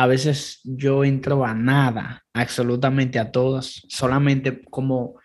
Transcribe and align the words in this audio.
a 0.00 0.06
veces 0.06 0.60
yo 0.64 1.04
entro 1.04 1.44
a 1.44 1.52
nada, 1.52 2.24
absolutamente 2.32 3.18
a 3.18 3.30
todas, 3.30 3.82
solamente 3.86 4.62
como, 4.70 5.02
o 5.02 5.20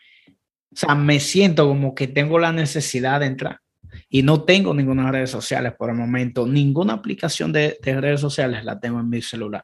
sea, 0.73 0.95
me 0.95 1.21
siento 1.21 1.65
como 1.65 1.95
que 1.95 2.09
tengo 2.09 2.39
la 2.39 2.51
necesidad 2.51 3.21
de 3.21 3.27
entrar 3.27 3.61
y 4.09 4.21
no 4.21 4.43
tengo 4.43 4.73
ninguna 4.73 5.13
redes 5.13 5.29
sociales 5.29 5.71
por 5.77 5.91
el 5.91 5.95
momento, 5.95 6.45
ninguna 6.45 6.91
aplicación 6.91 7.53
de, 7.53 7.77
redes 7.81 8.19
sociales 8.19 8.65
la 8.65 8.77
tengo 8.77 8.99
en 8.99 9.09
mi 9.09 9.21
celular. 9.21 9.63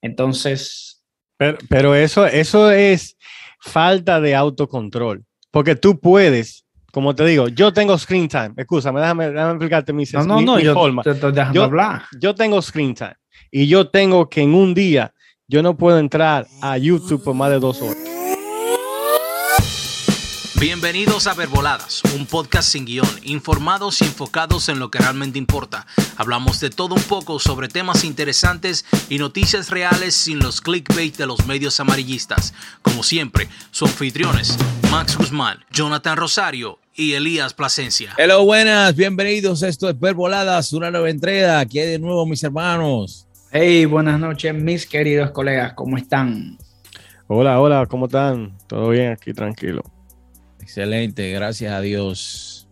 Entonces... 0.00 1.04
Pero, 1.36 1.58
pero 1.68 1.96
eso, 1.96 2.24
eso 2.24 2.70
es 2.70 3.16
falta 3.58 4.20
de 4.20 4.36
autocontrol, 4.36 5.24
porque 5.50 5.74
tú 5.74 5.98
puedes 5.98 6.60
como 6.92 7.16
te 7.16 7.24
digo, 7.24 7.48
yo 7.48 7.72
tengo 7.72 7.98
screen 7.98 8.28
time. 8.28 8.52
Escúchame, 8.56 9.00
déjame, 9.00 9.28
déjame 9.32 9.50
explicarte 9.50 9.92
mi, 9.92 10.04
no, 10.12 10.24
no, 10.24 10.40
no, 10.40 10.60
yo 10.60 10.74
forma. 10.74 11.02
Te 11.02 11.12
dejando 11.14 11.52
yo, 11.52 11.64
hablar. 11.64 12.04
Yo 12.20 12.36
tengo 12.36 12.62
screen 12.62 12.94
time 12.94 13.16
y 13.50 13.68
yo 13.68 13.88
tengo 13.88 14.28
que 14.28 14.42
en 14.42 14.54
un 14.54 14.74
día 14.74 15.14
yo 15.46 15.62
no 15.62 15.76
puedo 15.76 15.98
entrar 15.98 16.46
a 16.62 16.78
YouTube 16.78 17.22
por 17.22 17.34
más 17.34 17.50
de 17.50 17.58
dos 17.58 17.80
horas. 17.82 18.14
Bienvenidos 20.60 21.26
a 21.26 21.34
Verboladas, 21.34 22.02
un 22.16 22.26
podcast 22.26 22.70
sin 22.70 22.86
guion, 22.86 23.08
informados 23.24 24.00
y 24.00 24.04
enfocados 24.04 24.68
en 24.68 24.78
lo 24.78 24.90
que 24.90 24.98
realmente 24.98 25.38
importa. 25.38 25.86
Hablamos 26.16 26.58
de 26.60 26.70
todo 26.70 26.94
un 26.94 27.02
poco 27.02 27.38
sobre 27.38 27.68
temas 27.68 28.04
interesantes 28.04 28.86
y 29.10 29.18
noticias 29.18 29.68
reales 29.70 30.14
sin 30.14 30.38
los 30.38 30.60
clickbait 30.60 31.16
de 31.16 31.26
los 31.26 31.44
medios 31.46 31.80
amarillistas. 31.80 32.54
Como 32.80 33.02
siempre, 33.02 33.48
sus 33.72 33.90
anfitriones, 33.90 34.56
Max 34.90 35.18
Guzmán, 35.18 35.64
Jonathan 35.70 36.16
Rosario 36.16 36.78
y 36.96 37.14
Elías 37.14 37.54
Plasencia. 37.54 38.14
Hello, 38.16 38.44
buenas, 38.44 38.94
bienvenidos. 38.94 39.62
Esto 39.62 39.88
es 39.88 39.98
Verboladas, 39.98 40.72
una 40.72 40.90
nueva 40.90 41.10
entrega. 41.10 41.60
Aquí 41.60 41.80
de 41.80 41.98
nuevo, 41.98 42.24
mis 42.26 42.42
hermanos. 42.44 43.26
Hey, 43.50 43.84
buenas 43.84 44.18
noches, 44.18 44.54
mis 44.54 44.86
queridos 44.86 45.30
colegas, 45.30 45.74
¿cómo 45.74 45.96
están? 45.96 46.58
Hola, 47.26 47.60
hola, 47.60 47.86
¿cómo 47.86 48.06
están? 48.06 48.56
Todo 48.66 48.90
bien 48.90 49.12
aquí, 49.12 49.32
tranquilo. 49.32 49.82
Excelente, 50.60 51.30
gracias 51.30 51.72
a 51.72 51.80
Dios. 51.80 52.68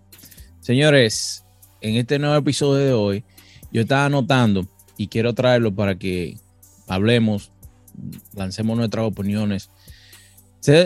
Señores, 0.60 1.44
en 1.80 1.96
este 1.96 2.18
nuevo 2.18 2.36
episodio 2.36 2.84
de 2.84 2.92
hoy, 2.92 3.24
yo 3.70 3.82
estaba 3.82 4.06
anotando 4.06 4.66
y 4.96 5.08
quiero 5.08 5.34
traerlo 5.34 5.74
para 5.74 5.96
que 5.96 6.36
hablemos, 6.88 7.52
lancemos 8.34 8.76
nuestras 8.76 9.04
opiniones. 9.04 9.70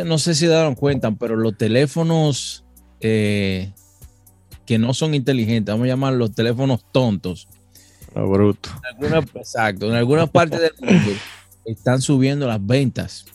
No 0.04 0.18
sé 0.18 0.34
si 0.34 0.46
dieron 0.46 0.74
cuenta, 0.74 1.10
pero 1.12 1.36
los 1.36 1.56
teléfonos 1.56 2.65
eh, 3.00 3.72
que 4.64 4.78
no 4.78 4.94
son 4.94 5.14
inteligentes, 5.14 5.72
vamos 5.72 5.84
a 5.84 5.88
llamar 5.88 6.14
los 6.14 6.32
teléfonos 6.34 6.84
tontos. 6.92 7.48
bruto. 8.14 8.70
exacto, 9.34 9.86
en 9.86 9.94
algunas 9.94 10.28
partes 10.30 10.60
del 10.60 10.72
mundo 10.80 11.12
están 11.64 12.00
subiendo 12.00 12.46
las 12.46 12.64
ventas. 12.64 13.26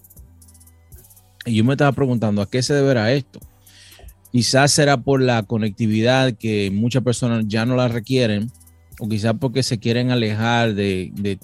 Y 1.45 1.55
yo 1.55 1.63
me 1.63 1.73
estaba 1.73 1.91
preguntando, 1.91 2.41
¿a 2.41 2.49
qué 2.49 2.61
se 2.61 2.73
deberá 2.73 3.11
esto? 3.11 3.39
Quizás 4.31 4.71
será 4.71 4.97
por 4.97 5.21
la 5.21 5.43
conectividad 5.43 6.33
que 6.33 6.71
muchas 6.71 7.03
personas 7.03 7.45
ya 7.47 7.65
no 7.65 7.75
la 7.75 7.87
requieren, 7.87 8.51
o 8.99 9.09
quizás 9.09 9.33
porque 9.39 9.63
se 9.63 9.79
quieren 9.79 10.11
alejar 10.11 10.73
de, 10.73 11.39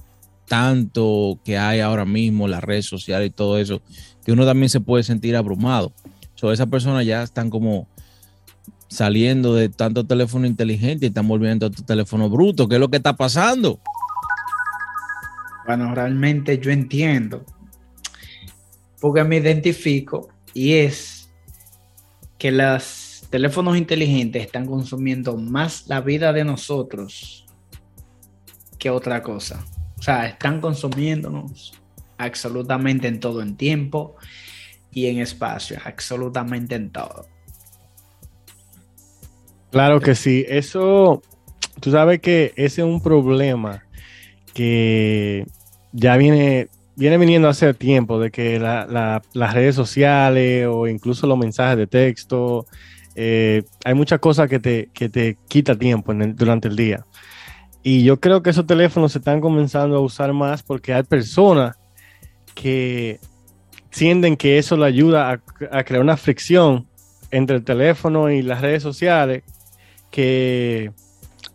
tanto 0.48 1.40
que 1.44 1.58
hay 1.58 1.80
ahora 1.80 2.06
mismo, 2.06 2.48
las 2.48 2.64
redes 2.64 2.86
sociales 2.86 3.30
y 3.30 3.32
todo 3.32 3.58
eso, 3.58 3.82
que 4.24 4.32
uno 4.32 4.46
también 4.46 4.70
se 4.70 4.80
puede 4.80 5.04
sentir 5.04 5.36
abrumado. 5.36 5.92
So, 6.36 6.52
esas 6.52 6.68
personas 6.68 7.06
ya 7.06 7.24
están 7.24 7.50
como 7.50 7.88
saliendo 8.88 9.54
de 9.54 9.70
tanto 9.70 10.06
teléfono 10.06 10.46
inteligente 10.46 11.06
y 11.06 11.10
están 11.10 11.28
volviendo 11.28 11.66
a 11.66 11.70
tu 11.70 11.84
teléfono 11.84 12.30
bruto. 12.30 12.68
¿Qué 12.68 12.76
es 12.76 12.80
lo 12.82 12.90
que 12.90 12.98
está 12.98 13.16
pasando? 13.16 13.80
Bueno, 15.66 15.94
realmente 15.94 16.60
yo 16.60 16.72
entiendo, 16.72 17.44
porque 19.02 19.24
me 19.26 19.38
identifico 19.38 20.30
y 20.54 20.74
es 20.74 21.30
que 22.38 22.52
los 22.52 23.26
teléfonos 23.30 23.78
inteligentes 23.78 24.46
están 24.46 24.66
consumiendo 24.66 25.36
más 25.36 25.88
la 25.88 26.00
vida 26.00 26.32
de 26.32 26.46
nosotros 26.46 27.46
que 28.80 28.90
otra 28.90 29.22
cosa. 29.22 29.66
O 30.00 30.02
sea, 30.02 30.28
están 30.28 30.62
consumiéndonos 30.62 31.74
absolutamente 32.18 33.08
en 33.08 33.20
todo 33.20 33.42
en 33.42 33.58
tiempo 33.58 34.16
y 34.92 35.08
en 35.08 35.20
espacio, 35.20 35.78
absolutamente 35.84 36.76
en 36.76 36.92
todo. 36.92 37.28
Claro 39.72 40.00
que 40.00 40.16
sí, 40.16 40.46
eso, 40.48 41.22
tú 41.80 41.92
sabes 41.92 42.20
que 42.20 42.54
ese 42.56 42.82
es 42.82 42.88
un 42.88 43.02
problema 43.02 43.84
que 44.54 45.46
ya 45.92 46.18
viene 46.18 46.70
viene 46.98 47.20
viniendo 47.20 47.48
hace 47.48 47.74
tiempo 47.76 48.20
de 48.20 48.32
que 48.32 48.60
las 48.60 49.54
redes 49.54 49.76
sociales 49.76 50.68
o 50.68 50.88
incluso 50.88 51.28
los 51.28 51.38
mensajes 51.38 51.78
de 51.78 51.86
texto, 51.86 52.66
eh, 53.16 53.64
hay 53.86 53.94
muchas 53.94 54.20
cosas 54.20 54.50
que 54.50 54.60
te, 54.60 54.90
que 54.94 55.08
te 55.08 55.38
quita 55.48 55.76
tiempo 55.76 56.12
durante 56.14 56.68
el 56.68 56.76
día. 56.76 57.06
Y 57.84 58.04
yo 58.04 58.20
creo 58.20 58.42
que 58.42 58.50
esos 58.50 58.66
teléfonos 58.66 59.12
se 59.12 59.20
están 59.20 59.42
comenzando 59.42 59.96
a 59.96 60.00
usar 60.00 60.34
más 60.34 60.64
porque 60.64 60.92
hay 60.92 61.04
personas 61.04 61.78
que 62.56 63.20
sienten 63.92 64.36
que 64.36 64.58
eso 64.58 64.76
le 64.76 64.88
ayuda 64.88 65.40
a, 65.72 65.84
crear 65.84 66.02
una 66.02 66.18
fricción 66.18 66.88
entre 67.30 67.58
el 67.58 67.64
teléfono 67.64 68.32
y 68.32 68.42
las 68.42 68.62
redes 68.62 68.82
sociales 68.82 69.44
que, 70.12 70.92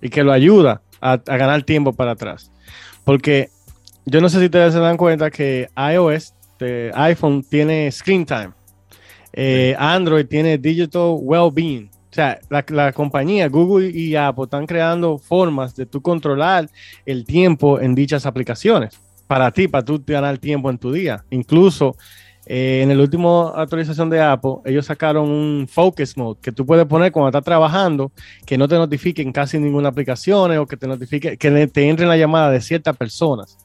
y 0.01 0.09
que 0.09 0.25
lo 0.25 0.33
ayuda 0.33 0.83
a, 1.01 1.13
a 1.13 1.37
ganar 1.37 1.63
tiempo 1.63 1.93
para 1.93 2.13
atrás. 2.13 2.51
Porque 3.05 3.51
yo 4.05 4.21
no 4.21 4.29
sé 4.29 4.39
si 4.39 4.47
ustedes 4.47 4.73
se 4.75 4.81
dan 4.81 4.97
cuenta 4.97 5.31
que 5.31 5.69
iOS, 5.77 6.35
de 6.59 6.91
iPhone, 6.95 7.43
tiene 7.43 7.91
screen 7.91 8.27
time. 8.27 8.51
Eh, 9.33 9.75
Android 9.79 10.27
tiene 10.27 10.59
digital 10.59 11.17
well-being. 11.21 11.91
O 12.11 12.15
sea, 12.15 12.39
la, 12.51 12.93
compañía 12.93 13.49
Google 13.49 13.89
y 13.89 14.15
Apple 14.17 14.45
están 14.45 14.67
creando 14.67 15.17
formas 15.17 15.75
de 15.75 15.87
tú 15.87 16.03
controlar 16.03 16.69
el 17.07 17.25
tiempo 17.25 17.81
en 17.81 17.95
dichas 17.95 18.27
aplicaciones 18.27 18.99
para 19.27 19.51
ti, 19.51 19.67
para 19.67 19.83
tú 19.83 20.03
ganar 20.07 20.37
tiempo 20.37 20.69
en 20.69 20.77
tu 20.77 20.93
día. 20.93 21.25
Incluso 21.31 21.97
eh, 22.47 22.81
en 22.83 22.97
la 22.97 23.03
última 23.03 23.51
actualización 23.51 24.11
de 24.11 24.21
Apple, 24.21 24.57
ellos 24.65 24.87
sacaron 24.87 25.31
un 25.31 25.69
focus 25.69 26.17
mode 26.17 26.41
que 26.43 26.51
tú 26.51 26.67
puedes 26.67 26.87
poner 26.87 27.13
cuando 27.13 27.29
estás 27.29 27.45
trabajando, 27.45 28.11
que 28.45 28.59
no 28.59 28.67
te 28.67 28.75
notifiquen 28.75 29.33
casi 29.33 29.59
ninguna 29.59 29.91
aplicación 29.91 30.57
o 30.59 30.67
que 30.67 30.77
te 30.77 30.89
notifique, 30.89 31.37
que 31.37 31.67
te 31.69 31.89
entre 31.89 32.07
la 32.07 32.17
llamada 32.17 32.51
de 32.51 32.61
ciertas 32.61 32.97
personas. 32.97 33.59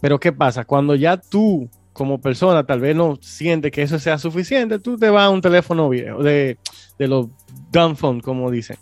Pero 0.00 0.20
¿qué 0.20 0.32
pasa? 0.32 0.64
Cuando 0.64 0.94
ya 0.94 1.16
tú 1.16 1.68
como 1.92 2.20
persona 2.20 2.64
tal 2.64 2.80
vez 2.80 2.96
no 2.96 3.18
sientes 3.20 3.70
que 3.70 3.82
eso 3.82 3.98
sea 3.98 4.18
suficiente, 4.18 4.78
tú 4.78 4.96
te 4.96 5.10
vas 5.10 5.24
a 5.24 5.30
un 5.30 5.42
teléfono 5.42 5.88
viejo, 5.88 6.22
de, 6.22 6.58
de 6.98 7.08
los 7.08 7.26
dumb 7.70 7.96
phone, 7.96 8.20
como 8.20 8.50
dicen. 8.50 8.76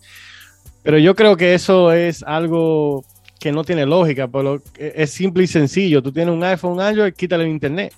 Pero 0.83 0.99
yo 0.99 1.15
creo 1.15 1.37
que 1.37 1.55
eso 1.55 1.93
es 1.93 2.23
algo 2.23 3.05
que 3.39 3.53
no 3.53 3.65
tiene 3.65 3.87
lógica, 3.87 4.29
pero 4.29 4.63
es 4.77 5.11
simple 5.11 5.45
y 5.45 5.47
sencillo. 5.47 6.03
Tú 6.03 6.13
tienes 6.13 6.35
un 6.35 6.45
iPhone, 6.45 6.81
Android, 6.81 7.13
quítale 7.15 7.45
el 7.45 7.51
internet. 7.51 7.93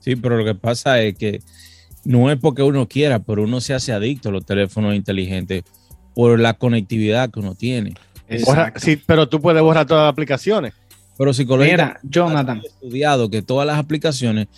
Sí, 0.00 0.16
pero 0.16 0.36
lo 0.36 0.44
que 0.44 0.54
pasa 0.54 1.00
es 1.00 1.16
que 1.16 1.40
no 2.04 2.30
es 2.30 2.38
porque 2.38 2.62
uno 2.62 2.88
quiera, 2.88 3.20
pero 3.20 3.44
uno 3.44 3.60
se 3.60 3.74
hace 3.74 3.92
adicto 3.92 4.30
a 4.30 4.32
los 4.32 4.44
teléfonos 4.44 4.94
inteligentes 4.94 5.64
por 6.14 6.38
la 6.40 6.54
conectividad 6.54 7.30
que 7.30 7.40
uno 7.40 7.54
tiene. 7.54 7.94
sí, 8.76 8.96
pero 9.06 9.28
tú 9.28 9.40
puedes 9.40 9.62
borrar 9.62 9.86
todas 9.86 10.04
las 10.04 10.12
aplicaciones. 10.12 10.72
Pero 11.18 11.34
psicología, 11.34 12.00
Jonathan. 12.02 12.62
estudiado 12.64 13.28
que 13.28 13.42
todas 13.42 13.66
las 13.66 13.78
aplicaciones 13.78 14.48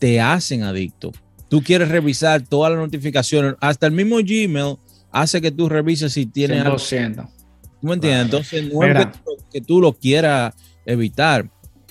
te 0.00 0.20
hacen 0.20 0.64
adicto. 0.64 1.12
Tú 1.48 1.62
quieres 1.62 1.88
revisar 1.88 2.42
todas 2.42 2.72
las 2.72 2.80
notificaciones, 2.80 3.54
hasta 3.60 3.86
el 3.86 3.92
mismo 3.92 4.16
Gmail 4.16 4.76
hace 5.12 5.40
que 5.40 5.50
tú 5.50 5.68
revises 5.68 6.12
si 6.12 6.26
tienes 6.26 6.64
100%. 6.64 7.28
¿Tú 7.80 7.86
me 7.86 7.94
entiendes? 7.94 8.24
Entonces, 8.24 8.72
no 8.72 8.82
es 8.82 9.06
que, 9.52 9.60
tú 9.60 9.80
lo 9.80 9.92
quieras 9.92 10.54
evitar. 10.84 11.48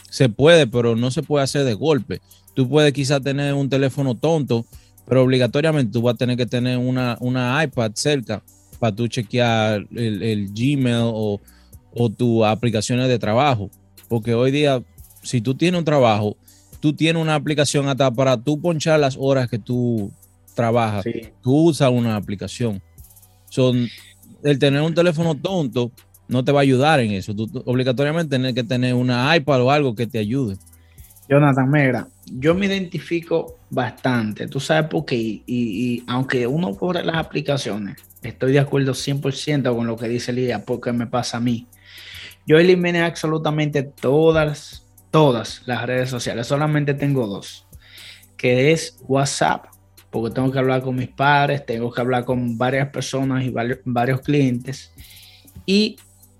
Se 0.09 0.29
puede, 0.29 0.68
pero 0.68 0.95
no 0.95 1.12
se 1.12 1.24
puede 1.24 1.44
hacer 1.44 1.63
de 1.63 1.74
golpe. 1.74 2.21
Tú 2.57 2.68
puedes 2.68 2.92
quizás 2.92 3.21
tener 3.21 3.54
un 3.54 3.69
teléfono 3.69 4.15
tonto, 4.15 4.65
pero 5.06 5.21
obligatoriamente 5.21 5.92
tú 5.92 6.01
vas 6.01 6.15
a 6.15 6.18
tener 6.18 6.36
que 6.36 6.48
tener 6.48 6.80
una, 6.80 7.15
una 7.19 7.63
iPad 7.63 7.92
cerca 7.94 8.42
para 8.80 8.95
tú 8.95 9.07
chequear 9.07 9.86
el, 9.95 10.50
Gmail 10.56 11.04
o, 11.04 11.39
o 11.94 12.09
tus 12.09 12.44
aplicaciones 12.44 13.09
de 13.09 13.19
trabajo. 13.19 13.69
Porque 14.07 14.33
hoy 14.33 14.50
día, 14.50 14.81
si 15.21 15.39
tú 15.39 15.54
tienes 15.54 15.77
un 15.77 15.86
trabajo, 15.86 16.36
tú 16.80 16.94
tienes 16.94 17.21
una 17.21 17.36
aplicación 17.36 17.88
hasta 17.89 18.09
para 18.09 18.36
tú 18.36 18.59
ponchar 18.59 19.00
las 19.00 19.18
horas 19.19 19.48
que 19.48 19.59
tú 19.59 20.12
trabajas. 20.56 21.06
Tú 21.44 21.68
usas 21.68 21.92
una 21.92 22.15
aplicación. 22.15 22.81
Son, 23.51 23.88
el 24.42 24.57
tener 24.57 24.81
un 24.81 24.95
teléfono 24.95 25.36
tonto 25.36 25.92
no 26.27 26.44
te 26.44 26.51
va 26.51 26.62
a 26.62 26.63
ayudar 26.63 27.01
en 27.01 27.12
eso. 27.12 27.36
Tú, 27.36 27.51
obligatoriamente 27.65 28.36
tienes 28.36 28.56
que 28.56 28.63
tener 28.63 28.95
una 28.95 29.38
iPad 29.38 29.62
o 29.62 29.69
algo 29.69 29.94
que 29.94 30.07
te 30.07 30.18
ayude. 30.18 30.57
Jonathan 31.29 31.69
Mera, 31.69 32.07
yo 32.25 32.56
me 32.56 32.68
identifico 32.68 33.59
bastante, 33.69 34.47
tú 34.47 34.59
sabes 34.59 34.89
por 34.89 35.06
qué, 35.06 35.44
y, 35.45 36.03
aunque 36.07 36.47
uno 36.47 36.75
corre 36.75 37.03
las 37.03 37.18
aplicaciones, 37.18 37.97
estoy 38.24 38.53
de 38.53 38.59
acuerdo 38.59 38.94
100% 38.94 39.75
con 39.75 39.88
lo 39.88 39.97
que 39.97 40.07
dice 40.07 40.31
Lía, 40.31 40.63
porque 40.63 40.91
me 40.94 41.07
pasa 41.07 41.38
a 41.38 41.41
mí. 41.41 41.68
Yo 42.45 42.57
eliminé 42.57 43.01
absolutamente 43.01 43.83
todas 43.83 44.88
todas 45.12 45.63
las 45.65 45.85
redes 45.85 46.09
sociales. 46.09 46.47
Solamente 46.47 46.94
tengo 46.94 47.27
dos, 47.27 47.68
que 48.38 48.71
es 48.71 49.00
WhatsApp, 49.07 49.65
porque 50.09 50.33
tengo 50.33 50.51
que 50.51 50.59
hablar 50.59 50.81
con 50.81 50.95
mis 50.95 51.09
padres, 51.09 51.65
tengo 51.65 51.91
que 51.91 52.01
hablar 52.01 52.25
con 52.25 52.57
varias 52.57 52.89
personas 52.89 53.44
y 53.44 53.50
varios, 53.85 54.21
clientes. 54.21 54.91
Y 55.65 55.97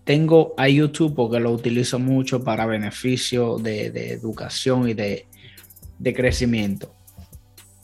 tengo 0.08 0.54
a 0.58 0.70
YouTube 0.70 1.14
porque 1.14 1.42
lo 1.42 1.52
utilizo 1.52 2.00
mucho 2.00 2.42
para 2.42 2.66
beneficio 2.66 3.58
de, 3.58 3.88
educación 4.14 4.88
y 4.88 4.94
de, 4.94 5.28
de 6.00 6.14
crecimiento. 6.14 6.96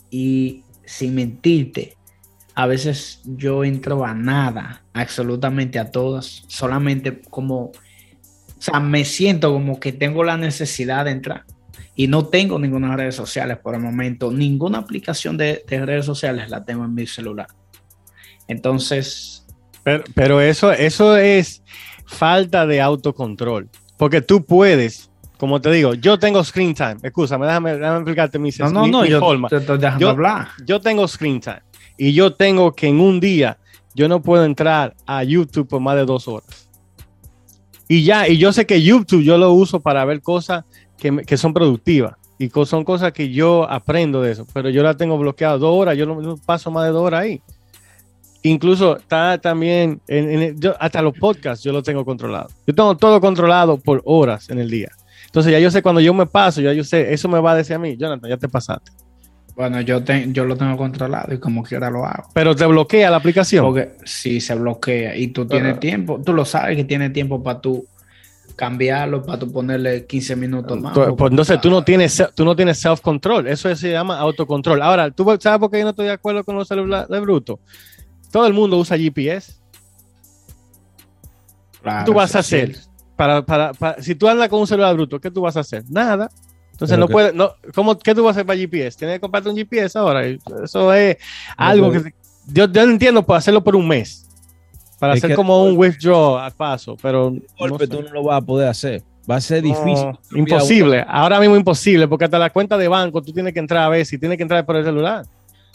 Y 0.09 0.63
sin 0.85 1.15
mentirte, 1.15 1.97
a 2.55 2.65
veces 2.65 3.21
yo 3.25 3.65
entro 3.65 4.05
a 4.05 4.13
nada, 4.13 4.85
absolutamente 4.93 5.79
a 5.79 5.91
todas, 5.91 6.45
solamente 6.47 7.21
como, 7.29 7.65
o 7.65 7.71
sea, 8.57 8.79
me 8.79 9.03
siento 9.03 9.51
como 9.51 9.81
que 9.81 9.91
tengo 9.91 10.23
la 10.23 10.37
necesidad 10.37 11.03
de 11.03 11.11
entrar 11.11 11.43
y 11.93 12.07
no 12.07 12.27
tengo 12.27 12.57
ninguna 12.57 12.95
redes 12.95 13.15
sociales 13.15 13.57
por 13.57 13.75
el 13.75 13.81
momento, 13.81 14.31
ninguna 14.31 14.77
aplicación 14.77 15.35
de, 15.35 15.61
redes 15.67 16.05
sociales 16.05 16.49
la 16.49 16.63
tengo 16.63 16.85
en 16.85 16.93
mi 16.93 17.05
celular. 17.05 17.47
Entonces... 18.47 19.45
Pero, 20.15 20.39
eso, 20.39 20.71
eso 20.71 21.17
es 21.17 21.61
falta 22.05 22.65
de 22.65 22.81
autocontrol, 22.81 23.69
porque 23.97 24.21
tú 24.21 24.45
puedes 24.45 25.09
como 25.37 25.59
te 25.59 25.71
digo, 25.71 25.93
yo 25.93 26.17
tengo 26.17 26.41
screen 26.41 26.73
time. 26.73 26.97
Escúchame, 27.03 27.45
déjame, 27.45 27.73
déjame 27.73 27.97
explicarte 27.97 28.39
mi, 28.39 28.49
no, 28.59 28.69
no, 28.69 28.87
no, 28.87 29.05
yo 29.05 29.19
forma. 29.19 29.49
Te 29.49 29.85
hablar. 29.85 30.47
Yo 30.65 30.79
tengo 30.79 31.05
screen 31.05 31.41
time 31.41 31.61
y 31.97 32.13
yo 32.13 32.33
tengo 32.33 32.73
que 32.73 32.87
en 32.87 32.99
un 32.99 33.19
día 33.19 33.57
yo 33.95 34.07
no 34.07 34.21
puedo 34.21 34.45
entrar 34.45 34.95
a 35.05 35.23
YouTube 35.23 35.67
por 35.67 35.79
más 35.81 35.95
de 35.95 36.05
dos 36.05 36.27
horas. 36.27 36.69
Y 37.87 38.03
ya, 38.03 38.27
y 38.27 38.37
yo 38.37 38.53
sé 38.53 38.65
que 38.65 38.81
YouTube 38.81 39.23
yo 39.23 39.37
lo 39.37 39.51
uso 39.51 39.79
para 39.79 40.05
ver 40.05 40.21
cosas 40.21 40.63
que, 40.97 41.37
son 41.37 41.53
productivas 41.53 42.15
y 42.39 42.49
son 42.65 42.85
cosas 42.85 43.11
que 43.11 43.29
yo 43.29 43.69
aprendo 43.69 44.21
de 44.21 44.31
eso, 44.31 44.47
pero 44.53 44.69
yo 44.69 44.81
la 44.81 44.95
tengo 44.95 45.17
bloqueada 45.17 45.57
dos 45.57 45.75
horas, 45.75 45.97
yo 45.97 46.05
no, 46.05 46.37
paso 46.37 46.71
más 46.71 46.85
de 46.85 46.91
dos 46.91 47.03
horas 47.03 47.23
ahí. 47.23 47.41
Incluso 48.43 48.97
está 48.97 49.37
también, 49.37 50.01
en, 50.07 50.59
hasta 50.79 51.01
los 51.01 51.17
podcasts 51.17 51.63
yo 51.63 51.71
lo 51.71 51.81
tengo 51.81 52.03
controlado. 52.03 52.49
Yo 52.67 52.75
tengo 52.75 52.95
todo 52.97 53.21
controlado 53.21 53.77
por 53.77 54.01
horas 54.03 54.49
en 54.49 54.59
el 54.59 54.69
día. 54.69 54.91
Entonces 55.25 55.51
ya 55.51 55.59
yo 55.59 55.71
sé 55.71 55.81
cuando 55.81 56.01
yo 56.01 56.13
me 56.13 56.25
paso, 56.25 56.61
ya 56.61 56.73
yo 56.73 56.83
sé, 56.83 57.13
eso 57.13 57.29
me 57.29 57.39
va 57.39 57.53
a 57.53 57.55
decir 57.55 57.75
a 57.75 57.79
mí, 57.79 57.95
Jonathan, 57.95 58.29
ya 58.29 58.37
te 58.37 58.49
pasaste. 58.49 58.91
Bueno, 59.55 59.79
yo, 59.81 60.03
yo 60.03 60.45
lo 60.45 60.57
tengo 60.57 60.75
controlado 60.75 61.33
y 61.33 61.39
como 61.39 61.63
quiera 61.63 61.89
lo 61.89 62.05
hago. 62.05 62.29
Pero 62.33 62.55
te 62.55 62.65
bloquea 62.65 63.09
la 63.09 63.17
aplicación. 63.17 63.63
Porque 63.63 63.93
sí, 64.03 64.41
se 64.41 64.55
bloquea 64.55 65.15
y 65.15 65.27
tú 65.27 65.47
tienes 65.47 65.79
tiempo, 65.79 66.19
tú 66.23 66.33
lo 66.33 66.43
sabes 66.43 66.75
que 66.75 66.83
tienes 66.83 67.13
tiempo 67.13 67.41
para 67.41 67.61
tú 67.61 67.85
cambiarlo, 68.55 69.23
para 69.23 69.39
tú 69.39 69.51
ponerle 69.51 70.05
15 70.05 70.35
minutos 70.35 70.79
más. 70.79 70.93
Pues, 70.93 71.31
entonces 71.31 71.61
tú 71.61 71.69
no 71.69 71.83
tienes, 71.83 72.23
tú 72.35 72.43
no 72.45 72.55
tienes 72.55 72.79
self-control, 72.79 73.47
eso 73.47 73.73
se 73.75 73.91
llama 73.91 74.17
autocontrol. 74.19 74.81
Ahora, 74.81 75.11
¿tú 75.11 75.23
sabes 75.39 75.59
por 75.59 75.71
qué 75.71 75.79
yo 75.79 75.83
no 75.85 75.91
estoy 75.91 76.07
de 76.07 76.13
acuerdo 76.13 76.43
con 76.43 76.55
los 76.55 76.67
celulares 76.67 77.07
de 77.07 77.19
bruto? 77.19 77.59
Todo 78.33 78.47
el 78.47 78.53
mundo 78.53 78.79
usa 78.79 78.97
GPS. 78.97 79.53
¿Qué 81.83 82.03
tú 82.03 82.15
vas 82.15 82.35
a 82.35 82.39
hacer? 82.39 82.75
Para, 83.15 83.45
para, 83.45 83.73
para, 83.73 84.01
si 84.01 84.15
tú 84.15 84.27
andas 84.27 84.49
con 84.49 84.59
un 84.59 84.65
celular 84.65 84.95
bruto, 84.95 85.21
¿qué 85.21 85.29
tú 85.29 85.41
vas 85.41 85.55
a 85.55 85.59
hacer? 85.59 85.83
Nada. 85.87 86.31
Entonces 86.71 86.97
no 86.97 87.07
puede, 87.07 87.31
no, 87.31 87.51
¿cómo, 87.75 87.95
¿qué 87.95 88.15
tú 88.15 88.23
vas 88.23 88.35
a 88.35 88.39
hacer 88.39 88.45
para 88.47 88.57
GPS? 88.57 88.97
Tienes 88.97 89.17
que 89.17 89.19
comprarte 89.19 89.49
un 89.49 89.55
GPS 89.55 89.99
ahora. 89.99 90.25
Eso 90.25 90.91
es 90.95 91.17
algo 91.55 91.91
que 91.91 92.11
yo, 92.47 92.65
yo 92.65 92.81
entiendo 92.81 93.23
para 93.23 93.37
hacerlo 93.37 93.63
por 93.63 93.75
un 93.75 93.87
mes. 93.87 94.27
Para 94.97 95.13
hacer 95.13 95.35
como 95.35 95.63
un 95.63 95.77
withdraw 95.77 96.39
a 96.39 96.49
paso, 96.49 96.97
pero 96.99 97.29
no 97.29 97.77
tú 97.77 98.01
no 98.01 98.09
lo 98.09 98.23
vas 98.23 98.41
a 98.41 98.41
poder 98.41 98.67
hacer. 98.67 99.03
Va 99.29 99.35
a 99.35 99.41
ser 99.41 99.61
difícil. 99.61 100.07
imposible. 100.33 101.05
Ahora 101.07 101.39
mismo 101.39 101.55
imposible, 101.55 102.07
porque 102.07 102.25
hasta 102.25 102.39
la 102.39 102.49
cuenta 102.49 102.79
de 102.79 102.87
banco 102.87 103.21
tú 103.21 103.31
tienes 103.31 103.53
que 103.53 103.59
entrar 103.59 103.83
a 103.83 103.89
ver 103.89 104.07
si 104.07 104.17
tienes 104.17 104.37
que 104.37 104.43
entrar 104.43 104.65
por 104.65 104.75
el 104.75 104.83
celular. 104.83 105.23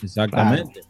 Exactamente. 0.03 0.81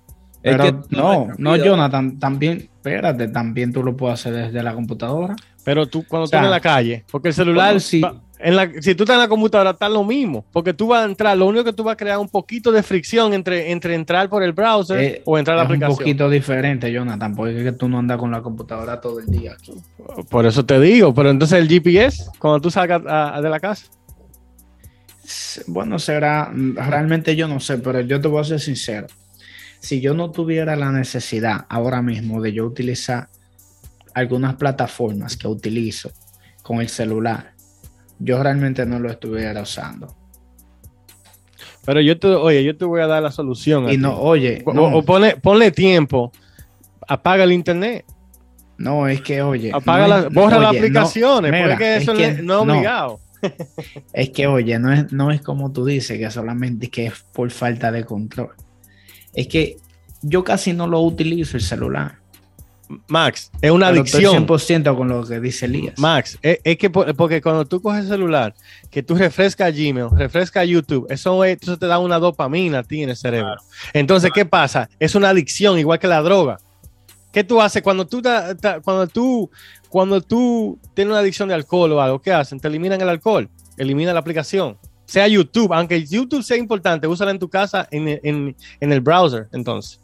Pero 0.42 0.84
no, 0.90 1.28
no, 1.36 1.56
Jonathan, 1.56 2.18
también, 2.18 2.58
espérate, 2.58 3.28
también 3.28 3.72
tú 3.72 3.82
lo 3.82 3.96
puedes 3.96 4.20
hacer 4.20 4.34
desde 4.34 4.62
la 4.62 4.74
computadora. 4.74 5.34
Pero 5.64 5.86
tú 5.86 6.04
cuando 6.06 6.26
estás 6.26 6.44
en 6.44 6.50
la 6.50 6.60
calle, 6.60 7.04
porque 7.10 7.28
el 7.28 7.34
celular, 7.34 7.80
sí. 7.80 8.00
en 8.38 8.56
la, 8.56 8.70
si 8.80 8.94
tú 8.94 9.02
estás 9.02 9.14
en 9.14 9.20
la 9.20 9.28
computadora, 9.28 9.70
está 9.70 9.88
lo 9.88 10.04
mismo, 10.04 10.44
porque 10.52 10.72
tú 10.72 10.88
vas 10.88 11.02
a 11.02 11.04
entrar, 11.04 11.36
lo 11.36 11.46
único 11.46 11.64
que 11.64 11.72
tú 11.72 11.82
vas 11.82 11.94
a 11.94 11.96
crear 11.96 12.18
un 12.18 12.28
poquito 12.28 12.72
de 12.72 12.82
fricción 12.82 13.34
entre, 13.34 13.70
entre 13.70 13.94
entrar 13.94 14.30
por 14.30 14.42
el 14.42 14.52
browser 14.52 14.98
eh, 14.98 15.22
o 15.24 15.36
entrar 15.36 15.56
a 15.56 15.60
la 15.60 15.64
aplicación. 15.64 15.92
Es 15.92 15.98
un 15.98 16.04
poquito 16.04 16.30
diferente, 16.30 16.90
Jonathan, 16.90 17.34
porque 17.34 17.58
es 17.58 17.64
que 17.64 17.72
tú 17.72 17.88
no 17.88 17.98
andas 17.98 18.16
con 18.16 18.30
la 18.30 18.40
computadora 18.40 19.00
todo 19.00 19.20
el 19.20 19.26
día 19.26 19.52
aquí. 19.52 19.74
Por 20.30 20.46
eso 20.46 20.64
te 20.64 20.80
digo, 20.80 21.12
pero 21.12 21.30
entonces 21.30 21.58
el 21.58 21.68
GPS, 21.68 22.30
cuando 22.38 22.60
tú 22.60 22.70
salgas 22.70 23.02
de 23.42 23.50
la 23.50 23.60
casa. 23.60 23.86
Bueno, 25.66 25.98
será, 25.98 26.50
realmente 26.54 27.36
yo 27.36 27.48
no 27.48 27.60
sé, 27.60 27.76
pero 27.78 28.00
yo 28.00 28.18
te 28.20 28.28
voy 28.28 28.40
a 28.40 28.44
ser 28.44 28.60
sincero 28.60 29.08
si 29.80 30.00
yo 30.00 30.14
no 30.14 30.30
tuviera 30.30 30.76
la 30.76 30.92
necesidad 30.92 31.66
ahora 31.68 32.02
mismo 32.02 32.40
de 32.42 32.52
yo 32.52 32.66
utilizar 32.66 33.28
algunas 34.14 34.56
plataformas 34.56 35.36
que 35.36 35.46
utilizo 35.46 36.10
con 36.62 36.80
el 36.80 36.88
celular, 36.88 37.52
yo 38.18 38.42
realmente 38.42 38.84
no 38.84 38.98
lo 38.98 39.10
estuviera 39.10 39.62
usando. 39.62 40.14
Pero 41.84 42.00
yo 42.00 42.18
te, 42.18 42.26
oye, 42.28 42.64
yo 42.64 42.76
te 42.76 42.84
voy 42.84 43.00
a 43.00 43.06
dar 43.06 43.22
la 43.22 43.30
solución. 43.30 43.90
Y 43.90 43.96
no, 43.96 44.18
oye, 44.18 44.62
o, 44.66 45.02
ponle, 45.02 45.70
tiempo, 45.70 46.32
apaga 47.06 47.44
el 47.44 47.52
internet. 47.52 48.04
No, 48.76 49.08
es 49.08 49.22
que, 49.22 49.40
oye, 49.42 49.70
apaga 49.72 50.28
borra 50.28 50.58
las 50.58 50.76
aplicaciones, 50.76 51.66
porque 51.66 51.96
eso 51.96 52.14
no 52.14 52.20
es 52.20 52.60
obligado. 52.60 53.20
Es 54.12 54.30
que, 54.30 54.48
oye, 54.48 54.80
no 54.80 54.92
es, 54.92 55.12
no 55.12 55.30
es 55.30 55.40
como 55.40 55.70
tú 55.70 55.84
dices, 55.84 56.18
que 56.18 56.28
solamente 56.28 56.90
que 56.90 57.06
es 57.06 57.24
por 57.32 57.48
falta 57.52 57.92
de 57.92 58.04
control 58.04 58.50
es 59.38 59.46
que 59.46 59.76
yo 60.20 60.42
casi 60.42 60.72
no 60.72 60.88
lo 60.88 61.00
utilizo 61.00 61.56
el 61.56 61.62
celular. 61.62 62.18
Max, 63.06 63.52
es 63.62 63.70
una 63.70 63.88
adicción. 63.88 64.42
Estoy 64.42 64.76
100% 64.76 64.96
con 64.96 65.08
lo 65.08 65.24
que 65.24 65.38
dice 65.38 65.66
Elías. 65.66 65.96
Max, 65.96 66.38
es, 66.42 66.76
que 66.76 66.90
porque 66.90 67.40
cuando 67.40 67.64
tú 67.64 67.80
coges 67.80 68.02
el 68.02 68.08
celular, 68.08 68.54
que 68.90 69.04
tú 69.04 69.14
refrescas 69.14 69.72
Gmail, 69.72 70.08
refrescas 70.16 70.66
YouTube, 70.66 71.06
eso, 71.08 71.44
eso 71.44 71.78
te 71.78 71.86
da 71.86 72.00
una 72.00 72.18
dopamina 72.18 72.80
a 72.80 72.82
ti 72.82 73.02
en 73.02 73.10
el 73.10 73.16
cerebro. 73.16 73.58
Entonces, 73.92 74.32
¿qué 74.34 74.44
pasa? 74.44 74.88
Es 74.98 75.14
una 75.14 75.28
adicción, 75.28 75.78
igual 75.78 76.00
que 76.00 76.08
la 76.08 76.20
droga. 76.20 76.58
¿Qué 77.30 77.44
tú 77.44 77.60
haces 77.60 77.82
cuando 77.82 78.08
tú, 78.08 78.20
cuando 78.82 79.06
tú, 79.06 79.50
cuando 79.88 80.20
tú 80.20 80.80
tienes 80.94 81.12
una 81.12 81.20
adicción 81.20 81.48
de 81.48 81.54
alcohol 81.54 81.92
o 81.92 82.00
algo? 82.00 82.20
¿Qué 82.20 82.32
hacen? 82.32 82.58
Te 82.58 82.66
eliminan 82.66 83.00
el 83.00 83.08
alcohol, 83.08 83.48
eliminan 83.76 84.14
la 84.14 84.20
aplicación 84.20 84.78
sea 85.08 85.26
YouTube, 85.26 85.72
aunque 85.72 86.04
YouTube 86.04 86.42
sea 86.42 86.58
importante, 86.58 87.06
úsala 87.06 87.30
en 87.30 87.38
tu 87.38 87.48
casa 87.48 87.88
en, 87.90 88.54
el 88.80 89.00
browser, 89.00 89.48
entonces. 89.52 90.00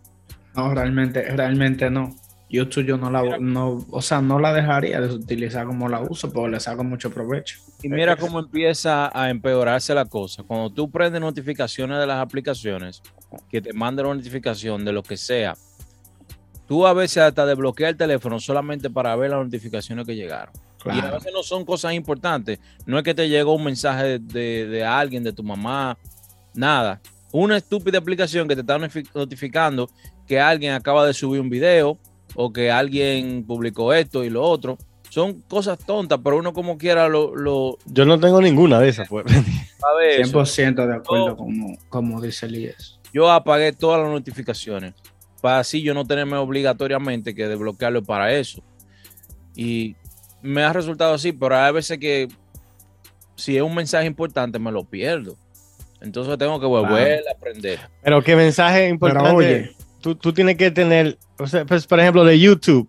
No, 0.57 0.75
realmente, 0.75 1.23
realmente 1.37 1.91
no. 1.91 2.17
YouTube 2.49 2.87
yo 2.87 2.97
no 2.97 3.11
la, 3.11 3.39
no, 3.39 3.85
o 3.91 4.01
sea, 4.01 4.21
no 4.21 4.39
la 4.39 4.55
dejaría 4.55 5.01
de 5.01 5.13
utilizar 5.13 5.67
como 5.67 5.89
la 5.89 6.01
uso, 6.01 6.33
porque 6.33 6.53
le 6.53 6.61
saco 6.61 6.85
mucho 6.85 7.11
provecho. 7.11 7.59
Y 7.83 7.89
mira 7.89 8.17
cómo 8.17 8.39
empieza 8.39 9.11
a 9.13 9.29
empeorarse 9.29 9.93
la 9.95 10.05
cosa. 10.07 10.43
Cuando 10.43 10.71
tú 10.71 10.91
prendes 10.91 11.21
notificaciones 11.21 11.99
de 11.99 12.07
las 12.07 12.21
aplicaciones, 12.21 13.03
que 13.51 13.61
te 13.61 13.73
manden 13.73 14.07
una 14.07 14.15
notificación 14.15 14.85
de 14.85 14.93
lo 14.93 15.03
que 15.03 15.17
sea, 15.17 15.55
tú 16.67 16.87
a 16.87 16.95
veces 16.95 17.19
hasta 17.19 17.45
desbloqueas 17.45 17.91
el 17.91 17.97
teléfono 17.97 18.39
solamente 18.41 18.89
para 18.89 19.15
ver 19.17 19.31
las 19.31 19.45
notificaciones 19.45 20.07
que 20.07 20.15
llegaron. 20.15 20.55
Y 20.87 20.99
a 20.99 21.11
veces 21.11 21.33
no 21.33 21.43
son 21.43 21.65
cosas 21.65 21.95
importantes. 21.95 22.59
No 22.87 22.99
es 22.99 23.05
que 23.05 23.15
te 23.15 23.29
llegó 23.29 23.55
un 23.55 23.65
mensaje 23.65 24.19
de, 24.19 24.85
alguien, 24.85 25.25
de 25.25 25.33
tu 25.33 25.43
mamá, 25.43 25.97
nada. 26.55 27.01
Una 27.33 27.57
estúpida 27.57 27.99
aplicación 27.99 28.47
que 28.47 28.55
te 28.55 28.61
está 28.61 28.79
notificando 29.15 29.89
que 30.27 30.41
alguien 30.41 30.73
acaba 30.73 31.07
de 31.07 31.15
subir 31.15 31.41
un 31.41 31.51
video 31.51 31.99
o 32.35 32.53
que 32.53 32.71
alguien 32.71 33.45
publicó 33.47 33.93
esto 33.93 34.25
y 34.25 34.31
lo 34.31 34.43
otro. 34.43 34.79
Son 35.11 35.41
cosas 35.43 35.79
tontas, 35.79 36.21
pero 36.23 36.37
uno 36.37 36.53
como 36.53 36.77
quiera 36.77 37.09
lo... 37.09 37.79
Yo 37.87 38.05
no 38.05 38.19
tengo 38.19 38.41
ninguna 38.41 38.81
de 38.81 38.89
esas, 38.89 39.09
pues. 39.09 39.25
100% 39.85 40.87
de 40.87 40.95
acuerdo 40.95 41.37
como, 41.37 41.77
como 41.89 42.21
dice 42.21 42.47
Elías. 42.47 42.99
Yo 43.13 43.31
apagué 43.31 43.73
todas 43.73 44.01
las 44.03 44.11
notificaciones 44.11 44.95
para 45.45 45.59
así 45.59 45.83
yo 45.83 45.93
no 45.93 46.07
tenerme 46.07 46.39
obligatoriamente 46.39 47.35
que 47.35 47.47
desbloquearlo 47.47 48.03
para 48.03 48.33
eso. 48.33 48.63
Y 49.55 49.95
me 50.45 50.63
ha 50.63 50.73
resultado 50.73 51.15
así, 51.15 51.33
pero 51.33 51.57
hay 51.57 51.73
veces 51.73 51.99
que 51.99 52.29
si 53.35 53.57
es 53.57 53.63
un 53.63 53.75
mensaje 53.75 54.07
importante 54.07 54.59
me 54.59 54.71
lo 54.71 54.85
pierdo. 54.85 55.37
Entonces 56.01 56.37
tengo 56.39 56.61
que 56.61 56.67
volver 56.67 57.23
a 57.27 57.33
aprender. 57.33 57.81
Pero 58.03 58.23
qué 58.23 58.37
mensaje 58.37 58.89
importante. 58.89 59.31
oye, 59.31 59.73
tú, 60.01 60.33
tienes 60.33 60.57
que 60.57 60.71
tener, 60.71 61.17
o 61.39 61.47
sea, 61.47 61.65
pues, 61.65 61.87
por 61.87 61.99
ejemplo, 61.99 62.25
de 62.25 62.39
YouTube. 62.39 62.87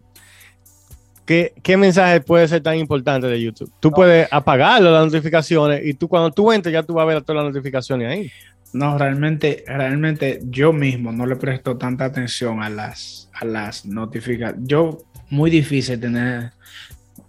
¿Qué, 1.26 1.54
¿Qué, 1.64 1.78
mensaje 1.78 2.20
puede 2.22 2.48
ser 2.48 2.62
tan 2.62 2.78
importante 2.78 3.26
de 3.28 3.42
YouTube? 3.42 3.72
Tú 3.80 3.90
puedes 3.90 4.28
apagarlo, 4.32 4.92
las 4.92 5.06
notificaciones, 5.06 5.84
y 5.84 5.94
tú 5.94 6.08
cuando 6.08 6.30
tú 6.32 6.52
entres 6.52 6.74
ya 6.74 6.84
tú 6.84 6.94
vas 6.94 7.04
a 7.04 7.06
ver 7.06 7.24
todas 7.24 7.44
las 7.44 7.54
notificaciones 7.54 8.10
ahí. 8.10 8.32
No, 8.74 8.98
realmente, 8.98 9.64
realmente 9.66 10.42
yo 10.44 10.74
mismo 10.74 11.14
no 11.14 11.26
le 11.26 11.38
presto 11.38 11.78
tanta 11.78 12.06
atención 12.06 12.62
a 12.62 12.70
las, 12.70 13.30
a 13.34 13.46
las 13.46 13.86
notificaciones. 13.86 14.68
Yo, 14.68 14.98
muy 15.30 15.50
difícil 15.50 16.00
tener 16.00 16.52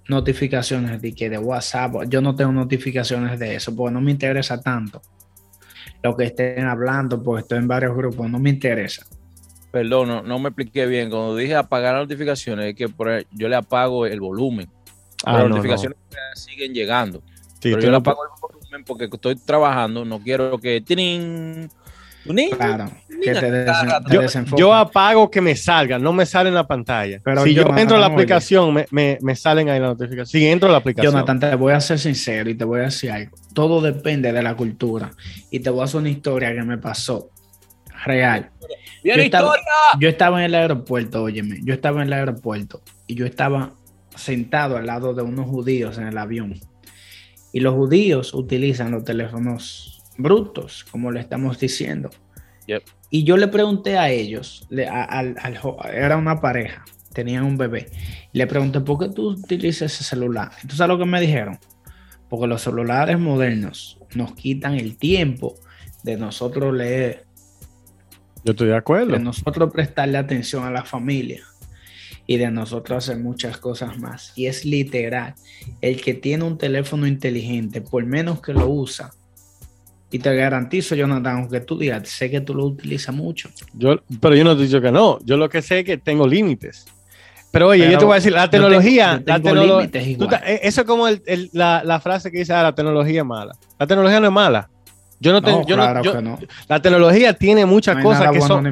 notificaciones 0.09 1.03
de 1.03 1.15
que 1.15 1.29
de 1.29 1.39
WhatsApp, 1.39 2.05
yo 2.09 2.21
no 2.21 2.35
tengo 2.35 2.53
notificaciones 2.53 3.39
de 3.39 3.57
eso, 3.57 3.75
porque 3.75 3.93
no 3.93 4.01
me 4.01 4.11
interesa 4.11 4.61
tanto 4.61 5.03
lo 6.03 6.17
que 6.17 6.25
estén 6.25 6.65
hablando, 6.67 7.23
porque 7.23 7.43
estoy 7.43 7.59
en 7.59 7.69
varios 7.69 7.97
grupos, 7.97 8.31
no 8.31 8.39
me 8.39 8.51
interesa. 8.51 9.05
Perdón, 9.71 10.27
no, 10.27 10.39
me 10.39 10.49
expliqué 10.49 10.87
bien. 10.87 11.11
Cuando 11.11 11.37
dije 11.37 11.55
apagar 11.55 11.95
las 11.95 12.05
notificaciones, 12.05 12.67
es 12.67 12.75
que 12.75 12.89
yo 13.33 13.49
le 13.49 13.57
apago 13.57 14.07
el 14.07 14.21
volumen. 14.21 14.71
Ah, 15.25 15.41
las 15.41 15.51
notificaciones 15.51 15.99
siguen 16.35 16.73
llegando. 16.73 17.23
pero 17.61 17.81
yo 17.81 17.91
le 17.91 17.97
apago 17.97 18.21
el 18.25 18.31
volumen 18.41 18.85
porque 18.85 19.05
estoy 19.05 19.37
trabajando, 19.37 20.05
no 20.05 20.21
quiero 20.21 20.59
que... 20.59 20.83
Claro, 22.57 22.91
que 23.23 23.35
te 23.35 24.45
yo, 24.57 24.75
apago 24.75 25.31
que 25.31 25.41
me 25.41 25.57
salga, 25.57 25.99
no 25.99 26.13
me 26.13 26.27
sale 26.27 26.49
en 26.49 26.55
la 26.55 26.67
pantalla. 26.67 27.21
Pero 27.23 27.45
si 27.45 27.55
yo, 27.55 27.63
entro 27.77 27.97
a 27.97 28.01
la 28.01 28.07
aplicación, 28.07 28.75
me, 28.91 29.19
me, 29.21 29.37
salen 29.37 29.69
ahí 29.69 29.81
las 29.81 29.91
notificaciones. 29.91 30.31
Si 30.31 30.47
entro 30.47 30.69
a 30.69 30.73
la 30.73 30.79
aplicación. 30.79 31.13
Jonathan, 31.13 31.41
te 31.41 31.55
voy 31.55 31.73
a 31.73 31.81
ser 31.81 31.99
sincero 31.99 32.51
y 32.51 32.55
te 32.55 32.65
voy 32.65 32.81
a 32.81 32.85
decir 32.85 33.11
algo. 33.11 33.37
Todo 33.55 33.81
depende 33.81 34.33
de 34.33 34.43
la 34.43 34.55
cultura. 34.55 35.11
Y 35.51 35.61
te 35.61 35.71
voy 35.71 35.83
a 35.83 35.85
hacer 35.85 36.01
una 36.01 36.11
historia 36.11 36.55
que 36.55 36.63
me 36.63 36.79
pasó. 36.79 37.31
Real. 38.05 38.51
Yo 39.03 39.15
estaba, 39.15 39.55
yo 39.99 40.09
estaba 40.09 40.39
en 40.41 40.47
el 40.47 40.55
aeropuerto, 40.55 41.23
óyeme. 41.23 41.61
Yo 41.63 41.75
estaba 41.75 42.03
en 42.03 42.09
el 42.09 42.13
aeropuerto 42.13 42.83
y 43.07 43.15
yo 43.15 43.25
estaba 43.25 43.73
sentado 44.15 44.77
al 44.77 44.87
lado 44.87 45.15
de 45.15 45.23
unos 45.23 45.47
judíos 45.47 45.99
en 45.99 46.07
el 46.09 46.19
avión. 46.19 46.55
Y 47.53 47.61
los 47.61 47.75
judíos 47.75 48.35
utilizan 48.35 48.91
los 48.91 49.05
teléfonos 49.05 49.96
brutos, 50.19 50.85
como 50.85 51.11
le 51.11 51.21
estamos 51.21 51.59
diciendo. 51.59 52.11
Y 53.11 53.25
yo 53.25 53.37
le 53.37 53.49
pregunté 53.49 53.97
a 53.97 54.11
ellos, 54.11 54.67
era 54.71 56.17
una 56.17 56.41
pareja, 56.41 56.85
tenían 57.13 57.45
un 57.45 57.57
bebé. 57.57 57.91
Le 58.33 58.47
pregunté, 58.47 58.81
¿por 58.81 58.99
qué 58.99 59.09
tú 59.09 59.31
utilizas 59.31 59.93
ese 59.93 60.05
celular? 60.05 60.51
Entonces, 60.57 60.79
¿sabes 60.79 60.97
lo 60.97 60.99
que 60.99 61.11
me 61.11 61.21
dijeron? 61.21 61.59
Porque 62.29 62.49
los 62.49 62.63
celulares 62.63 63.19
modernos 63.19 64.01
nos 64.15 64.35
quitan 64.35 64.75
el 64.75 64.97
tiempo 64.97 65.55
de 66.03 66.17
nosotros 66.17 66.75
leer. 66.75 67.25
Yo 68.45 68.53
estoy 68.53 68.69
de 68.69 68.77
acuerdo. 68.77 69.13
De 69.13 69.21
nosotros 69.21 69.73
prestarle 69.73 70.19
atención 70.19 70.65
a 70.65 70.71
la 70.71 70.85
familia 70.85 71.43
y 72.27 72.39
de 72.39 72.51
nosotros 72.51 73.05
hacer 73.05 73.23
muchas 73.23 73.59
cosas 73.59 73.99
más. 73.99 74.33
Y 74.35 74.47
es 74.47 74.65
literal, 74.65 75.35
el 75.81 76.01
que 76.01 76.15
tiene 76.15 76.43
un 76.43 76.59
teléfono 76.59 77.07
inteligente, 77.07 77.81
por 77.81 78.05
menos 78.05 78.41
que 78.41 78.53
lo 78.53 78.69
usa, 78.69 79.13
y 80.11 80.19
te 80.19 80.35
garantizo, 80.35 80.95
Jonathan, 80.95 81.37
aunque 81.37 81.61
tú 81.61 81.79
digas, 81.79 82.09
sé 82.09 82.31
que 82.31 82.41
tú 82.41 82.55
lo 82.55 82.65
utilizas 82.65 83.15
mucho. 83.15 83.51
Yo, 83.75 84.01
pero 84.21 84.37
yo 84.37 84.45
no 84.45 84.57
te 84.57 84.65
digo 84.65 84.81
que 84.81 84.93
no. 84.93 85.19
Yo 85.25 85.37
lo 85.37 85.49
que 85.49 85.63
sé 85.63 85.81
es 85.81 85.85
que 85.85 85.99
tengo 85.99 86.27
límites. 86.27 86.87
Pero 87.51 87.69
oye, 87.69 87.91
yo 87.91 87.99
te 87.99 88.05
voy 88.05 88.13
a 88.13 88.17
decir, 88.17 88.33
la 88.33 88.51
tecnología, 88.51 89.23
la 89.25 89.37
eh, 89.39 90.61
eso 90.63 90.81
es 90.83 90.87
como 90.87 91.07
la, 91.53 91.83
la, 91.85 92.01
frase 92.01 92.31
que 92.31 92.39
dice, 92.39 92.53
ah, 92.53 92.63
la 92.63 92.75
tecnología 92.75 93.21
es 93.21 93.27
mala. 93.27 93.57
La 93.79 93.87
tecnología 93.87 94.21
no 94.21 94.27
es 94.27 94.33
mala. 94.33 94.69
Yo 95.19 95.33
no 95.33 95.43
tengo, 95.43 95.65
La 96.69 96.81
tecnología 96.83 97.33
tiene 97.33 97.65
muchas 97.65 98.03
cosas 98.03 98.31
que 98.33 98.41
son. 98.41 98.67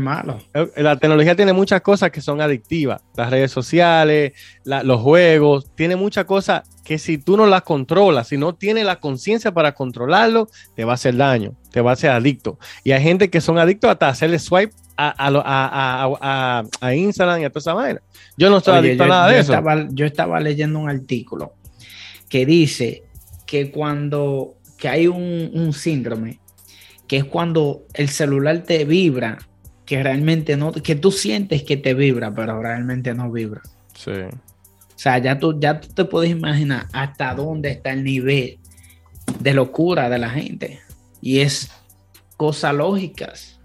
Eh, 0.55 0.69
la 0.77 0.97
tecnología 0.97 1.35
tiene 1.35 1.53
muchas 1.53 1.81
cosas 1.81 2.11
que 2.11 2.21
son 2.21 2.41
adictivas. 2.41 3.03
Las 3.17 3.31
redes 3.31 3.51
sociales, 3.51 4.33
los 4.65 5.01
juegos, 5.01 5.71
tiene 5.75 5.97
muchas 5.97 6.25
cosas 6.27 6.63
que 6.85 6.99
si 6.99 7.17
tú 7.17 7.37
no 7.37 7.47
las 7.47 7.63
controlas, 7.63 8.29
si 8.29 8.37
no 8.37 8.55
tienes 8.55 8.85
la 8.85 8.97
conciencia 8.97 9.53
para 9.53 9.73
controlarlo, 9.73 10.49
te 10.77 10.85
va 10.85 10.93
a 10.93 10.95
hacer 10.95 11.17
daño, 11.17 11.55
te 11.71 11.81
va 11.81 11.91
a 11.91 11.95
hacer 11.95 12.11
adicto. 12.11 12.59
Y 12.83 12.93
hay 12.93 13.03
gente 13.03 13.31
que 13.31 13.41
son 13.41 13.59
adictos 13.59 13.91
hasta 13.91 14.09
hacerle 14.09 14.39
swipe 14.39 14.75
a, 14.97 16.63
Instagram 16.95 17.41
y 17.41 17.45
a 17.45 17.51
toda 17.51 17.61
esa 17.61 17.75
manera. 17.75 18.03
Yo 18.37 18.51
no 18.51 18.59
estoy 18.59 18.77
adicto 18.77 19.05
a 19.05 19.09
nada 19.09 19.29
de 19.29 19.39
eso. 19.39 19.55
yo 19.93 20.05
estaba 20.05 20.39
leyendo 20.41 20.79
un 20.79 20.91
artículo 20.91 21.55
que 22.29 22.45
dice 22.45 23.05
que 23.47 23.71
cuando 23.71 24.57
que 24.85 24.91
hay 24.91 25.07
un, 25.07 25.73
síndrome, 25.73 26.41
que 27.09 27.17
es 27.17 27.25
cuando 27.25 27.87
el 27.95 28.11
celular 28.11 28.65
te 28.65 28.85
vibra, 28.85 29.39
que 29.87 30.03
realmente 30.03 30.59
no, 30.59 30.73
que 30.73 30.95
tú 30.95 31.11
sientes 31.11 31.63
que 31.63 31.79
te 31.79 31.95
vibra, 31.95 32.35
pero 32.35 32.61
realmente 32.63 33.15
no 33.15 33.33
vibra. 33.33 33.63
Sí. 33.95 34.11
O 34.11 34.95
sea, 34.95 35.17
ya 35.17 35.39
tú, 35.39 35.59
ya 35.59 35.81
tú 35.81 35.89
te 35.95 36.05
puedes 36.05 36.31
imaginar 36.31 36.87
hasta 36.93 37.35
dónde 37.35 37.71
está 37.71 37.93
el 37.93 38.05
nivel 38.05 38.59
de 39.41 39.55
locura 39.55 40.11
de 40.11 40.19
la 40.19 40.29
gente. 40.29 40.81
Y 41.23 41.41
es 41.41 41.71
cosas 42.37 42.75
lógicas 42.75 43.59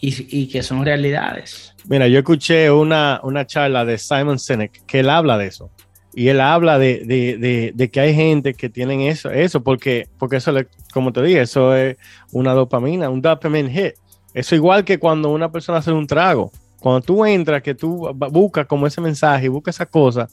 y, 0.00 0.46
que 0.46 0.62
son 0.62 0.82
realidades. 0.82 1.74
Mira, 1.90 2.08
yo 2.08 2.20
escuché 2.20 2.70
una, 2.70 3.20
una 3.22 3.46
charla 3.46 3.84
de 3.84 3.98
Simon 3.98 4.38
Sinek 4.38 4.86
que 4.86 5.00
él 5.00 5.10
habla 5.10 5.36
de 5.36 5.48
eso. 5.48 5.70
Y 6.14 6.28
él 6.28 6.40
habla 6.40 6.78
de, 6.78 7.90
que 7.92 8.00
hay 8.00 8.14
gente 8.14 8.54
que 8.54 8.68
tienen 8.68 9.02
eso, 9.02 9.30
eso 9.30 9.62
porque, 9.62 10.08
porque 10.18 10.36
eso, 10.36 10.52
como 10.92 11.12
te 11.12 11.22
dije, 11.22 11.42
eso 11.42 11.74
es 11.76 11.96
una 12.32 12.54
dopamina, 12.54 13.10
un 13.10 13.20
dopamine 13.20 13.70
hit. 13.70 13.94
Eso 14.34 14.54
igual 14.54 14.84
que 14.84 14.98
cuando 14.98 15.30
una 15.30 15.50
persona 15.50 15.78
hace 15.78 15.92
un 15.92 16.06
trago. 16.06 16.50
Cuando 16.80 17.00
tú 17.00 17.24
entras, 17.24 17.62
que 17.62 17.74
tú 17.74 18.08
buscas 18.30 18.66
como 18.66 18.86
ese 18.86 19.00
mensaje 19.00 19.48
buscas 19.48 19.74
esa 19.74 19.86
cosa, 19.86 20.28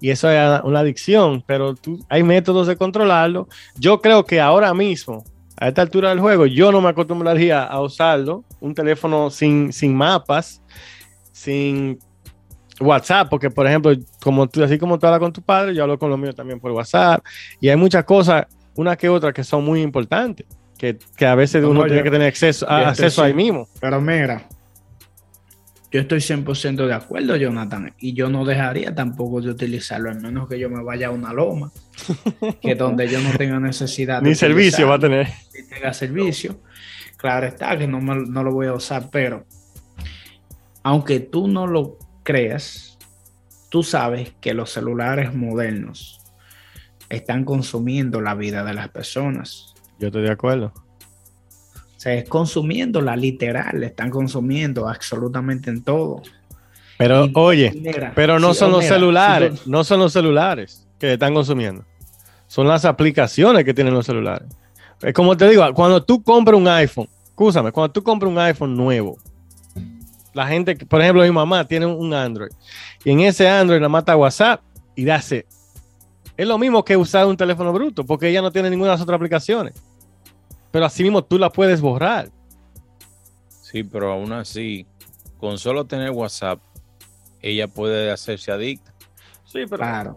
y 0.00 0.08
eso 0.08 0.30
es 0.30 0.60
una 0.64 0.80
adicción, 0.80 1.44
pero 1.46 1.74
hay 2.08 2.22
métodos 2.22 2.66
de 2.66 2.76
controlarlo. 2.76 3.48
Yo 3.76 4.00
creo 4.00 4.24
que 4.24 4.40
ahora 4.40 4.72
mismo, 4.72 5.24
a 5.58 5.68
esta 5.68 5.82
altura 5.82 6.08
del 6.08 6.20
juego, 6.20 6.46
yo 6.46 6.72
no 6.72 6.80
me 6.80 6.88
acostumbraría 6.88 7.62
a 7.64 7.82
usarlo, 7.82 8.44
un 8.60 8.74
teléfono 8.74 9.28
sin, 9.28 9.74
sin 9.74 9.94
mapas, 9.94 10.62
sin 11.32 11.98
WhatsApp, 12.80 13.28
porque 13.28 13.50
por 13.50 13.66
ejemplo, 13.66 13.92
como 14.22 14.48
tú, 14.48 14.62
así 14.62 14.78
como 14.78 14.98
tú 14.98 15.06
hablas 15.06 15.20
con 15.20 15.32
tu 15.32 15.42
padre, 15.42 15.74
yo 15.74 15.82
hablo 15.82 15.98
con 15.98 16.10
los 16.10 16.18
míos 16.18 16.34
también 16.34 16.58
por 16.58 16.72
WhatsApp, 16.72 17.24
y 17.60 17.68
hay 17.68 17.76
muchas 17.76 18.04
cosas, 18.04 18.46
una 18.74 18.96
que 18.96 19.08
otra, 19.08 19.32
que 19.32 19.44
son 19.44 19.64
muy 19.64 19.82
importantes, 19.82 20.46
que, 20.78 20.98
a 21.26 21.34
veces 21.34 21.62
uno 21.62 21.84
tiene 21.84 22.02
que 22.02 22.10
tener 22.10 22.28
acceso, 22.28 22.68
a, 22.68 22.88
acceso 22.88 23.22
ahí 23.22 23.34
mismo. 23.34 23.68
Pero 23.80 24.00
mira, 24.00 24.48
yo 25.90 26.00
estoy 26.00 26.20
100% 26.20 26.86
de 26.86 26.94
acuerdo, 26.94 27.36
Jonathan, 27.36 27.92
y 27.98 28.14
yo 28.14 28.30
no 28.30 28.44
dejaría 28.44 28.94
tampoco 28.94 29.42
de 29.42 29.50
utilizarlo, 29.50 30.10
al 30.10 30.20
menos 30.20 30.48
que 30.48 30.58
yo 30.58 30.70
me 30.70 30.82
vaya 30.82 31.08
a 31.08 31.10
una 31.10 31.32
loma, 31.32 31.70
que 32.62 32.74
donde 32.74 33.08
yo 33.08 33.20
no 33.20 33.30
tenga 33.36 33.60
necesidad. 33.60 34.22
Ni 34.22 34.34
servicio 34.34 34.88
va 34.88 34.94
a 34.94 34.98
tener. 34.98 35.28
Ni 35.54 35.68
tenga 35.68 35.92
servicio. 35.92 36.60
Claro 37.18 37.46
está 37.46 37.76
que 37.76 37.86
no, 37.86 38.00
no 38.00 38.42
lo 38.42 38.52
voy 38.52 38.68
a 38.68 38.72
usar, 38.72 39.10
pero 39.12 39.44
aunque 40.82 41.20
tú 41.20 41.48
no 41.48 41.66
lo 41.66 41.98
creas, 42.22 42.98
tú 43.68 43.82
sabes 43.82 44.32
que 44.40 44.54
los 44.54 44.70
celulares 44.70 45.34
modernos 45.34 46.20
están 47.08 47.44
consumiendo 47.44 48.20
la 48.20 48.34
vida 48.34 48.64
de 48.64 48.74
las 48.74 48.88
personas. 48.88 49.74
Yo 49.98 50.08
estoy 50.08 50.22
de 50.22 50.30
acuerdo. 50.30 50.72
O 50.74 52.02
sea, 52.02 52.14
es 52.14 52.28
consumiendo 52.28 53.02
la 53.02 53.14
literal, 53.16 53.82
están 53.82 54.10
consumiendo 54.10 54.88
absolutamente 54.88 55.68
en 55.68 55.82
todo. 55.82 56.22
Pero 56.96 57.28
oye, 57.34 57.72
pero 58.14 58.38
no 58.38 58.54
son 58.54 58.72
los 58.72 58.84
celulares, 58.84 59.66
no 59.66 59.84
son 59.84 60.00
los 60.00 60.12
celulares 60.12 60.86
que 60.98 61.14
están 61.14 61.34
consumiendo. 61.34 61.84
Son 62.46 62.66
las 62.66 62.84
aplicaciones 62.84 63.64
que 63.64 63.74
tienen 63.74 63.94
los 63.94 64.06
celulares. 64.06 64.48
Es 65.00 65.14
como 65.14 65.36
te 65.36 65.48
digo, 65.48 65.64
cuando 65.74 66.02
tú 66.02 66.22
compras 66.22 66.58
un 66.58 66.68
iPhone, 66.68 67.08
escúchame, 67.24 67.72
cuando 67.72 67.92
tú 67.92 68.02
compras 68.02 68.30
un 68.30 68.38
iPhone 68.38 68.76
nuevo, 68.76 69.18
la 70.32 70.46
gente, 70.46 70.76
por 70.76 71.00
ejemplo, 71.00 71.22
mi 71.22 71.30
mamá 71.30 71.66
tiene 71.66 71.86
un 71.86 72.14
Android 72.14 72.50
y 73.04 73.10
en 73.10 73.20
ese 73.20 73.48
Android 73.48 73.80
la 73.80 73.88
mata 73.88 74.16
WhatsApp 74.16 74.60
y 74.94 75.08
hace. 75.08 75.46
Es 76.36 76.46
lo 76.46 76.56
mismo 76.56 76.84
que 76.84 76.96
usar 76.96 77.26
un 77.26 77.36
teléfono 77.36 77.72
bruto 77.72 78.04
porque 78.04 78.28
ella 78.28 78.40
no 78.40 78.50
tiene 78.50 78.70
ninguna 78.70 78.90
de 78.90 78.94
las 78.94 79.02
otras 79.02 79.16
aplicaciones. 79.16 79.74
Pero 80.70 80.84
así 80.84 81.02
mismo 81.02 81.22
tú 81.22 81.38
la 81.38 81.50
puedes 81.50 81.80
borrar. 81.80 82.30
Sí, 83.48 83.82
pero 83.82 84.12
aún 84.12 84.32
así, 84.32 84.86
con 85.38 85.58
solo 85.58 85.84
tener 85.84 86.10
WhatsApp, 86.10 86.60
ella 87.42 87.68
puede 87.68 88.10
hacerse 88.10 88.52
adicta. 88.52 88.92
Sí, 89.44 89.64
pero. 89.68 89.78
Claro. 89.78 90.16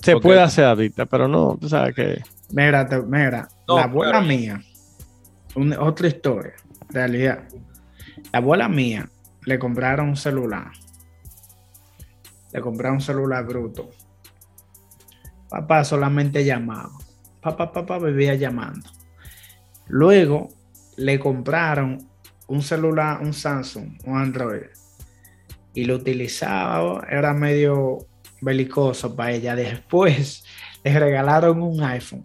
Se 0.00 0.16
puede 0.16 0.40
hacer 0.40 0.64
adicta, 0.64 1.06
pero 1.06 1.28
no, 1.28 1.56
tú 1.60 1.68
sabes 1.68 1.94
que. 1.94 2.22
Mira, 2.50 2.86
mira, 3.06 3.48
la 3.66 3.84
abuela 3.84 4.20
mía, 4.20 4.60
otra 5.78 6.08
historia, 6.08 6.54
realidad. 6.90 7.44
La 8.32 8.38
abuela 8.38 8.68
mía 8.68 9.08
le 9.46 9.58
compraron 9.58 10.10
un 10.10 10.16
celular. 10.16 10.70
Le 12.52 12.60
compraron 12.60 12.96
un 12.96 13.02
celular 13.02 13.44
bruto. 13.44 13.90
Papá 15.48 15.84
solamente 15.84 16.44
llamaba. 16.44 16.92
Papá, 17.40 17.72
papá 17.72 17.98
vivía 17.98 18.34
llamando. 18.34 18.88
Luego 19.86 20.48
le 20.96 21.18
compraron 21.18 22.08
un 22.46 22.62
celular, 22.62 23.20
un 23.22 23.32
Samsung, 23.32 23.98
un 24.04 24.18
Android. 24.18 24.66
Y 25.74 25.84
lo 25.84 25.96
utilizaba, 25.96 27.06
era 27.10 27.34
medio 27.34 28.06
belicoso 28.40 29.14
para 29.14 29.32
ella. 29.32 29.56
Después 29.56 30.44
le 30.84 30.98
regalaron 30.98 31.62
un 31.62 31.82
iPhone. 31.82 32.22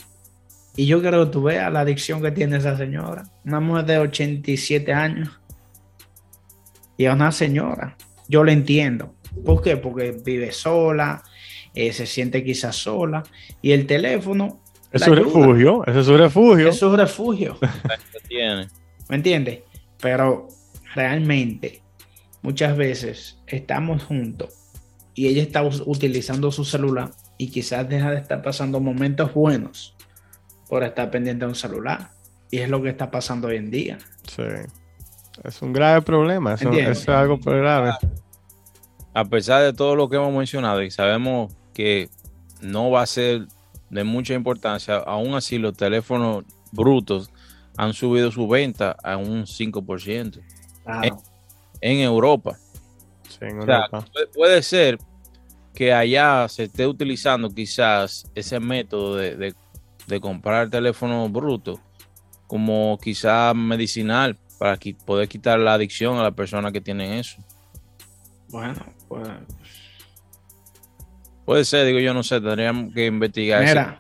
Y 0.75 0.85
yo 0.85 1.01
creo 1.01 1.25
que 1.25 1.31
tú 1.31 1.43
veas 1.43 1.71
la 1.73 1.81
adicción 1.81 2.21
que 2.21 2.31
tiene 2.31 2.57
esa 2.57 2.77
señora. 2.77 3.23
Una 3.43 3.59
mujer 3.59 3.85
de 3.85 3.97
87 3.99 4.93
años 4.93 5.39
y 6.99 7.05
a 7.05 7.13
una 7.13 7.31
señora. 7.31 7.95
Yo 8.27 8.43
lo 8.43 8.51
entiendo. 8.51 9.15
¿Por 9.45 9.61
qué? 9.63 9.77
Porque 9.77 10.11
vive 10.11 10.51
sola, 10.51 11.23
eh, 11.73 11.93
se 11.93 12.05
siente 12.05 12.43
quizás 12.43 12.75
sola 12.75 13.23
y 13.61 13.71
el 13.71 13.87
teléfono... 13.87 14.59
Es 14.91 15.01
la 15.01 15.07
su 15.07 15.13
ayuda. 15.13 15.25
refugio, 15.25 15.83
ese 15.87 15.99
es 16.01 16.05
su 16.05 16.17
refugio. 16.17 16.67
Es 16.67 16.77
su 16.77 16.95
refugio. 16.97 17.57
¿Me 19.09 19.15
entiendes? 19.15 19.59
Pero 20.01 20.49
realmente 20.93 21.81
muchas 22.41 22.75
veces 22.75 23.39
estamos 23.47 24.03
juntos 24.03 24.53
y 25.15 25.27
ella 25.27 25.41
está 25.41 25.63
utilizando 25.63 26.51
su 26.51 26.65
celular 26.65 27.11
y 27.37 27.49
quizás 27.49 27.87
deja 27.87 28.11
de 28.11 28.17
estar 28.17 28.41
pasando 28.41 28.81
momentos 28.81 29.33
buenos 29.33 29.95
por 30.67 30.83
estar 30.83 31.09
pendiente 31.11 31.45
de 31.45 31.49
un 31.49 31.55
celular. 31.55 32.09
Y 32.51 32.57
es 32.57 32.69
lo 32.69 32.81
que 32.81 32.89
está 32.89 33.09
pasando 33.09 33.47
hoy 33.47 33.55
en 33.55 33.71
día. 33.71 33.97
Sí. 34.27 34.43
Es 35.43 35.61
un 35.61 35.73
grave 35.73 36.01
problema, 36.01 36.53
eso, 36.55 36.71
es 36.71 37.07
algo 37.09 37.37
muy 37.37 37.57
grave. 37.57 37.91
a 39.13 39.25
pesar 39.25 39.63
de 39.63 39.73
todo 39.73 39.95
lo 39.95 40.09
que 40.09 40.17
hemos 40.17 40.33
mencionado 40.33 40.81
y 40.83 40.91
sabemos 40.91 41.53
que 41.73 42.09
no 42.61 42.91
va 42.91 43.01
a 43.03 43.05
ser 43.05 43.47
de 43.89 44.03
mucha 44.03 44.33
importancia, 44.33 44.97
aún 44.97 45.33
así 45.33 45.57
los 45.57 45.75
teléfonos 45.75 46.43
brutos 46.71 47.31
han 47.77 47.93
subido 47.93 48.31
su 48.31 48.47
venta 48.47 48.95
a 49.03 49.17
un 49.17 49.45
5% 49.47 50.39
Claro. 50.83 51.17
en 51.81 51.99
Europa. 51.99 52.57
Sí, 53.27 53.37
en 53.41 53.59
O 53.59 53.65
sea, 53.65 53.75
Europa. 53.85 54.05
puede, 54.11 54.27
puede 54.27 54.61
ser 54.63 54.97
que 55.73 55.93
allá 55.93 56.47
se 56.49 56.63
esté 56.63 56.85
utilizando 56.85 57.49
quizás 57.49 58.29
ese 58.35 58.59
método 58.59 59.15
de, 59.15 59.35
de- 59.37 59.55
de 60.07 60.19
comprar 60.19 60.69
teléfonos 60.69 61.31
brutos 61.31 61.79
como 62.47 62.97
quizás 63.01 63.55
medicinal 63.55 64.37
para 64.59 64.77
poder 65.05 65.27
quitar 65.27 65.57
la 65.59 65.73
adicción 65.73 66.17
a 66.17 66.23
las 66.23 66.33
personas 66.33 66.71
que 66.71 66.81
tienen 66.81 67.13
eso. 67.13 67.41
Bueno, 68.49 68.75
pues 69.07 69.27
Puede 71.45 71.65
ser, 71.65 71.85
digo 71.87 71.99
yo, 71.99 72.13
no 72.13 72.21
sé, 72.21 72.39
tendríamos 72.41 72.93
que 72.93 73.07
investigar. 73.07 73.63
eso. 73.63 73.95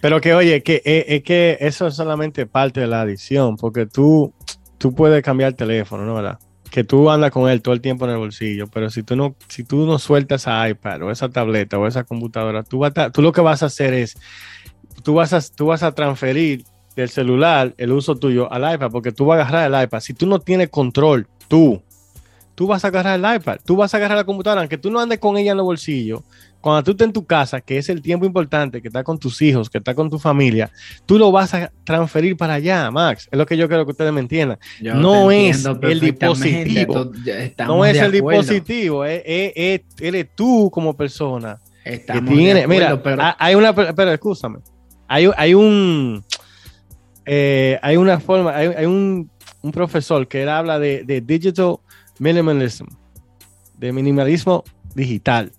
Pero 0.00 0.20
que 0.20 0.34
oye, 0.34 0.62
que 0.62 0.82
eh, 0.84 1.04
es 1.08 1.22
que 1.22 1.56
eso 1.60 1.86
es 1.86 1.94
solamente 1.94 2.46
parte 2.46 2.80
de 2.80 2.86
la 2.88 3.02
adicción, 3.02 3.56
porque 3.56 3.86
tú, 3.86 4.32
tú 4.78 4.94
puedes 4.94 5.22
cambiar 5.22 5.50
el 5.50 5.56
teléfono, 5.56 6.04
¿no? 6.04 6.14
¿Verdad? 6.14 6.38
Que 6.70 6.82
tú 6.84 7.10
andas 7.10 7.30
con 7.30 7.48
él 7.50 7.62
todo 7.62 7.74
el 7.74 7.80
tiempo 7.80 8.06
en 8.06 8.12
el 8.12 8.16
bolsillo, 8.18 8.66
pero 8.68 8.90
si 8.90 9.02
tú 9.02 9.14
no, 9.14 9.36
si 9.48 9.62
tú 9.62 9.84
no 9.86 9.98
sueltas 9.98 10.42
esa 10.42 10.68
iPad 10.68 11.02
o 11.02 11.10
esa 11.10 11.28
tableta 11.28 11.78
o 11.78 11.86
esa 11.86 12.02
computadora, 12.04 12.62
tú, 12.64 12.78
vas 12.78 12.96
a- 12.96 13.10
tú 13.10 13.22
lo 13.22 13.30
que 13.32 13.40
vas 13.40 13.62
a 13.62 13.66
hacer 13.66 13.92
es, 13.94 14.16
tú 15.04 15.14
vas 15.14 15.32
a, 15.32 15.40
tú 15.54 15.66
vas 15.66 15.82
a 15.82 15.92
transferir 15.92 16.64
del 16.96 17.08
celular 17.08 17.74
el 17.78 17.92
uso 17.92 18.16
tuyo 18.16 18.52
al 18.52 18.74
iPad, 18.74 18.90
porque 18.90 19.12
tú 19.12 19.26
vas 19.26 19.38
a 19.38 19.42
agarrar 19.48 19.72
el 19.72 19.84
iPad. 19.86 20.00
Si 20.00 20.14
tú 20.14 20.26
no 20.26 20.38
tienes 20.40 20.68
control, 20.70 21.26
tú, 21.48 21.82
tú 22.54 22.66
vas 22.66 22.84
a 22.84 22.88
agarrar 22.88 23.18
el 23.18 23.36
iPad, 23.36 23.58
tú 23.64 23.76
vas 23.76 23.94
a 23.94 23.96
agarrar 23.96 24.18
la 24.18 24.24
computadora, 24.24 24.60
aunque 24.60 24.76
tú 24.78 24.90
no 24.90 24.98
andes 25.00 25.18
con 25.18 25.36
ella 25.36 25.52
en 25.52 25.56
los 25.56 25.64
bolsillos, 25.64 26.20
cuando 26.60 26.82
tú 26.82 26.90
estés 26.90 27.06
en 27.06 27.12
tu 27.14 27.24
casa, 27.24 27.62
que 27.62 27.78
es 27.78 27.88
el 27.88 28.02
tiempo 28.02 28.26
importante, 28.26 28.82
que 28.82 28.88
estás 28.88 29.02
con 29.02 29.18
tus 29.18 29.40
hijos, 29.40 29.70
que 29.70 29.78
estás 29.78 29.94
con 29.94 30.10
tu 30.10 30.18
familia, 30.18 30.70
tú 31.06 31.18
lo 31.18 31.32
vas 31.32 31.54
a 31.54 31.72
transferir 31.84 32.36
para 32.36 32.54
allá, 32.54 32.90
Max. 32.90 33.28
Es 33.32 33.38
lo 33.38 33.46
que 33.46 33.56
yo 33.56 33.66
quiero 33.66 33.86
que 33.86 33.92
ustedes 33.92 34.12
me 34.12 34.20
entiendan. 34.20 34.58
yo 34.78 34.94
No 34.94 35.30
es 35.30 35.64
el 35.64 36.00
dispositivo. 36.00 37.12
no 37.66 37.84
es 37.86 37.96
el 37.96 38.12
dispositivo, 38.12 39.04
es, 39.06 39.22
es- 39.24 39.52
es- 39.56 39.80
eres 40.02 40.26
tú 40.34 40.70
como 40.70 40.94
persona 40.94 41.58
que 41.82 41.94
Estamos 41.94 42.24
de 42.28 42.36
tiene. 42.36 42.60
acuerdo, 42.64 42.68
Mira, 42.68 43.02
pero 43.02 43.22
ha- 43.22 43.36
hay 43.38 43.54
una. 43.54 43.74
Pero 43.74 44.12
escúchame. 44.12 44.58
Hay, 45.08 45.30
hay 45.38 45.54
un. 45.54 46.22
Eh, 47.26 47.78
hay 47.82 47.96
una 47.96 48.18
forma. 48.20 48.54
Hay, 48.56 48.68
hay 48.68 48.86
un, 48.86 49.30
un 49.62 49.72
profesor 49.72 50.26
que 50.26 50.42
él 50.42 50.48
habla 50.48 50.78
de, 50.78 51.04
de 51.04 51.20
digital 51.20 51.76
minimalism, 52.18 52.86
de 53.78 53.92
minimalismo 53.92 54.64
digital. 54.94 55.52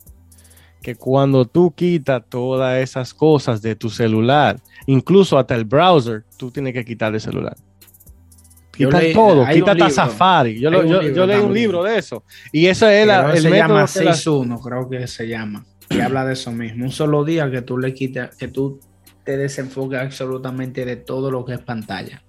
Que 0.81 0.95
cuando 0.95 1.45
tú 1.45 1.71
quitas 1.75 2.23
todas 2.27 2.81
esas 2.81 3.13
cosas 3.13 3.61
de 3.61 3.75
tu 3.75 3.89
celular, 3.89 4.59
incluso 4.87 5.37
hasta 5.37 5.53
el 5.55 5.63
browser, 5.65 6.23
tú 6.37 6.49
tienes 6.49 6.73
que 6.73 6.83
quitar 6.83 7.13
el 7.13 7.21
celular. 7.21 7.55
Leí- 8.77 9.13
todo, 9.13 9.45
quita 9.47 9.71
hasta 9.73 9.89
Safari. 9.91 10.59
Yo, 10.59 10.71
lo- 10.71 10.79
un 10.81 10.87
yo, 10.87 11.01
libro 11.01 11.15
yo 11.15 11.27
leí 11.27 11.39
un 11.39 11.53
libro 11.53 11.83
de 11.83 11.99
eso. 11.99 12.23
Y 12.51 12.65
eso 12.65 12.87
es 12.89 13.05
la- 13.05 13.31
el 13.33 13.41
se 13.43 13.49
llama 13.51 13.81
método 13.81 13.93
que 13.99 14.03
la- 14.05 14.11
6-1, 14.13 14.59
creo 14.61 14.89
que 14.89 15.07
se 15.07 15.27
llama, 15.27 15.65
que 15.87 16.01
habla 16.01 16.25
de 16.25 16.33
eso 16.33 16.51
mismo. 16.51 16.85
Un 16.85 16.91
solo 16.91 17.23
día 17.23 17.51
que 17.51 17.61
tú 17.61 17.77
le 17.77 17.93
quitas, 17.93 18.35
que 18.35 18.47
tú 18.47 18.79
te 19.31 19.37
desenfoques 19.37 19.97
absolutamente 19.97 20.83
de 20.83 20.97
todo 20.97 21.31
lo 21.31 21.45
que 21.45 21.53
es 21.53 21.59
pantalla. 21.59 22.21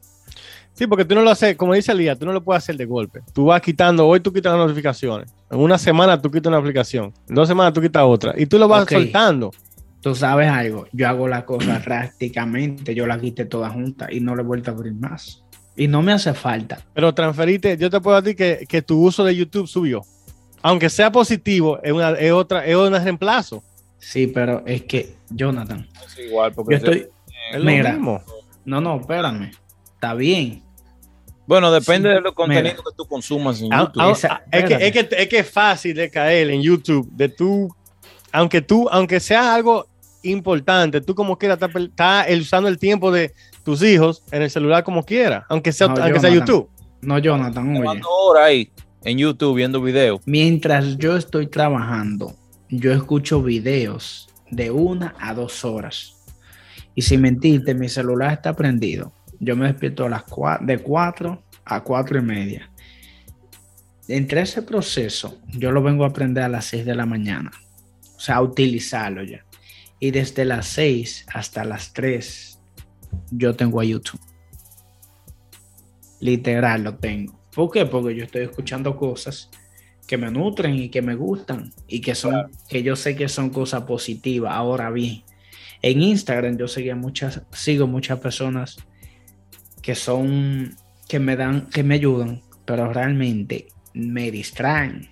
Sí, 0.73 0.87
porque 0.87 1.05
tú 1.05 1.17
no 1.17 1.23
lo 1.23 1.31
haces, 1.31 1.57
como 1.57 1.75
dice 1.75 1.93
Lía, 1.95 2.15
tú 2.17 2.25
no 2.27 2.33
lo 2.33 2.45
puedes 2.45 2.63
hacer 2.63 2.77
de 2.77 2.85
golpe. 2.87 3.23
Tú 3.35 3.47
vas 3.47 3.61
quitando, 3.61 4.07
hoy 4.07 4.21
tú 4.21 4.33
quitas 4.33 4.53
las 4.53 4.61
notificaciones. 4.67 5.35
En 5.51 5.59
una 5.59 5.79
semana 5.79 6.21
tú 6.23 6.31
quitas 6.31 6.47
una 6.49 6.59
aplicación. 6.59 7.13
En 7.29 7.35
dos 7.35 7.49
semanas 7.49 7.73
tú 7.75 7.81
quitas 7.81 8.05
otra. 8.05 8.35
Y 8.37 8.47
tú 8.47 8.57
lo 8.57 8.69
vas 8.69 8.85
Ok. 8.85 8.93
soltando. 8.93 9.51
Tú 10.01 10.15
sabes 10.15 10.49
algo, 10.49 10.87
yo 10.93 11.09
hago 11.09 11.27
la 11.27 11.45
cosa 11.45 11.79
drásticamente, 11.85 12.95
yo 12.95 13.07
la 13.07 13.19
quité 13.21 13.45
toda 13.47 13.69
junta 13.71 14.07
y 14.13 14.21
no 14.21 14.37
le 14.37 14.43
he 14.43 14.45
vuelto 14.45 14.71
a 14.71 14.75
abrir 14.75 14.95
más. 14.95 15.43
Y 15.77 15.89
no 15.89 16.03
me 16.03 16.13
hace 16.13 16.33
falta. 16.35 16.79
Pero 16.95 17.13
transferiste, 17.13 17.77
yo 17.77 17.91
te 17.91 18.01
puedo 18.01 18.21
decir 18.23 18.37
que, 18.37 18.65
que 18.69 18.81
tu 18.83 19.03
uso 19.03 19.25
de 19.25 19.35
YouTube 19.35 19.67
subió. 19.67 20.03
Aunque 20.63 20.89
sea 20.89 21.11
positivo, 21.11 21.81
es, 21.83 21.93
una, 21.93 22.11
es 22.13 22.31
otra, 22.31 22.65
es 22.65 22.77
un 22.77 22.93
reemplazo. 22.93 23.65
Sí, 24.05 24.27
pero 24.27 24.63
es 24.67 24.83
que, 24.83 25.15
Jonathan, 25.31 25.89
Es 26.05 26.19
igual, 26.19 26.53
porque 26.53 26.73
yo 26.73 26.77
estoy... 26.79 27.07
Es 27.53 27.63
Mira. 27.63 27.93
mismo. 27.93 28.21
No, 28.65 28.81
no, 28.81 29.01
espérame. 29.01 29.51
Está 29.95 30.15
bien. 30.15 30.63
Bueno, 31.47 31.71
depende 31.71 32.09
Sí, 32.11 32.15
de 32.17 32.21
los 32.21 32.33
contenidos 32.35 32.73
mira. 32.79 32.85
que 32.91 32.97
tú 32.97 33.05
consumas 33.07 33.61
en 33.61 33.73
Ah, 33.73 33.81
YouTube. 33.95 34.03
ah, 34.29 34.43
es, 34.51 34.65
que, 34.65 34.75
es, 34.87 34.93
que, 34.93 35.09
es 35.23 35.29
que 35.29 35.39
es 35.41 35.51
fácil 35.51 35.95
de 35.95 36.11
caer 36.11 36.51
en 36.51 36.63
YouTube, 36.63 37.09
de 37.13 37.29
tú, 37.29 37.75
aunque 38.33 38.61
tú, 38.63 38.89
aunque 38.91 39.21
sea 39.21 39.55
algo 39.55 39.87
importante, 40.23 41.01
tú 41.01 41.15
como 41.15 41.37
quieras 41.39 41.61
estás 41.61 41.75
estás 41.83 42.27
usando 42.39 42.69
el 42.69 42.79
tiempo 42.79 43.11
de 43.13 43.33
tus 43.65 43.83
hijos 43.83 44.23
en 44.31 44.43
el 44.43 44.51
celular 44.51 44.83
como 44.85 45.05
quieras, 45.05 45.45
aunque 45.49 45.73
sea, 45.73 45.89
No, 45.89 46.03
aunque 46.03 46.21
sea. 46.21 46.31
YouTube. 46.31 46.69
No, 47.01 47.19
Jonathan, 47.19 47.71
oye. 47.77 47.83
¿Cuántas 47.85 48.07
horas 48.09 48.45
ahí 48.47 48.71
en 49.05 49.19
YouTube 49.19 49.57
viendo 49.57 49.81
videos? 49.83 50.21
Mientras 50.27 50.97
yo 50.97 51.17
estoy 51.17 51.49
trabajando, 51.49 52.35
yo 52.75 52.93
escucho 52.93 53.43
videos 53.43 54.29
de 54.51 54.71
una 54.71 55.15
a 55.21 55.35
dos 55.35 55.65
horas. 55.65 56.17
Y 56.95 57.03
sin 57.03 57.21
mentirte, 57.21 57.75
mi 57.75 57.89
celular 57.89 58.33
está 58.33 58.55
prendido. 58.55 59.13
Yo 59.41 59.57
me 59.57 59.67
despierto 59.67 60.07
a 60.07 60.09
las 60.09 60.25
cua- 60.25 60.61
de 60.65 60.79
4 60.79 61.43
a 61.65 61.83
4 61.85 62.19
y 62.19 62.23
media. 62.23 62.71
Entre 64.09 64.41
ese 64.41 64.63
proceso, 64.63 65.39
yo 65.49 65.71
lo 65.71 65.83
vengo 65.83 66.05
a 66.05 66.09
aprender 66.09 66.45
a 66.45 66.49
las 66.49 66.65
6 66.67 66.85
de 66.85 66.95
la 66.95 67.07
mañana. 67.07 67.51
O 68.17 68.21
sea, 68.21 68.37
a 68.37 68.43
utilizarlo 68.43 69.23
ya. 69.23 69.45
Y 70.01 70.11
desde 70.11 70.45
las 70.45 70.67
6 70.69 71.27
hasta 71.33 71.65
las 71.65 71.93
3, 71.93 72.59
yo 73.31 73.55
tengo 73.55 73.81
a 73.81 73.85
YouTube. 73.85 74.21
Literal 76.21 76.85
lo 76.85 76.97
tengo. 76.97 77.39
¿Por 77.55 77.71
qué? 77.71 77.85
Porque 77.87 78.15
yo 78.17 78.25
estoy 78.25 78.43
escuchando 78.43 78.97
cosas 78.97 79.51
que 80.13 80.19
me 80.19 80.31
nutren 80.31 80.77
y 80.77 80.91
que 80.91 81.01
me 81.01 81.15
gustan 81.15 81.73
y 81.89 82.03
que 82.03 82.15
son 82.15 82.51
que 82.69 82.83
yo 82.83 82.97
sé 82.97 83.17
que 83.17 83.31
son 83.31 83.49
cosas 83.49 83.85
positivas. 83.85 84.53
Ahora 84.53 84.91
bien, 84.91 85.23
en 85.81 86.03
Instagram 86.03 86.59
yo 86.59 86.69
sigo 86.69 86.95
muchas 86.97 87.41
sigo 87.51 87.87
muchas 87.87 88.19
personas 88.21 88.77
que 89.81 89.95
son 89.95 90.77
que 91.09 91.19
me 91.19 91.35
dan 91.35 91.71
que 91.71 91.83
me 91.83 91.95
ayudan, 91.95 92.43
pero 92.67 92.93
realmente 92.93 93.69
me 93.95 94.31
distraen 94.31 95.09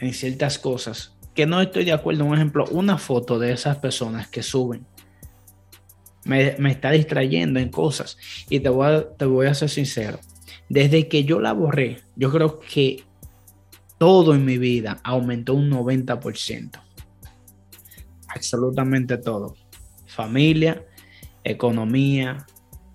en 0.00 0.14
ciertas 0.14 0.58
cosas 0.58 1.14
que 1.34 1.44
no 1.44 1.60
estoy 1.60 1.84
de 1.84 1.92
acuerdo. 1.92 2.24
Un 2.24 2.34
ejemplo, 2.34 2.64
una 2.70 2.96
foto 2.96 3.38
de 3.38 3.52
esas 3.52 3.76
personas 3.76 4.28
que 4.28 4.42
suben 4.42 4.86
me, 6.24 6.56
me 6.58 6.70
está 6.70 6.90
distrayendo 6.92 7.60
en 7.60 7.68
cosas 7.68 8.16
y 8.48 8.60
te 8.60 8.70
voy 8.70 8.86
a, 8.86 9.08
te 9.10 9.26
voy 9.26 9.46
a 9.46 9.52
ser 9.52 9.68
sincero. 9.68 10.20
Desde 10.70 11.06
que 11.08 11.24
yo 11.24 11.38
la 11.38 11.52
borré, 11.52 11.98
yo 12.16 12.32
creo 12.32 12.60
que 12.60 13.04
todo 14.02 14.34
en 14.34 14.44
mi 14.44 14.58
vida 14.58 14.98
aumentó 15.04 15.54
un 15.54 15.70
90%. 15.70 16.70
Absolutamente 18.26 19.16
todo. 19.16 19.54
Familia, 20.06 20.84
economía, 21.44 22.44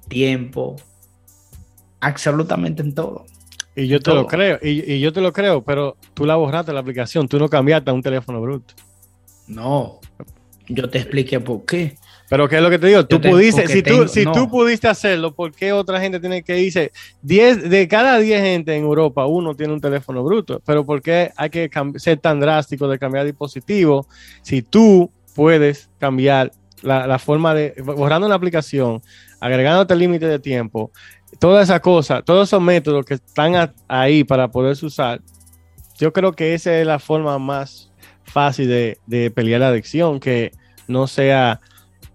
tiempo, 0.10 0.76
absolutamente 2.02 2.82
en 2.82 2.94
todo. 2.94 3.24
Y 3.74 3.88
yo 3.88 4.00
te 4.00 4.12
Todo. 4.12 4.16
lo 4.24 4.28
creo, 4.28 4.60
y, 4.62 4.96
y 4.96 5.00
yo 5.00 5.14
te 5.14 5.22
lo 5.22 5.32
creo, 5.32 5.64
pero 5.64 5.96
tú 6.14 6.26
la 6.26 6.36
borraste 6.36 6.74
la 6.74 6.82
aplicación, 6.82 7.26
tú 7.30 7.40
no 7.40 7.48
cambiaste 7.48 7.90
a 7.90 7.94
un 7.94 8.02
teléfono 8.02 8.42
bruto. 8.42 8.74
No, 9.48 10.02
yo 10.68 10.90
te 10.90 10.98
expliqué 10.98 11.40
por 11.40 11.64
qué. 11.64 11.96
Pero 12.30 12.50
¿qué 12.50 12.58
es 12.58 12.62
lo 12.62 12.70
que 12.70 12.78
te 12.80 12.88
digo? 12.88 13.06
Tú 13.06 13.20
te- 13.20 13.30
pudiste, 13.30 13.68
si, 13.70 13.82
tú, 13.82 14.08
si 14.08 14.26
no. 14.26 14.34
tú 14.34 14.50
pudiste 14.50 14.88
hacerlo, 14.88 15.34
¿por 15.34 15.54
qué 15.54 15.72
otra 15.72 16.00
gente 16.02 16.20
tiene 16.20 16.44
que 16.44 16.60
irse? 16.60 16.92
10, 17.22 17.70
de 17.70 17.88
cada 17.88 18.18
10 18.20 18.42
gente 18.42 18.76
en 18.76 18.84
Europa, 18.84 19.26
uno 19.26 19.56
tiene 19.56 19.72
un 19.74 19.80
teléfono 19.80 20.24
bruto. 20.24 20.62
Pero 20.66 20.86
¿por 20.86 21.02
qué 21.02 21.32
hay 21.38 21.50
que 21.50 21.70
ser 21.96 22.20
tan 22.20 22.40
drástico 22.42 22.88
de 22.90 23.00
cambiar 23.00 23.26
dispositivo 23.26 24.08
si 24.42 24.62
tú 24.62 25.10
puedes 25.36 25.90
cambiar 26.00 26.52
la, 26.82 27.08
la 27.08 27.18
forma 27.18 27.54
de, 27.54 27.74
borrando 27.82 28.28
una 28.28 28.36
aplicación, 28.36 29.02
agregándote 29.40 29.96
límite 29.96 30.28
de 30.28 30.40
tiempo, 30.40 30.92
todas 31.40 31.64
esas 31.70 31.80
cosas, 31.80 32.24
todos 32.26 32.50
esos 32.50 32.62
métodos 32.62 33.06
que 33.06 33.14
están 33.16 33.56
a- 33.56 33.74
ahí 33.88 34.24
para 34.24 34.50
poderse 34.50 34.86
usar, 34.86 35.22
yo 35.98 36.12
creo 36.12 36.34
que 36.34 36.54
esa 36.54 36.78
es 36.80 36.86
la 36.86 37.00
forma 37.00 37.40
más 37.40 37.92
fácil 38.26 38.68
de, 38.68 38.98
de 39.06 39.32
pelear 39.32 39.62
la 39.62 39.70
adicción 39.70 40.20
que 40.20 40.52
no 40.88 41.08
sea 41.08 41.60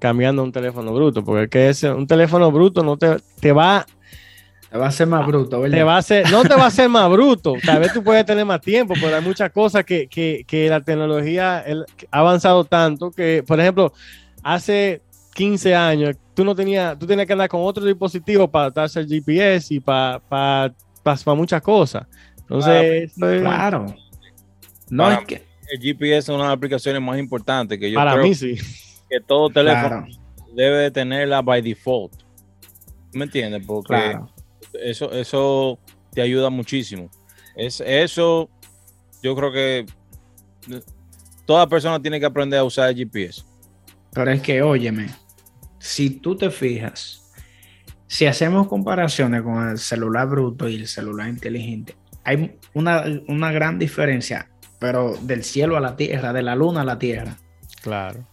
cambiando 0.02 0.42
un 0.42 0.50
teléfono 0.50 0.92
bruto, 0.92 1.22
porque 1.22 1.48
que 1.48 1.68
ese, 1.68 1.88
un 1.88 2.08
teléfono 2.08 2.50
bruto 2.50 2.82
no 2.82 2.96
te, 2.96 3.18
te 3.38 3.52
va 3.52 3.86
te 4.68 4.76
va 4.76 4.86
a 4.86 4.88
hacer 4.88 5.06
más 5.06 5.24
bruto, 5.24 5.60
¿verdad? 5.60 5.76
Te 5.76 5.84
va 5.84 5.94
a 5.94 5.98
hacer, 5.98 6.28
no 6.28 6.42
te 6.42 6.56
va 6.56 6.64
a 6.64 6.66
hacer 6.66 6.88
más 6.88 7.08
bruto. 7.08 7.54
Tal 7.64 7.78
vez 7.78 7.92
tú 7.92 8.02
puedes 8.02 8.26
tener 8.26 8.44
más 8.44 8.60
tiempo, 8.60 8.94
pero 9.00 9.14
hay 9.14 9.22
muchas 9.22 9.52
cosas 9.52 9.84
que, 9.84 10.08
que, 10.08 10.44
que 10.44 10.68
la 10.68 10.80
tecnología 10.80 11.64
ha 12.10 12.18
avanzado 12.18 12.64
tanto 12.64 13.12
que, 13.12 13.44
por 13.46 13.60
ejemplo, 13.60 13.92
hace 14.42 15.02
15 15.34 15.76
años 15.76 16.16
tú 16.34 16.44
no 16.44 16.56
tenías, 16.56 16.98
tú 16.98 17.06
tenías 17.06 17.28
que 17.28 17.34
andar 17.34 17.48
con 17.48 17.60
otro 17.62 17.84
dispositivo 17.84 18.50
para 18.50 18.64
adaptarse 18.64 18.98
al 18.98 19.06
GPS 19.06 19.72
y 19.72 19.78
para, 19.78 20.18
para, 20.18 20.74
para, 21.04 21.34
muchas 21.36 21.62
cosas. 21.62 22.08
Entonces, 22.40 23.12
claro. 23.14 23.86
No 24.90 25.12
es 25.12 25.20
que 25.26 25.44
el 25.70 25.80
GPS 25.80 26.18
es 26.18 26.28
una 26.30 26.38
de 26.38 26.44
las 26.44 26.56
aplicaciones 26.56 27.00
más 27.00 27.20
importantes 27.20 27.78
que 27.78 27.88
yo 27.88 27.98
para 27.98 28.16
mí 28.16 28.34
sí. 28.34 28.58
Que 29.12 29.20
todo 29.20 29.50
teléfono 29.50 30.06
debe 30.54 30.78
de 30.78 30.90
tenerla 30.90 31.42
by 31.42 31.60
default. 31.60 32.14
¿Me 33.12 33.24
entiendes? 33.24 33.64
Porque 33.66 34.18
eso, 34.82 35.12
eso 35.12 35.78
te 36.12 36.22
ayuda 36.22 36.48
muchísimo. 36.48 37.10
Es, 37.54 37.82
eso, 37.84 38.48
yo 39.22 39.36
creo 39.36 39.52
que 39.52 39.86
toda 41.44 41.68
persona 41.68 42.00
tiene 42.00 42.18
que 42.18 42.26
aprender 42.26 42.58
a 42.58 42.64
usar 42.64 42.88
el 42.88 42.96
GPS. 42.96 43.44
Pero 44.14 44.30
es 44.30 44.40
que, 44.40 44.62
óyeme, 44.62 45.08
si 45.78 46.08
tú 46.08 46.36
te 46.36 46.50
fijas, 46.50 47.30
si 48.06 48.24
hacemos 48.26 48.68
comparaciones 48.68 49.42
con 49.42 49.68
el 49.68 49.78
celular 49.78 50.28
bruto 50.28 50.68
y 50.68 50.76
el 50.76 50.86
celular 50.86 51.28
inteligente, 51.28 51.96
hay 52.24 52.58
una, 52.72 53.04
una 53.28 53.52
gran 53.52 53.78
diferencia, 53.78 54.50
pero 54.78 55.16
del 55.22 55.44
cielo 55.44 55.76
a 55.76 55.80
la 55.80 55.96
tierra, 55.96 56.32
de 56.32 56.42
la 56.42 56.54
luna 56.54 56.82
a 56.82 56.84
la 56.84 56.98
tierra. 56.98 57.36
Claro. 57.82 58.26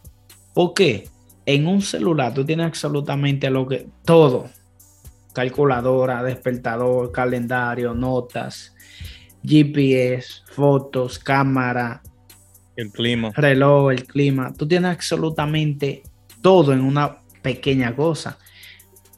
¿Por 0.60 0.74
qué? 0.74 1.08
En 1.46 1.68
un 1.68 1.82
celular 1.82 2.34
tú 2.34 2.46
tienes 2.46 2.66
absolutamente 2.66 3.50
lo 3.50 3.66
que, 3.66 3.88
todo, 4.04 4.50
calculadora, 5.32 6.22
despertador, 6.22 7.14
calendario, 7.14 7.94
notas, 7.94 8.76
GPS, 9.42 10.42
fotos, 10.52 11.18
cámara, 11.18 12.02
el 12.76 12.92
clima, 12.92 13.32
reloj, 13.38 13.92
el 13.92 14.06
clima. 14.06 14.52
Tú 14.54 14.68
tienes 14.68 14.92
absolutamente 14.92 16.04
todo 16.42 16.74
en 16.74 16.82
una 16.82 17.20
pequeña 17.42 17.96
cosa. 17.96 18.38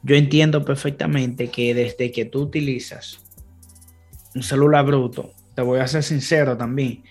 Yo 0.04 0.14
entiendo 0.14 0.64
perfectamente 0.64 1.48
que 1.48 1.74
desde 1.74 2.12
que 2.12 2.24
tú 2.24 2.42
utilizas 2.42 3.18
un 4.36 4.44
celular 4.44 4.86
bruto, 4.86 5.32
te 5.56 5.62
voy 5.62 5.80
a 5.80 5.88
ser 5.88 6.04
sincero 6.04 6.56
también, 6.56 7.02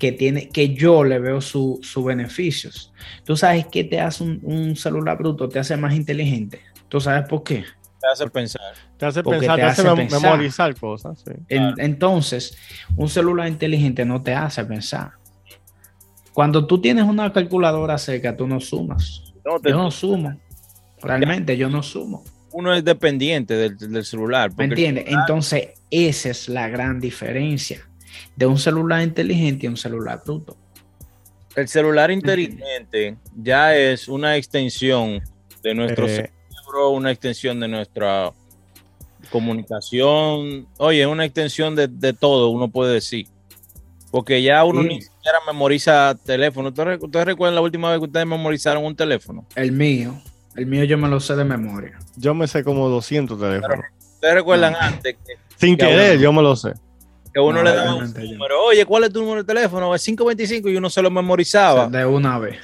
que 0.00 0.12
tiene, 0.12 0.48
que 0.48 0.74
yo 0.74 1.04
le 1.04 1.18
veo 1.18 1.42
sus 1.42 2.04
beneficios. 2.04 2.90
Tú 3.22 3.36
sabes 3.36 3.66
que 3.66 3.84
te 3.84 4.00
hace 4.00 4.24
un, 4.24 4.40
un 4.42 4.74
celular 4.74 5.18
bruto, 5.18 5.46
te 5.46 5.58
hace 5.58 5.76
más 5.76 5.94
inteligente. 5.94 6.60
¿Tú 6.88 7.00
sabes 7.02 7.28
por 7.28 7.44
qué? 7.44 7.64
Te 8.00 8.06
hace 8.10 8.26
pensar. 8.30 8.62
Te 8.96 9.04
hace 9.04 9.22
pensar, 9.22 9.56
te, 9.56 9.62
hace, 9.62 9.82
memorizar 9.84 10.74
cosas. 10.74 11.22
entonces, 11.48 12.56
un 12.96 13.10
celular 13.10 13.46
inteligente 13.46 14.06
no 14.06 14.22
te 14.22 14.32
hace 14.32 14.64
pensar. 14.64 15.12
Cuando 16.32 16.66
tú 16.66 16.80
tienes 16.80 17.04
una 17.04 17.30
calculadora 17.30 17.98
cerca, 17.98 18.34
tú 18.34 18.46
no 18.46 18.58
sumas. 18.58 19.34
yo 19.62 19.76
no 19.76 19.90
sumo. 19.90 20.34
Realmente 21.02 21.58
yo 21.58 21.68
no 21.68 21.82
sumo. 21.82 22.24
Uno 22.52 22.72
es 22.72 22.82
dependiente 22.82 23.54
del, 23.54 24.04
celular. 24.06 24.50
¿Me 24.56 24.64
entiendes? 24.64 25.04
Entonces, 25.08 25.74
esa 25.90 26.30
es 26.30 26.48
la 26.48 26.68
gran 26.68 27.00
diferencia 27.00 27.89
de 28.36 28.46
un 28.46 28.58
celular 28.58 29.02
inteligente 29.02 29.66
y 29.66 29.68
un 29.68 29.76
celular 29.76 30.22
bruto. 30.24 30.56
El 31.56 31.68
celular 31.68 32.10
inteligente 32.10 33.16
ya 33.36 33.76
es 33.76 34.08
una 34.08 34.36
extensión 34.36 35.20
de 35.62 35.74
nuestro 35.74 36.06
eh, 36.06 36.30
una 36.90 37.10
extensión 37.10 37.60
de 37.60 37.68
nuestra 37.68 38.32
comunicación. 39.30 40.66
Oye, 40.78 41.06
una 41.06 41.24
extensión 41.24 41.74
de, 41.76 42.12
todo, 42.12 42.50
uno 42.50 42.68
puede 42.68 42.94
decir. 42.94 43.26
Porque 44.10 44.42
ya 44.42 44.64
uno 44.64 44.82
ni 44.82 45.00
siquiera 45.00 45.38
memoriza 45.46 46.16
teléfono. 46.24 46.70
¿Ustedes, 46.70 47.24
recuerdan 47.24 47.54
la 47.54 47.60
última 47.60 47.90
vez 47.90 48.00
que 48.00 48.06
ustedes 48.06 48.26
memorizaron 48.26 48.84
un 48.84 48.96
teléfono? 48.96 49.46
El 49.54 49.72
mío. 49.72 50.20
El 50.56 50.66
mío 50.66 50.82
yo 50.84 50.98
me 50.98 51.08
lo 51.08 51.20
sé 51.20 51.36
de 51.36 51.44
memoria. 51.44 51.96
Yo 52.16 52.34
me 52.34 52.48
sé 52.48 52.64
como 52.64 52.88
200 52.88 53.38
teléfonos. 53.38 53.84
¿Ustedes 54.14 54.34
recuerdan 54.34 54.74
antes? 54.74 55.16
Sin 55.56 55.76
querer, 55.76 56.18
yo 56.18 56.32
me 56.32 56.42
lo 56.42 56.56
sé. 56.56 56.72
Que 57.32 57.40
uno 57.40 57.62
le 57.62 57.72
daba 57.72 57.94
un 57.94 58.12
número. 58.12 58.64
Oye, 58.64 58.84
¿cuál 58.84 59.04
es 59.04 59.12
tu 59.12 59.20
número 59.20 59.42
de 59.42 59.46
teléfono? 59.46 59.94
Es 59.94 60.04
525 60.04 60.68
y 60.68 60.76
uno 60.76 60.90
se 60.90 61.00
lo 61.00 61.10
memorizaba. 61.10 61.88
De 61.88 62.04
una 62.04 62.38
vez. 62.38 62.58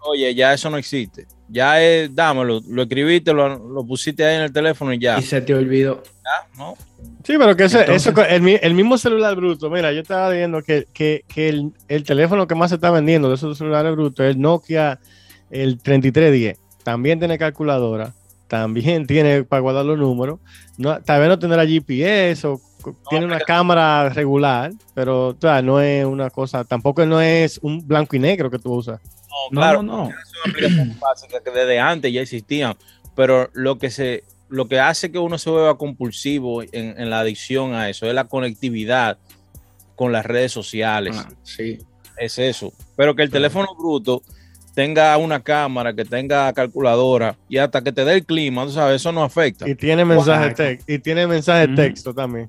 Oye, 0.00 0.34
ya 0.34 0.52
eso 0.54 0.70
no 0.70 0.76
existe. 0.78 1.26
Ya 1.48 1.82
es, 1.82 2.14
dámelo, 2.14 2.60
lo 2.66 2.82
escribiste, 2.82 3.32
lo, 3.32 3.84
pusiste 3.86 4.24
ahí 4.24 4.36
en 4.36 4.42
el 4.42 4.52
teléfono 4.52 4.92
y 4.92 4.98
ya. 4.98 5.18
Y 5.18 5.22
se 5.22 5.40
te 5.40 5.54
olvidó. 5.54 6.02
¿no? 6.56 6.76
Sí, 7.24 7.34
pero 7.38 7.56
que 7.56 7.64
eso, 7.64 7.80
el, 7.80 8.74
mismo 8.74 8.98
celular 8.98 9.34
bruto, 9.36 9.70
mira, 9.70 9.92
yo 9.92 10.00
estaba 10.00 10.30
viendo 10.30 10.62
que, 10.62 10.86
el, 11.88 12.04
teléfono 12.04 12.46
que 12.46 12.54
más 12.54 12.70
se 12.70 12.74
está 12.74 12.90
vendiendo 12.90 13.28
de 13.28 13.36
esos 13.36 13.56
celulares 13.56 13.92
brutos 13.92 14.26
es 14.26 14.34
el 14.34 14.40
Nokia 14.40 14.98
el 15.50 15.78
3310. 15.80 16.58
También 16.82 17.18
tiene 17.18 17.38
calculadora, 17.38 18.12
también 18.48 19.06
tiene 19.06 19.44
para 19.44 19.60
guardar 19.60 19.86
los 19.86 19.98
números. 19.98 20.40
No, 20.76 21.00
tal 21.02 21.20
vez 21.20 21.28
no 21.28 21.38
tendrá 21.38 21.66
GPS 21.66 22.46
o 22.46 22.60
tiene 23.08 23.26
una 23.26 23.40
cámara 23.40 24.08
regular, 24.08 24.72
pero 24.94 25.36
no 25.62 25.80
es 25.80 26.04
una 26.04 26.30
cosa, 26.30 26.64
tampoco 26.64 27.04
no 27.06 27.20
es 27.20 27.58
un 27.62 27.86
blanco 27.86 28.16
y 28.16 28.18
negro 28.18 28.50
que 28.50 28.58
tú 28.58 28.74
usas. 28.74 29.00
No, 29.50 29.60
claro, 29.60 29.82
no, 29.82 30.10
que 30.44 31.50
desde 31.50 31.80
antes 31.80 32.12
ya 32.12 32.20
existían, 32.20 32.76
pero 33.14 33.50
lo 33.52 33.78
que 33.78 33.90
se 33.90 34.24
lo 34.48 34.68
que 34.68 34.78
hace 34.78 35.10
que 35.10 35.18
uno 35.18 35.38
se 35.38 35.50
vuelva 35.50 35.76
compulsivo 35.76 36.62
en, 36.62 37.10
la 37.10 37.20
adicción 37.20 37.74
a 37.74 37.88
eso 37.88 38.06
es 38.06 38.14
la 38.14 38.24
conectividad 38.24 39.18
con 39.96 40.12
las 40.12 40.24
redes 40.24 40.52
sociales. 40.52 41.16
Ah, 41.18 41.28
sí. 41.42 41.78
Es 42.16 42.38
eso. 42.38 42.72
Pero 42.96 43.16
que 43.16 43.22
el 43.22 43.30
teléfono 43.30 43.74
bruto 43.76 44.22
tenga 44.74 45.16
una 45.16 45.40
cámara, 45.40 45.94
que 45.94 46.04
tenga 46.04 46.52
calculadora 46.52 47.36
y 47.48 47.58
hasta 47.58 47.82
que 47.82 47.92
te 47.92 48.04
dé 48.04 48.14
el 48.14 48.24
clima, 48.24 48.64
tú 48.64 48.72
sabes, 48.72 48.96
eso 48.96 49.12
no 49.12 49.22
afecta. 49.22 49.68
Y 49.68 49.74
tiene 49.74 50.04
mensaje, 50.04 50.54
de 50.54 50.80
y 50.86 50.98
tiene 50.98 51.26
mensaje 51.26 51.68
de 51.68 51.74
texto 51.74 52.12
también. 52.14 52.48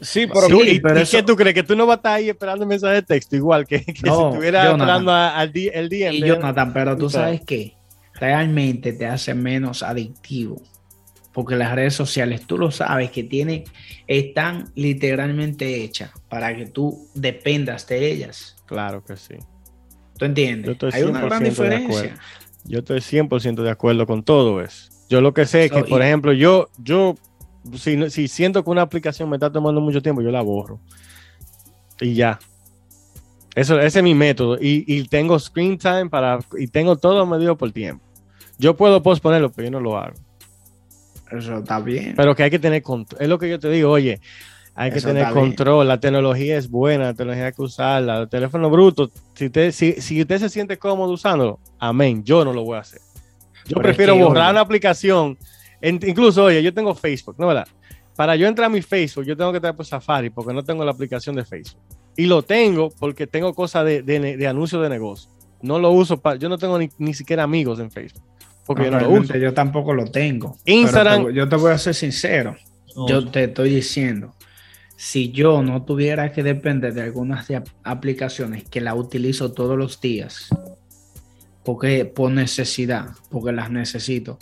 Sí, 0.00 0.26
pero, 0.26 0.48
¿y, 0.64 0.80
qué 1.10 1.22
tú 1.22 1.36
crees? 1.36 1.54
¿Que 1.54 1.62
tú 1.62 1.76
no 1.76 1.86
vas 1.86 1.94
a 1.94 1.98
estar 1.98 2.12
ahí 2.14 2.28
esperando 2.28 2.64
el 2.64 2.68
mensaje 2.68 2.94
de 2.94 3.02
texto 3.02 3.36
igual 3.36 3.66
que, 3.66 3.80
si 3.80 3.90
estuviera 3.90 4.70
esperando 4.70 5.12
al 5.12 5.52
día, 5.52 5.72
el 5.74 5.88
día? 5.88 6.12
Y 6.12 6.20
Jonathan, 6.20 6.72
pero 6.72 6.96
tú 6.96 7.10
sabes 7.10 7.42
que 7.42 7.74
realmente 8.14 8.92
te 8.92 9.06
hace 9.06 9.34
menos 9.34 9.82
adictivo. 9.82 10.60
Porque 11.32 11.54
las 11.54 11.74
redes 11.74 11.94
sociales, 11.94 12.42
tú 12.46 12.58
lo 12.58 12.72
sabes, 12.72 13.10
que 13.10 13.22
tienen, 13.22 13.64
están 14.06 14.72
literalmente 14.74 15.84
hechas 15.84 16.10
para 16.28 16.56
que 16.56 16.66
tú 16.66 17.06
dependas 17.14 17.86
de 17.86 18.10
ellas. 18.10 18.56
Claro 18.66 19.04
que 19.04 19.16
sí. 19.16 19.36
¿Tú 20.18 20.24
entiendes? 20.24 20.76
Hay 20.92 21.04
una 21.04 21.20
gran 21.22 21.44
diferencia. 21.44 22.18
Yo 22.64 22.80
estoy 22.80 22.98
100% 22.98 23.62
de 23.62 23.70
acuerdo 23.70 24.06
con 24.06 24.22
todo 24.22 24.60
eso. 24.60 24.90
Yo 25.08 25.20
lo 25.20 25.34
que 25.34 25.46
sé 25.46 25.64
es 25.64 25.72
que, 25.72 25.84
por 25.84 26.02
ejemplo, 26.02 26.32
yo, 26.32 26.68
yo 26.78 27.14
si, 27.76 28.28
siento 28.28 28.64
que 28.64 28.70
una 28.70 28.82
aplicación 28.82 29.28
me 29.28 29.36
está 29.36 29.50
tomando 29.50 29.80
mucho 29.80 30.02
tiempo, 30.02 30.22
yo 30.22 30.30
la 30.30 30.42
borro. 30.42 30.80
Y 32.00 32.14
ya. 32.14 32.38
Eso, 33.54 33.78
ese 33.80 33.98
es 33.98 34.02
mi 34.02 34.14
método. 34.14 34.56
Y, 34.60 35.04
tengo 35.08 35.38
screen 35.38 35.78
time 35.78 36.08
para. 36.08 36.38
Y 36.58 36.68
tengo 36.68 36.96
todo 36.96 37.26
medido 37.26 37.56
por 37.56 37.70
tiempo. 37.72 38.04
Yo 38.58 38.76
puedo 38.76 39.02
posponerlo, 39.02 39.50
pero 39.50 39.66
yo 39.66 39.72
no 39.72 39.80
lo 39.80 39.98
hago. 39.98 40.14
Eso 41.30 41.58
está 41.58 41.80
bien. 41.80 42.14
Pero 42.16 42.34
que 42.34 42.42
hay 42.42 42.50
que 42.50 42.58
tener 42.58 42.82
control. 42.82 43.22
Es 43.22 43.28
lo 43.28 43.38
que 43.38 43.48
yo 43.48 43.58
te 43.58 43.70
digo, 43.70 43.90
oye, 43.90 44.20
hay 44.74 44.90
que 44.90 45.00
tener 45.00 45.32
control. 45.32 45.88
La 45.88 46.00
tecnología 46.00 46.56
es 46.56 46.70
buena, 46.70 47.04
la 47.04 47.14
tecnología 47.14 47.46
hay 47.46 47.52
que 47.52 47.62
usarla. 47.62 48.22
El 48.22 48.28
teléfono 48.28 48.70
bruto, 48.70 49.10
si 49.34 49.46
usted, 49.46 49.72
si, 49.72 50.20
usted 50.20 50.38
se 50.38 50.48
siente 50.48 50.78
cómodo 50.78 51.12
usándolo, 51.12 51.58
amén. 51.78 52.24
Yo 52.24 52.44
no 52.44 52.52
lo 52.52 52.64
voy 52.64 52.76
a 52.76 52.80
hacer. 52.80 53.00
Yo 53.66 53.76
prefiero 53.76 54.16
borrar 54.16 54.52
una 54.52 54.60
aplicación 54.60 55.36
incluso, 55.82 56.44
oye, 56.44 56.62
yo 56.62 56.72
tengo 56.72 56.94
Facebook, 56.94 57.36
¿no 57.38 57.46
verdad? 57.46 57.66
Para 58.16 58.36
yo 58.36 58.46
entrar 58.46 58.66
a 58.66 58.68
mi 58.68 58.82
Facebook, 58.82 59.24
yo 59.24 59.36
tengo 59.36 59.50
que 59.50 59.58
estar 59.58 59.74
por 59.74 59.86
Safari 59.86 60.30
porque 60.30 60.52
no 60.52 60.62
tengo 60.62 60.84
la 60.84 60.90
aplicación 60.90 61.36
de 61.36 61.44
Facebook. 61.44 61.80
Y 62.16 62.26
lo 62.26 62.42
tengo 62.42 62.90
porque 62.98 63.26
tengo 63.26 63.54
cosas 63.54 63.84
de, 63.86 64.02
de, 64.02 64.46
anuncios 64.46 64.82
de 64.82 64.88
negocio. 64.88 65.30
No 65.62 65.78
lo 65.78 65.90
uso 65.90 66.20
para, 66.20 66.36
yo 66.36 66.48
no 66.48 66.58
tengo 66.58 66.78
ni, 66.98 67.14
siquiera 67.14 67.44
amigos 67.44 67.78
en 67.80 67.90
Facebook. 67.90 68.22
Porque 68.66 68.84
yo 68.84 68.90
no 68.90 69.00
lo 69.00 69.10
uso. 69.10 69.36
Yo 69.36 69.54
tampoco 69.54 69.94
lo 69.94 70.04
tengo. 70.04 70.56
Instagram. 70.64 71.30
yo 71.30 71.48
te 71.48 71.56
voy 71.56 71.72
a 71.72 71.78
ser 71.78 71.94
sincero. 71.94 72.56
Yo 73.08 73.26
te 73.28 73.44
estoy 73.44 73.70
diciendo, 73.70 74.34
si 74.96 75.30
yo 75.30 75.62
no 75.62 75.84
tuviera 75.84 76.32
que 76.32 76.42
depender 76.42 76.92
de 76.92 77.02
algunas 77.02 77.46
aplicaciones 77.84 78.64
que 78.64 78.82
la 78.82 78.94
utilizo 78.94 79.52
todos 79.52 79.78
los 79.78 80.00
días, 80.00 80.50
porque 81.64 82.04
por 82.04 82.30
necesidad, 82.32 83.10
porque 83.30 83.52
las 83.52 83.70
necesito, 83.70 84.38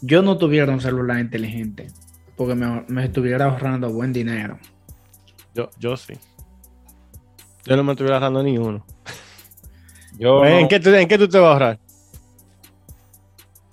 yo 0.00 0.22
no 0.22 0.38
tuviera 0.38 0.72
un 0.72 0.80
celular 0.80 1.18
inteligente 1.18 1.88
porque 2.36 2.54
me, 2.54 3.04
estuviera 3.04 3.46
ahorrando 3.46 3.90
buen 3.90 4.12
dinero. 4.12 4.58
Yo, 5.54 5.70
yo 5.78 5.96
sí. 5.96 6.14
Yo 7.64 7.76
no 7.76 7.82
me 7.84 7.92
estuviera 7.92 8.16
ahorrando 8.16 8.42
ni 8.42 8.56
uno. 8.58 8.84
Yo 10.18 10.44
¿En, 10.44 10.62
no- 10.62 10.68
qué 10.68 10.80
tú, 10.80 10.90
en 10.90 11.06
qué 11.06 11.16
tú 11.18 11.28
te 11.28 11.38
vas 11.38 11.48
a 11.48 11.52
ahorrar? 11.52 11.78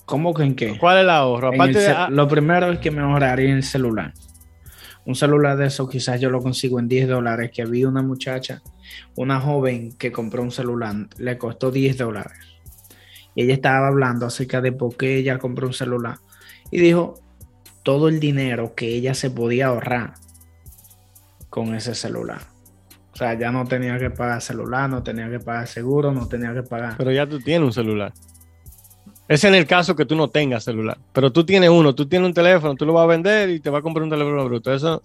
¿Cómo 0.06 0.34
que 0.34 0.44
en 0.44 0.56
qué? 0.56 0.78
¿Cuál 0.78 0.98
es 0.98 1.04
el 1.04 1.10
ahorro? 1.10 1.48
Aparte 1.48 1.66
el 1.70 1.74
de, 1.74 1.82
ce- 1.82 1.92
ah, 1.92 2.08
Lo 2.12 2.28
primero 2.28 2.72
es 2.72 2.80
que 2.80 2.92
me 2.92 3.02
ahorraría 3.02 3.50
en 3.50 3.58
el 3.58 3.64
celular. 3.64 4.14
Un 5.06 5.16
celular 5.16 5.58
de 5.58 5.68
eso 5.68 5.88
quizás 5.88 6.20
yo 6.22 6.30
lo 6.30 6.42
consigo 6.42 6.80
en 6.80 6.88
10 6.88 7.08
dólares, 7.08 7.52
que 7.54 7.66
vi 7.66 7.86
una 7.86 8.02
muchacha, 8.02 8.62
una 9.16 9.40
joven 9.40 9.96
que 9.98 10.12
compró 10.12 10.42
un 10.44 10.52
celular, 10.52 10.96
le 11.18 11.38
costó 11.38 11.72
10 11.72 11.98
dólares. 11.98 12.38
Y 13.36 13.44
ella 13.44 13.54
estaba 13.54 13.88
hablando 13.88 14.26
acerca 14.26 14.62
de 14.62 14.72
por 14.72 14.96
qué 14.96 15.18
ella 15.18 15.38
compró 15.38 15.68
un 15.68 15.74
celular. 15.74 16.18
Y 16.72 16.80
dijo 16.80 17.20
todo 17.84 18.08
el 18.08 18.20
dinero 18.20 18.74
que 18.76 18.88
ella 18.88 19.14
se 19.14 19.30
podía 19.30 19.68
ahorrar 19.68 20.14
con 21.50 21.76
ese 21.76 21.94
celular. 21.94 22.42
O 23.14 23.18
sea, 23.18 23.38
ya 23.38 23.52
no 23.52 23.66
tenía 23.66 23.98
que 23.98 24.10
pagar 24.10 24.42
celular, 24.42 24.90
no 24.90 25.04
tenía 25.04 25.30
que 25.30 25.40
pagar 25.40 25.68
seguro, 25.68 26.12
no 26.12 26.28
tenía 26.28 26.54
que 26.54 26.64
pagar. 26.64 26.96
pero 26.98 27.12
ya 27.12 27.28
tú 27.28 27.40
tienes 27.40 27.66
un 27.66 27.72
celular. 27.72 28.12
Es 29.28 29.44
en 29.44 29.56
el 29.56 29.66
caso 29.66 29.96
que 29.96 30.06
tú 30.06 30.16
no 30.16 30.30
tengas 30.30 30.64
celular. 30.64 30.98
Pero 31.14 31.32
tú 31.32 31.46
tienes 31.46 31.70
uno, 31.70 31.96
tú 31.96 32.08
tienes 32.08 32.28
un 32.28 32.34
teléfono, 32.34 32.76
tú 32.76 32.86
lo 32.86 32.94
vas 32.94 33.06
a 33.06 33.08
vender 33.08 33.50
y 33.50 33.60
te 33.60 33.70
vas 33.70 33.80
a 33.80 33.82
comprar 33.82 34.04
un 34.04 34.10
teléfono 34.10 34.46
bruto. 34.46 34.74
Eso 34.74 35.02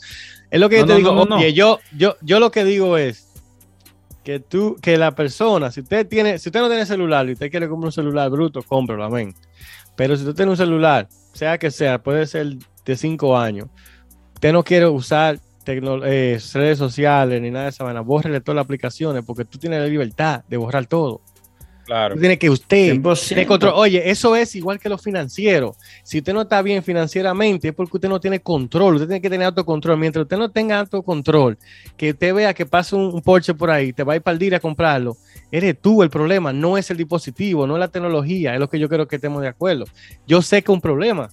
es 0.50 0.60
lo 0.60 0.68
que 0.68 0.78
yo 0.78 0.86
te 0.86 0.92
no, 0.92 0.98
digo. 0.98 1.14
no, 1.14 1.24
no, 1.24 1.36
Oye, 1.36 1.50
no. 1.50 1.54
Yo, 1.54 1.78
yo, 1.96 2.16
yo 2.20 2.40
lo 2.40 2.50
que 2.50 2.64
digo 2.64 2.98
es 2.98 3.29
que 4.24 4.40
tú, 4.40 4.76
que 4.80 4.96
la 4.96 5.14
persona, 5.14 5.70
si 5.70 5.80
usted 5.80 6.06
tiene, 6.06 6.38
si 6.38 6.48
usted 6.48 6.60
no 6.60 6.68
tiene 6.68 6.86
celular 6.86 7.28
y 7.28 7.32
usted 7.32 7.50
quiere 7.50 7.68
comprar 7.68 7.86
un 7.86 7.92
celular 7.92 8.30
bruto, 8.30 8.62
cómpralo, 8.62 9.04
amén. 9.04 9.34
Pero 9.96 10.16
si 10.16 10.22
usted 10.22 10.34
tiene 10.34 10.50
un 10.50 10.56
celular, 10.56 11.08
sea 11.32 11.58
que 11.58 11.70
sea, 11.70 12.02
puede 12.02 12.26
ser 12.26 12.56
de 12.84 12.96
cinco 12.96 13.36
años, 13.36 13.68
usted 14.34 14.52
no 14.52 14.62
quiere 14.62 14.86
usar 14.86 15.38
eh, 15.66 16.40
redes 16.54 16.78
sociales 16.78 17.40
ni 17.40 17.50
nada 17.50 17.66
de 17.66 17.70
esa 17.70 17.84
vaina, 17.84 18.00
bórrele 18.00 18.40
todas 18.40 18.56
las 18.56 18.64
aplicaciones 18.64 19.24
porque 19.24 19.44
tú 19.44 19.58
tienes 19.58 19.80
la 19.80 19.86
libertad 19.86 20.44
de 20.48 20.56
borrar 20.56 20.86
todo. 20.86 21.20
Claro. 21.90 22.14
Tú 22.14 22.20
tienes 22.20 22.38
que 22.38 22.50
usted 22.50 22.94
100%. 22.94 23.28
tiene 23.28 23.46
control. 23.46 23.72
Oye, 23.76 24.10
eso 24.10 24.36
es 24.36 24.54
igual 24.54 24.78
que 24.78 24.88
lo 24.88 24.96
financiero. 24.96 25.74
Si 26.04 26.18
usted 26.18 26.32
no 26.32 26.42
está 26.42 26.62
bien 26.62 26.82
financieramente, 26.82 27.68
es 27.68 27.74
porque 27.74 27.96
usted 27.96 28.08
no 28.08 28.20
tiene 28.20 28.40
control. 28.40 28.94
Usted 28.94 29.08
tiene 29.08 29.20
que 29.20 29.30
tener 29.30 29.46
autocontrol. 29.46 29.98
Mientras 29.98 30.22
usted 30.22 30.36
no 30.36 30.50
tenga 30.50 30.78
autocontrol, 30.78 31.58
que 31.96 32.10
usted 32.10 32.32
vea 32.32 32.54
que 32.54 32.64
pasa 32.64 32.94
un, 32.94 33.12
un 33.12 33.22
Porsche 33.22 33.54
por 33.54 33.70
ahí, 33.70 33.92
te 33.92 34.04
va 34.04 34.12
a 34.12 34.16
ir 34.16 34.22
para 34.22 34.34
el 34.34 34.38
día 34.38 34.56
a 34.58 34.60
comprarlo. 34.60 35.16
Eres 35.50 35.76
tú 35.80 36.02
el 36.02 36.10
problema, 36.10 36.52
no 36.52 36.78
es 36.78 36.90
el 36.90 36.96
dispositivo, 36.96 37.66
no 37.66 37.74
es 37.74 37.80
la 37.80 37.88
tecnología. 37.88 38.54
Es 38.54 38.60
lo 38.60 38.68
que 38.68 38.78
yo 38.78 38.88
creo 38.88 39.08
que 39.08 39.16
estemos 39.16 39.42
de 39.42 39.48
acuerdo. 39.48 39.84
Yo 40.26 40.42
sé 40.42 40.62
que 40.62 40.70
es 40.70 40.74
un 40.74 40.80
problema 40.80 41.28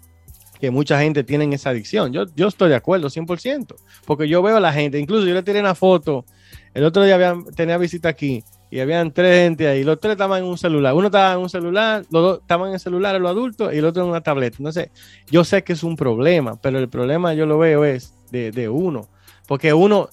que 0.59 0.71
mucha 0.71 0.99
gente 0.99 1.23
tiene 1.23 1.53
esa 1.53 1.69
adicción. 1.69 2.11
Yo, 2.11 2.25
yo 2.35 2.47
estoy 2.47 2.69
de 2.69 2.75
acuerdo 2.75 3.09
100%, 3.09 3.75
porque 4.05 4.27
yo 4.27 4.41
veo 4.41 4.57
a 4.57 4.59
la 4.59 4.73
gente, 4.73 4.97
incluso 4.97 5.27
yo 5.27 5.33
le 5.33 5.43
tiré 5.43 5.59
una 5.59 5.75
foto, 5.75 6.25
el 6.73 6.83
otro 6.83 7.03
día 7.03 7.15
había, 7.15 7.35
tenía 7.55 7.77
visita 7.77 8.09
aquí 8.09 8.43
y 8.69 8.79
habían 8.79 9.11
tres 9.11 9.43
gente 9.43 9.67
ahí, 9.67 9.83
los 9.83 9.99
tres 9.99 10.13
estaban 10.13 10.39
en 10.43 10.49
un 10.49 10.57
celular, 10.57 10.93
uno 10.93 11.07
estaba 11.07 11.33
en 11.33 11.39
un 11.39 11.49
celular, 11.49 12.03
los 12.11 12.21
dos 12.21 12.39
estaban 12.41 12.67
en 12.69 12.73
el 12.75 12.79
celular, 12.79 13.19
los 13.19 13.31
adultos, 13.31 13.73
y 13.73 13.77
el 13.77 13.85
otro 13.85 14.03
en 14.03 14.09
una 14.09 14.21
tableta. 14.21 14.57
Entonces, 14.59 14.89
yo 15.31 15.43
sé 15.43 15.63
que 15.63 15.73
es 15.73 15.83
un 15.83 15.95
problema, 15.95 16.59
pero 16.61 16.79
el 16.79 16.89
problema 16.89 17.33
yo 17.33 17.45
lo 17.45 17.57
veo 17.57 17.85
es 17.85 18.13
de, 18.31 18.51
de 18.51 18.67
uno, 18.69 19.07
porque 19.47 19.73
uno 19.73 20.09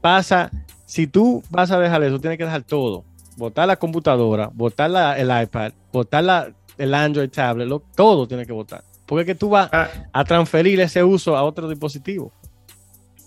pasa, 0.00 0.50
si 0.86 1.06
tú 1.06 1.42
vas 1.50 1.70
a 1.70 1.78
dejar 1.78 2.02
eso, 2.04 2.18
tienes 2.18 2.38
que 2.38 2.44
dejar 2.44 2.62
todo, 2.62 3.04
botar 3.36 3.66
la 3.66 3.76
computadora, 3.76 4.50
botar 4.54 4.90
la- 4.90 5.18
el 5.18 5.28
iPad, 5.42 5.72
botar 5.92 6.24
la, 6.24 6.48
el 6.78 6.94
Android 6.94 7.28
tablet, 7.30 7.68
lo- 7.68 7.82
todo 7.94 8.26
tiene 8.26 8.46
que 8.46 8.52
botar, 8.52 8.82
porque 9.04 9.22
es 9.22 9.26
que 9.26 9.34
tú 9.34 9.50
vas 9.50 9.68
Ah, 9.72 9.88
a 10.12 10.24
transferir 10.24 10.80
ese 10.80 11.04
uso 11.04 11.36
a 11.36 11.42
otro 11.42 11.68
dispositivo. 11.68 12.32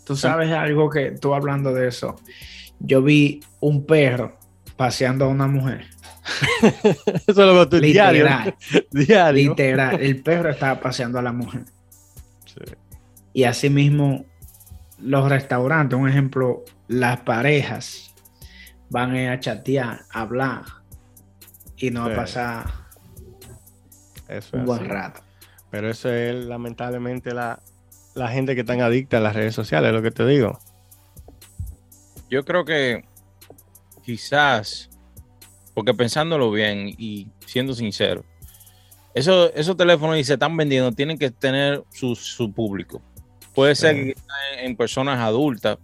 Tú 0.05 0.15
sabes 0.15 0.51
algo 0.51 0.89
que 0.89 1.11
tú 1.11 1.33
hablando 1.33 1.73
de 1.73 1.87
eso. 1.87 2.15
Yo 2.79 3.01
vi 3.03 3.39
un 3.59 3.85
perro 3.85 4.33
paseando 4.81 5.25
a 5.25 5.27
una 5.27 5.45
mujer. 5.45 5.85
Eso 7.27 7.45
lo 7.45 7.53
veo 7.53 7.69
tú 7.69 7.79
diario. 7.79 8.23
Literal, 8.23 8.55
Diario. 8.91 9.49
literal. 9.51 10.01
El 10.01 10.23
perro 10.23 10.49
estaba 10.49 10.79
paseando 10.79 11.19
a 11.19 11.21
la 11.21 11.31
mujer. 11.31 11.65
Sí. 12.47 12.73
Y 13.31 13.43
asimismo, 13.43 14.25
los 14.97 15.29
restaurantes, 15.29 15.99
un 15.99 16.09
ejemplo, 16.09 16.63
las 16.87 17.19
parejas 17.19 18.11
van 18.89 19.15
a 19.15 19.39
chatear, 19.39 19.99
a 20.11 20.21
hablar 20.21 20.63
y 21.77 21.91
no 21.91 22.07
Sí. 22.07 22.11
a 22.11 22.15
pasar 22.15 22.65
Eso 24.27 24.55
un 24.57 24.61
es 24.61 24.65
buen 24.65 24.79
así. 24.81 24.89
rato. 24.89 25.21
Pero 25.69 25.91
eso 25.91 26.09
es 26.11 26.43
lamentablemente 26.45 27.35
la, 27.35 27.59
la 28.15 28.29
gente 28.29 28.55
que 28.55 28.61
están 28.61 28.81
adicta 28.81 29.17
a 29.17 29.21
las 29.21 29.35
redes 29.35 29.53
sociales, 29.53 29.93
lo 29.93 30.01
que 30.01 30.09
te 30.09 30.25
digo. 30.25 30.57
Yo 32.31 32.43
creo 32.45 32.65
que 32.65 33.05
quizás, 34.03 34.89
porque 35.73 35.93
pensándolo 35.93 36.51
bien 36.51 36.93
y 36.97 37.27
siendo 37.45 37.73
sincero, 37.73 38.23
eso, 39.13 39.53
esos 39.53 39.75
teléfonos 39.75 40.17
y 40.17 40.23
se 40.23 40.33
están 40.33 40.55
vendiendo 40.55 40.91
tienen 40.91 41.17
que 41.17 41.31
tener 41.31 41.83
su, 41.91 42.15
su 42.15 42.51
público. 42.51 43.01
Puede 43.53 43.75
ser 43.75 43.95
que 43.95 44.15
en 44.59 44.77
personas 44.77 45.19
adultas 45.19 45.77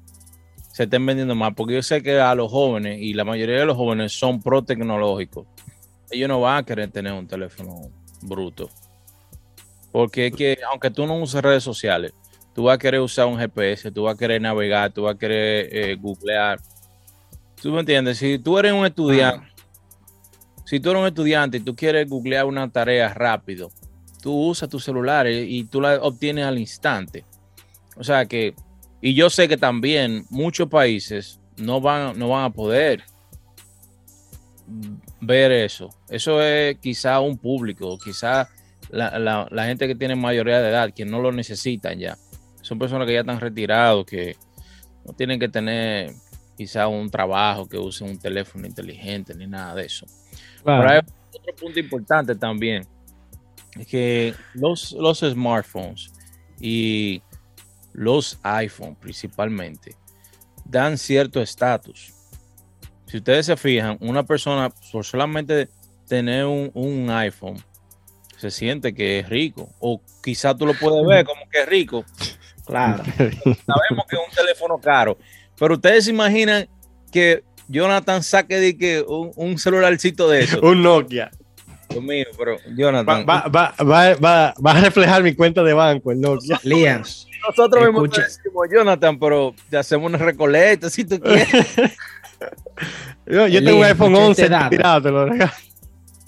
se 0.72 0.84
estén 0.84 1.06
vendiendo 1.06 1.36
más, 1.36 1.54
porque 1.56 1.74
yo 1.74 1.82
sé 1.82 2.04
que 2.04 2.20
a 2.20 2.36
los 2.36 2.52
jóvenes, 2.52 3.00
y 3.02 3.14
la 3.14 3.26
mayoría 3.26 3.58
de 3.58 3.66
los 3.66 3.76
jóvenes 3.76 4.14
son 4.14 4.42
pro 4.42 4.64
tecnológicos, 4.64 5.48
ellos 6.12 6.30
no 6.30 6.40
van 6.40 6.60
a 6.60 6.64
querer 6.64 6.92
tener 6.92 7.14
un 7.14 7.28
teléfono 7.28 7.92
bruto. 8.22 8.70
Porque 9.92 10.28
es 10.28 10.36
que, 10.36 10.60
aunque 10.72 10.92
tú 10.92 11.08
no 11.08 11.18
uses 11.18 11.42
redes 11.42 11.64
sociales, 11.64 12.14
tú 12.54 12.64
vas 12.64 12.76
a 12.76 12.78
querer 12.78 13.00
usar 13.00 13.26
un 13.26 13.38
GPS, 13.38 13.92
tú 13.92 14.04
vas 14.04 14.16
a 14.16 14.18
querer 14.18 14.42
navegar, 14.42 14.92
tú 14.92 15.04
vas 15.04 15.16
a 15.16 15.18
querer 15.18 15.70
eh, 15.72 15.96
googlear. 15.96 16.60
¿Tú 17.62 17.72
me 17.72 17.80
entiendes? 17.80 18.18
Si 18.20 18.38
tú 18.40 18.58
eres 18.60 18.74
un 18.74 18.86
estudiante, 18.86 19.48
si 20.66 20.80
tú 20.80 20.92
eres 20.92 21.02
un 21.02 21.08
estudiante 21.08 21.58
y 21.58 21.60
tú 21.62 21.76
quieres 21.76 22.08
googlear 22.10 22.46
una 22.46 22.70
tarea 22.70 23.14
rápido, 23.14 23.72
tú 24.22 24.34
usas 24.50 24.70
tu 24.70 24.80
celular 24.80 25.28
y, 25.28 25.60
y 25.60 25.64
tú 25.64 25.82
la 25.82 25.96
obtienes 26.02 26.46
al 26.46 26.60
instante. 26.60 27.26
O 27.96 28.04
sea 28.04 28.26
que, 28.26 28.54
y 29.02 29.14
yo 29.14 29.30
sé 29.30 29.48
que 29.48 29.58
también 29.58 30.26
muchos 30.30 30.68
países 30.70 31.40
no 31.58 31.82
van, 31.82 32.18
no 32.20 32.30
van 32.30 32.46
a 32.46 32.50
poder 32.52 33.04
ver 35.22 35.52
eso. 35.52 35.90
Eso 36.10 36.42
es 36.42 36.78
quizá 36.80 37.20
un 37.20 37.38
público, 37.38 37.98
quizá 37.98 38.50
la, 38.90 39.18
la- 39.18 39.48
la 39.50 39.66
gente 39.66 39.88
que 39.88 39.96
tiene 39.96 40.16
mayoría 40.16 40.62
de 40.62 40.70
edad, 40.70 40.94
que 40.94 41.06
no 41.06 41.22
lo 41.22 41.32
necesitan 41.32 41.98
ya. 41.98 42.18
Son 42.62 42.78
personas 42.78 43.08
que 43.08 43.14
ya 43.14 43.22
están 43.22 43.40
retirados, 43.40 44.06
que 44.06 44.36
no 45.06 45.14
tienen 45.14 45.40
que 45.40 45.48
tener 45.50 46.14
quizá 46.58 46.88
un 46.88 47.10
trabajo, 47.10 47.70
que 47.70 47.78
usen 47.78 48.10
un 48.10 48.20
teléfono 48.20 48.66
inteligente, 48.66 49.36
ni 49.36 49.46
nada 49.48 49.76
de 49.76 49.86
eso. 49.86 50.06
Pero 50.64 50.90
hay 50.90 50.98
otro 50.98 51.56
punto 51.56 51.80
importante 51.80 52.36
también, 52.36 52.86
es 53.80 53.88
que 53.88 54.34
los, 54.56 54.92
los 54.94 55.20
smartphones 55.20 56.12
y 56.60 57.22
los 57.94 58.40
iPhone 58.44 58.96
principalmente 58.96 59.96
dan 60.66 60.98
cierto 60.98 61.42
estatus. 61.42 62.14
Si 63.06 63.18
ustedes 63.18 63.46
se 63.46 63.56
fijan, 63.56 63.98
una 64.02 64.24
persona 64.24 64.70
por 64.92 65.06
solamente 65.06 65.70
tener 66.08 66.46
un, 66.46 66.72
un 66.74 67.10
iPhone 67.12 67.58
se 68.38 68.52
siente 68.52 68.94
que 68.94 69.20
es 69.20 69.30
rico. 69.30 69.70
O 69.80 70.02
quizá 70.24 70.56
tú 70.56 70.66
lo 70.66 70.74
puedes 70.74 71.06
ver 71.06 71.26
como 71.26 71.50
que 71.50 71.62
es 71.62 71.68
rico. 71.68 72.06
Claro. 72.66 73.04
Sabemos 73.06 74.06
que 74.10 74.16
es 74.16 74.22
un 74.28 74.36
teléfono 74.36 74.78
caro. 74.78 75.18
Pero 75.60 75.76
ustedes 75.76 76.06
se 76.06 76.12
imaginan 76.12 76.68
que 77.12 77.44
Jonathan 77.68 78.24
saque 78.24 78.60
de 78.60 78.78
que 78.78 79.02
un, 79.08 79.32
un 79.36 79.58
celularcito 79.58 80.30
de 80.30 80.44
eso. 80.44 80.60
Un 80.62 80.84
Nokia. 80.84 81.32
Dios 81.90 82.04
mío, 82.04 82.26
pero 82.38 82.56
Va, 82.56 82.62
Jonathan. 82.76 83.26
va, 83.28 83.48
va, 83.48 83.74
va, 83.80 84.16
va- 84.16 84.54
va 84.66 84.72
a 84.72 84.82
reflejar 84.82 85.24
mi 85.24 85.34
cuenta 85.34 85.64
de 85.64 85.74
banco, 85.74 86.12
el 86.12 86.20
Nokia. 86.22 86.60
Liam, 86.64 87.02
nosotros 87.48 87.86
mismos 87.86 88.10
decimos, 88.12 88.68
Jonathan, 88.72 89.18
pero 89.18 89.56
te 89.70 89.78
hacemos 89.78 90.10
una 90.10 90.18
recoleta 90.18 90.90
si 90.90 91.06
tú 91.06 91.20
quieres. 91.22 91.48
Yo, 93.26 93.48
yo 93.48 93.64
tengo 93.64 93.80
un 93.80 93.86
iPhone 93.86 94.14
escucha 94.14 94.28
11 94.28 94.42
este 94.44 94.50
dato. 94.54 94.70
tirado, 94.70 95.02
te 95.02 95.12
lo 95.12 95.26
regalo. 95.26 95.52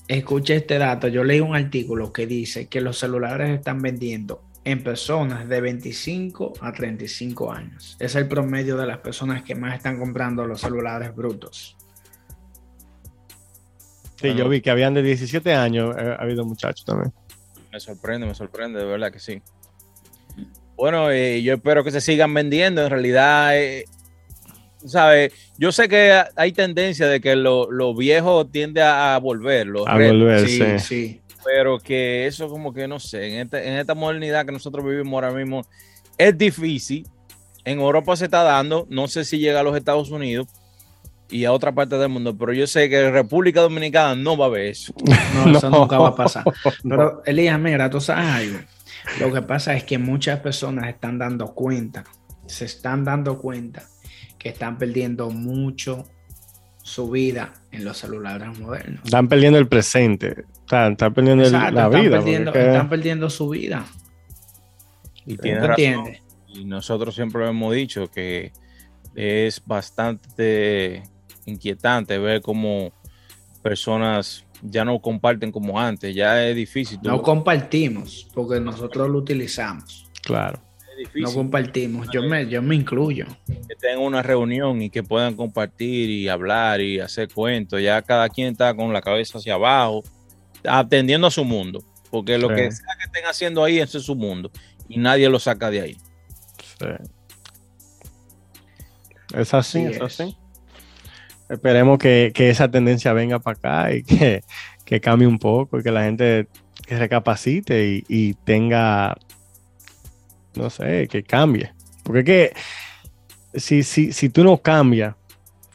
escucha 0.08 0.54
este 0.56 0.78
dato. 0.78 1.08
Yo 1.08 1.24
leí 1.24 1.40
un 1.40 1.56
artículo 1.56 2.12
que 2.12 2.26
dice 2.28 2.68
que 2.68 2.82
los 2.82 2.98
celulares 2.98 3.50
están 3.52 3.82
vendiendo 3.82 4.42
en 4.64 4.84
personas 4.84 5.48
de 5.48 5.62
25 5.62 6.54
a 6.62 6.72
35 6.72 7.52
años. 7.52 7.96
Es 8.00 8.16
el 8.16 8.28
promedio 8.28 8.78
de 8.78 8.86
las 8.86 8.98
personas 9.00 9.44
que 9.44 9.56
más 9.56 9.76
están 9.76 9.98
comprando 9.98 10.46
los 10.46 10.62
celulares 10.62 11.16
brutos. 11.16 11.76
Sí, 14.22 14.34
yo 14.36 14.50
vi 14.50 14.60
que 14.62 14.70
habían 14.70 14.94
de 14.94 15.02
17 15.02 15.54
años, 15.54 15.96
eh, 15.98 16.16
ha 16.18 16.22
habido 16.22 16.44
muchachos 16.44 16.84
también. 16.86 17.14
Me 17.72 17.80
sorprende, 17.80 18.28
me 18.28 18.36
sorprende, 18.36 18.80
de 18.80 18.86
verdad 18.86 19.12
que 19.12 19.20
sí. 19.20 19.42
Bueno, 20.76 21.10
eh, 21.12 21.42
yo 21.42 21.54
espero 21.54 21.84
que 21.84 21.92
se 21.92 22.02
sigan 22.02 22.34
vendiendo. 22.34 22.84
En 22.84 22.90
realidad, 22.90 23.58
eh, 23.58 23.86
¿sabes? 24.86 25.34
Yo 25.58 25.72
sé 25.72 25.88
que 25.88 26.22
hay 26.36 26.52
tendencia 26.52 27.08
de 27.08 27.22
que 27.22 27.36
lo, 27.36 27.72
lo 27.72 27.96
viejo 27.96 28.48
tiende 28.48 28.82
a, 28.82 29.16
a 29.16 29.20
volver, 29.20 29.68
lo 29.68 29.88
A 29.88 29.94
volver, 29.96 30.48
Sí, 30.48 30.58
sí. 30.58 30.80
sí. 30.80 31.22
Pero 31.44 31.80
que 31.80 32.28
eso 32.28 32.50
como 32.50 32.74
que 32.74 32.88
no 32.88 33.00
sé, 33.00 33.34
en 33.34 33.40
esta, 33.42 33.64
en 33.64 33.74
esta 33.74 33.96
modernidad 33.96 34.46
que 34.46 34.52
nosotros 34.52 34.86
vivimos 34.86 35.14
ahora 35.14 35.32
mismo, 35.32 35.66
es 36.18 36.38
difícil. 36.38 37.08
En 37.66 37.80
Europa 37.80 38.16
se 38.16 38.26
está 38.26 38.44
dando, 38.44 38.88
no 38.90 39.08
sé 39.08 39.26
si 39.26 39.38
llega 39.38 39.60
a 39.60 39.64
los 39.64 39.76
Estados 39.76 40.10
Unidos, 40.10 40.48
y 41.30 41.46
a 41.46 41.52
otra 41.52 41.72
parte 41.72 41.98
del 41.98 42.10
mundo, 42.10 42.36
pero 42.38 42.54
yo 42.54 42.66
sé 42.66 42.90
que 42.90 43.08
en 43.08 43.14
República 43.14 43.62
Dominicana 43.62 44.16
no 44.16 44.36
va 44.36 44.46
a 44.46 44.48
haber 44.48 44.68
eso. 44.68 44.94
No, 45.36 45.58
eso 45.58 45.70
nunca 45.70 45.98
va 46.00 46.10
a 46.10 46.16
pasar. 46.16 46.44
Pero 46.84 47.22
Elías, 47.24 47.60
mira, 47.60 47.90
tú 47.90 48.02
sabes 48.02 48.26
algo. 48.26 48.60
Lo 49.20 49.32
que 49.32 49.42
pasa 49.44 49.76
es 49.76 49.84
que 49.84 49.98
muchas 49.98 50.40
personas 50.40 50.90
están 50.90 51.20
dando 51.20 51.54
cuenta, 51.54 52.04
se 52.48 52.66
están 52.66 53.06
dando 53.06 53.38
cuenta 53.38 53.84
que 54.38 54.50
están 54.50 54.78
perdiendo 54.78 55.30
mucho 55.30 56.08
su 56.84 57.10
vida 57.10 57.54
en 57.72 57.86
los 57.86 57.98
celulares 57.98 58.58
modernos. 58.60 59.02
Están 59.06 59.28
perdiendo 59.28 59.60
el 59.60 59.68
presente, 59.68 60.46
están, 60.62 60.94
están 60.94 61.14
perdiendo 61.14 61.44
el- 61.44 61.52
la 61.52 61.68
están 61.68 61.92
vida. 62.02 62.18
Perdiendo, 62.18 62.52
porque 62.52 62.68
están 62.68 62.90
perdiendo 62.90 63.30
su 63.30 63.50
vida. 63.50 63.86
Y. 65.26 65.36
Y 66.48 66.66
nosotros 66.66 67.14
siempre 67.14 67.48
hemos 67.48 67.74
dicho 67.76 68.08
que 68.10 68.52
es 69.16 69.62
bastante 69.66 71.04
inquietante 71.46 72.18
ver 72.18 72.42
cómo 72.42 72.92
personas 73.62 74.46
ya 74.62 74.84
no 74.84 75.00
comparten 75.00 75.52
como 75.52 75.80
antes, 75.80 76.16
ya 76.16 76.44
es 76.48 76.56
difícil. 76.56 77.00
tú- 77.02 77.10
No 77.10 77.22
compartimos 77.22 78.28
porque 78.34 78.60
nosotros 78.60 79.10
lo 79.10 79.20
utilizamos. 79.20 80.10
Claro. 80.24 80.60
No 81.16 81.34
compartimos. 81.34 82.08
Yo 82.14 82.24
me, 82.24 82.48
yo 82.48 82.62
me 82.62 82.76
incluyo. 82.76 83.26
que 83.48 83.76
tengan 83.76 84.00
una 84.00 84.22
reunión 84.22 84.82
y 84.82 84.90
que 84.90 85.04
puedan 85.04 85.36
compartir 85.36 86.10
y 86.10 86.28
hablar 86.30 86.82
y 86.82 87.00
hacer 87.00 87.30
cuentos. 87.34 87.82
Ya 87.82 88.02
cada 88.02 88.28
quien 88.30 88.50
está 88.52 88.74
con 88.76 88.92
la 88.94 89.02
cabeza 89.02 89.38
hacia 89.38 89.54
abajo, 89.56 90.04
atendiendo 90.66 91.28
a 91.28 91.32
su 91.32 91.46
mundo, 91.46 91.84
porque 92.12 92.38
lo 92.38 92.50
Sí. 92.50 92.56
que 92.56 92.72
sea 92.72 92.96
que 92.98 93.06
estén 93.06 93.26
haciendo 93.26 93.64
ahí, 93.64 93.80
ese 93.80 93.98
es 94.00 94.04
su 94.06 94.16
mundo 94.16 94.52
y 94.88 94.98
nadie 95.00 95.30
lo 95.30 95.40
saca 95.40 95.70
de 95.70 95.82
ahí. 95.82 95.98
Sí. 96.80 96.88
Es 99.36 99.54
así, 99.54 99.80
Sí 99.80 99.86
es 99.86 99.96
es. 99.98 100.02
así. 100.02 100.38
Esperemos 101.50 101.98
que, 101.98 102.32
que 102.34 102.50
esa 102.50 102.70
tendencia 102.70 103.14
venga 103.14 103.40
para 103.40 103.58
acá 103.86 103.94
y 103.94 104.04
que, 104.04 104.44
que 104.86 105.00
cambie 105.02 105.28
un 105.28 105.40
poco 105.40 105.80
y 105.80 105.84
que 105.84 105.92
la 105.92 106.04
gente 106.04 106.48
que 106.86 106.98
recapacite 106.98 107.88
y, 107.88 108.04
y 108.08 108.34
tenga, 108.34 109.16
no 110.56 110.70
sé, 110.70 111.08
que 111.08 111.24
cambie. 111.24 111.74
Porque 112.04 112.20
es 112.20 112.26
que 112.26 113.60
si, 113.60 113.84
si, 113.84 114.12
si 114.12 114.30
tú 114.30 114.44
no 114.44 114.58
cambias, 114.58 115.16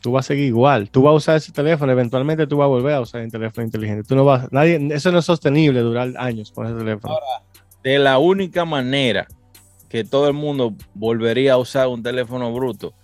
tú 0.01 0.13
vas 0.13 0.27
a 0.27 0.29
seguir 0.29 0.47
igual. 0.47 0.91
Tú 0.91 1.03
vas 1.03 1.13
a 1.13 1.15
usar 1.15 1.37
ese 1.37 1.53
teléfono, 1.53 1.91
eventualmente 1.93 2.47
tú 2.47 2.59
vas 2.59 2.67
a 2.67 2.69
volver 2.69 2.95
a 2.95 3.01
usar 3.01 3.23
el 3.23 3.31
teléfono 3.31 3.65
inteligente. 3.65 4.05
Tú 4.05 4.15
no 4.15 4.25
vas, 4.25 4.53
nadie, 4.53 4.81
eso 4.91 5.11
no 5.11 5.19
es 5.19 5.25
sostenible 5.25 5.81
durar 5.81 6.13
años 6.19 6.53
con 6.53 6.67
ese 6.67 6.77
teléfono. 6.77 7.17
De 7.83 7.99
la 7.99 8.19
única 8.19 8.65
manera 8.65 9.27
que 9.89 10.05
todo 10.05 10.27
el 10.29 10.35
mundo 10.35 10.75
volvería 10.95 11.55
a 11.55 11.57
usar 11.57 11.89
un 11.89 12.03
teléfono 12.03 12.53
bruto 12.53 12.95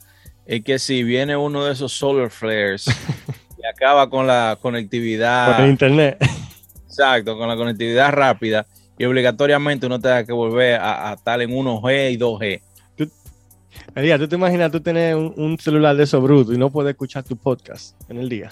es 0.44 0.64
que 0.64 0.78
si 0.78 1.04
viene 1.04 1.37
uno 1.37 1.64
de 1.64 1.72
esos 1.72 1.92
solar 1.92 2.30
flares 2.30 2.87
y 3.59 3.64
acaba 3.66 4.11
con 4.11 4.26
la 4.26 4.59
conectividad, 4.61 5.56
Por 5.56 5.64
el 5.64 5.70
internet. 5.70 6.18
exacto, 6.87 7.38
con 7.38 7.48
la 7.48 7.56
conectividad 7.56 8.11
rápida 8.12 8.66
y 9.01 9.05
obligatoriamente 9.07 9.87
uno 9.87 9.99
tenga 9.99 10.25
que 10.27 10.33
volver 10.33 10.75
a, 10.79 11.11
a 11.11 11.15
estar 11.15 11.41
en 11.41 11.51
1G 11.51 12.13
y 12.13 12.19
2G. 12.19 12.63
María, 13.95 14.19
¿tú 14.19 14.29
te 14.29 14.37
imaginas 14.37 14.71
tú 14.71 14.81
tener 14.81 15.17
un, 15.17 15.33
un 15.37 15.59
celular 15.59 15.97
de 15.97 16.03
esos 16.05 16.23
bruto 16.23 16.53
y 16.53 16.59
no 16.59 16.71
poder 16.71 16.91
escuchar 16.91 17.25
tu 17.25 17.35
podcast 17.37 17.97
en 18.11 18.19
el 18.19 18.29
día? 18.29 18.51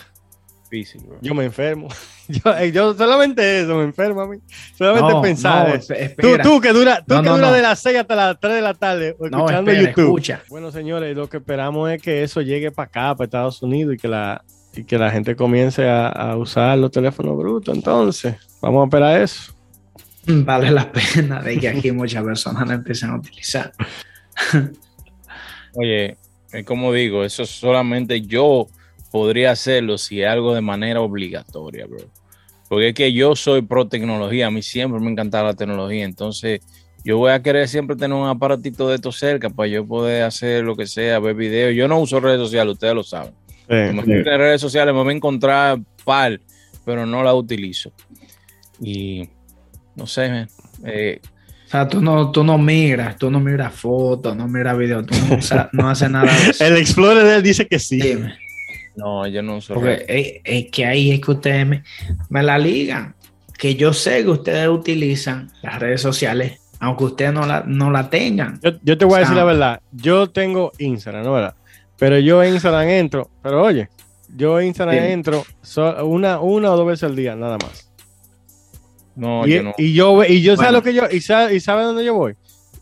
Difícil, 0.70 1.02
bro. 1.06 1.18
Yo 1.20 1.34
me 1.34 1.44
enfermo. 1.44 1.88
Yo, 2.28 2.56
eh, 2.58 2.72
yo 2.72 2.92
solamente 2.94 3.60
eso 3.62 3.74
me 3.76 3.84
enfermo 3.84 4.20
a 4.20 4.26
mí. 4.28 4.36
Solamente 4.76 5.12
No, 5.14 5.22
pensar 5.22 5.68
no, 5.68 5.74
eso. 5.74 5.94
Tú, 6.18 6.28
tú 6.42 6.60
que 6.60 6.72
dura, 6.74 7.02
tú 7.06 7.14
No, 7.14 7.22
que 7.22 7.28
no, 7.30 7.36
dura 7.36 7.48
no. 7.48 7.52
de 7.54 7.62
las 7.62 7.78
6 7.80 7.98
hasta 7.98 8.14
las 8.14 8.38
3 8.40 8.54
de 8.54 8.60
la 8.62 8.74
tarde 8.74 9.16
No, 9.18 9.26
escuchando 9.26 9.70
espera, 9.70 9.88
YouTube. 9.90 10.04
escucha. 10.04 10.42
Bueno, 10.50 10.70
señores, 10.70 11.16
lo 11.16 11.28
que 11.28 11.38
esperamos 11.38 11.90
es 11.90 12.02
que 12.02 12.22
eso 12.22 12.42
llegue 12.42 12.70
para 12.70 12.86
acá, 12.88 13.14
para 13.14 13.24
Estados 13.24 13.62
Unidos, 13.62 13.94
y 13.94 13.96
que 13.98 14.08
la, 14.08 14.44
y 14.74 14.84
que 14.84 14.98
la 14.98 15.10
gente 15.10 15.36
comience 15.36 15.88
a, 15.88 16.08
a 16.08 16.36
usar 16.36 16.76
los 16.78 16.90
teléfonos 16.90 17.36
brutos. 17.38 17.74
Entonces, 17.74 18.34
vamos 18.60 18.82
a 18.82 18.84
esperar 18.84 19.20
eso. 19.22 19.54
Vale 20.44 20.70
la 20.70 20.92
pena 20.92 21.40
de 21.40 21.58
que 21.58 21.68
aquí 21.68 21.90
muchas 21.90 22.22
personas 22.22 22.68
lo 22.68 22.74
empiecen 22.74 23.10
a 23.10 23.16
utilizar. 23.16 23.72
Oye, 25.74 26.16
es 26.52 26.64
como 26.64 26.92
digo, 26.92 27.24
eso 27.24 27.46
solamente 27.46 28.20
yo 28.20 28.68
podría 29.10 29.52
hacerlo 29.52 29.96
si 29.96 30.22
es 30.22 30.28
algo 30.28 30.54
de 30.54 30.60
manera 30.60 31.00
obligatoria, 31.00 31.86
bro. 31.86 32.04
Porque 32.68 32.88
es 32.88 32.94
que 32.94 33.12
yo 33.12 33.34
soy 33.34 33.62
pro 33.62 33.88
tecnología, 33.88 34.48
a 34.48 34.50
mí 34.50 34.60
siempre 34.60 35.00
me 35.00 35.08
ha 35.08 35.12
encantado 35.12 35.46
la 35.46 35.54
tecnología, 35.54 36.04
entonces 36.04 36.60
yo 37.04 37.16
voy 37.16 37.30
a 37.30 37.42
querer 37.42 37.66
siempre 37.66 37.96
tener 37.96 38.14
un 38.14 38.28
aparatito 38.28 38.88
de 38.88 38.96
esto 38.96 39.12
cerca 39.12 39.48
para 39.48 39.68
yo 39.68 39.86
poder 39.86 40.24
hacer 40.24 40.62
lo 40.62 40.76
que 40.76 40.86
sea, 40.86 41.18
ver 41.20 41.34
videos. 41.34 41.74
Yo 41.74 41.88
no 41.88 41.98
uso 42.00 42.20
redes 42.20 42.40
sociales, 42.40 42.74
ustedes 42.74 42.94
lo 42.94 43.02
saben. 43.02 43.32
Sí, 43.50 43.64
Me 43.68 44.02
en 44.02 44.24
redes 44.24 44.60
sociales 44.60 44.94
me 44.94 45.02
voy 45.02 45.14
a 45.14 45.16
encontrar 45.16 45.78
par, 46.04 46.38
pero 46.84 47.06
no 47.06 47.22
la 47.22 47.32
utilizo. 47.32 47.92
Y 48.80 49.30
no 49.98 50.06
sé, 50.06 50.28
man, 50.30 50.48
eh, 50.84 51.20
O 51.66 51.70
sea, 51.70 51.86
tú 51.88 52.00
no, 52.00 52.30
tú 52.32 52.44
no 52.44 52.56
migras, 52.56 53.16
tú 53.18 53.30
no 53.30 53.40
miras 53.40 53.74
fotos, 53.74 54.34
no 54.34 54.48
miras 54.48 54.78
videos, 54.78 55.04
tú 55.04 55.14
no, 55.14 55.68
no 55.72 55.90
haces 55.90 56.10
nada 56.10 56.32
de 56.32 56.50
eso. 56.50 56.64
El 56.64 56.76
Explorer 56.78 57.24
de 57.24 57.36
él 57.36 57.42
dice 57.42 57.66
que 57.66 57.78
sí. 57.78 58.00
No, 58.96 59.26
yo 59.26 59.42
no 59.42 59.56
uso 59.58 59.74
Porque 59.74 60.04
es, 60.08 60.40
es 60.42 60.70
que 60.72 60.86
ahí 60.86 61.12
es 61.12 61.20
que 61.20 61.30
ustedes 61.30 61.66
me, 61.66 61.82
me 62.30 62.42
la 62.42 62.58
ligan. 62.58 63.14
Que 63.58 63.74
yo 63.74 63.92
sé 63.92 64.22
que 64.22 64.30
ustedes 64.30 64.68
utilizan 64.68 65.50
las 65.62 65.78
redes 65.78 66.00
sociales, 66.00 66.60
aunque 66.80 67.04
ustedes 67.04 67.32
no 67.32 67.44
la, 67.44 67.64
no 67.66 67.90
la 67.90 68.08
tengan. 68.08 68.58
Yo, 68.62 68.70
yo 68.82 68.96
te 68.96 69.04
voy 69.04 69.16
a 69.16 69.18
decir 69.20 69.36
la 69.36 69.44
verdad. 69.44 69.80
Yo 69.92 70.30
tengo 70.30 70.72
Instagram, 70.78 71.24
¿no 71.24 71.32
verdad? 71.32 71.54
Pero 71.98 72.18
yo 72.18 72.42
en 72.42 72.54
Instagram 72.54 72.88
entro. 72.88 73.30
Pero 73.42 73.62
oye, 73.62 73.88
yo 74.36 74.58
en 74.60 74.68
Instagram 74.68 74.94
entro 74.96 75.44
so- 75.62 76.06
una, 76.06 76.40
una 76.40 76.72
o 76.72 76.76
dos 76.76 76.86
veces 76.86 77.04
al 77.04 77.16
día, 77.16 77.34
nada 77.34 77.58
más. 77.58 77.87
No, 79.18 79.46
y, 79.46 79.54
yo 79.54 79.62
no. 79.62 79.74
y 79.76 79.92
yo, 79.94 80.24
y 80.24 80.40
yo 80.42 80.54
Bueno. 80.56 80.68
sé 80.70 80.72
lo 80.72 80.82
que 80.82 80.94
yo, 80.94 81.02
y 81.10 81.20
sabe, 81.20 81.54
y 81.56 81.60
sabe 81.60 81.82
dónde 81.82 82.04
yo 82.04 82.14
voy. 82.14 82.34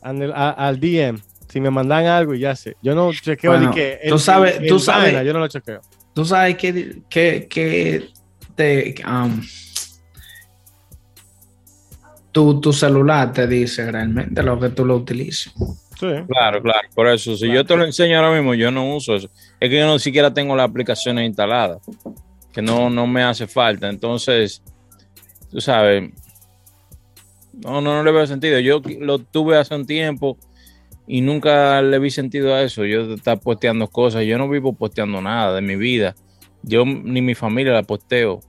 Al, 0.03 0.33
a- 0.33 0.51
al 0.51 0.79
DM. 0.79 1.18
Si 1.49 1.61
me 1.61 1.70
mandan 1.70 2.07
algo 2.07 2.35
y 2.35 2.40
ya 2.40 2.55
sé. 2.55 2.77
Yo 2.83 2.94
no 2.94 3.11
chequeo 3.12 3.53
Bueno, 3.53 3.70
ni 3.70 3.75
que. 3.75 4.01
tú 4.09 4.18
sabes- 4.18 4.61
tú 4.68 4.79
sabes- 4.79 5.05
vaina, 5.14 5.22
yo 5.22 5.33
no 5.33 5.38
lo 5.40 5.49
chequeo. 5.49 5.81
Tú 6.12 6.25
sabes 6.25 6.57
que, 6.57 7.03
que, 7.09 7.46
que 7.49 8.09
te, 8.55 8.94
um, 9.07 9.40
tu, 12.33 12.61
tu 12.61 12.72
celular 12.72 13.33
te 13.33 13.46
dice 13.46 13.90
realmente 13.90 14.42
lo 14.42 14.59
que 14.61 14.68
tú 14.70 14.85
lo 14.85 14.96
utilizas. 14.96 15.53
Sí. 15.99 16.07
Claro, 16.29 16.61
claro. 16.62 16.88
Por 16.94 17.09
eso, 17.09 17.37
si 17.37 17.51
yo 17.51 17.64
te 17.64 17.75
lo 17.77 17.85
enseño 17.85 18.18
ahora 18.18 18.35
mismo, 18.37 18.55
yo 18.55 18.70
no 18.70 18.94
uso 18.94 19.14
eso. 19.16 19.31
Es 19.59 19.70
que 19.70 19.79
yo 19.79 19.87
no 19.87 19.99
siquiera 19.99 20.33
tengo 20.35 20.55
las 20.55 20.68
aplicaciones 20.68 21.27
instaladas, 21.27 21.79
que 22.53 22.61
no, 22.61 22.90
no 22.90 23.07
me 23.07 23.22
hace 23.22 23.46
falta. 23.46 23.88
Entonces, 23.88 24.62
tú 25.51 25.61
sabes, 25.61 26.11
no, 27.62 27.81
no, 27.81 27.95
no 27.95 28.03
le 28.03 28.12
veo 28.12 28.27
sentido. 28.27 28.59
Yo 28.61 28.83
lo 29.01 29.19
tuve 29.19 29.57
hace 29.57 29.75
un 29.75 29.87
tiempo 29.87 30.37
y 31.07 31.21
nunca 31.21 31.81
le 31.83 31.99
vi 31.99 32.11
sentido 32.11 32.55
a 32.55 32.62
eso. 32.62 32.85
Yo 32.85 33.14
estar 33.14 33.40
posteando 33.40 33.88
cosas. 33.88 34.25
Yo 34.25 34.38
no 34.38 34.49
vivo 34.49 34.73
posteando 34.73 35.21
nada 35.21 35.55
de 35.55 35.62
mi 35.62 35.77
vida. 35.77 36.14
Yo 36.62 36.85
ni 36.85 37.23
mi 37.23 37.35
familia 37.35 37.73
la 37.73 37.83
posteo. 37.83 38.40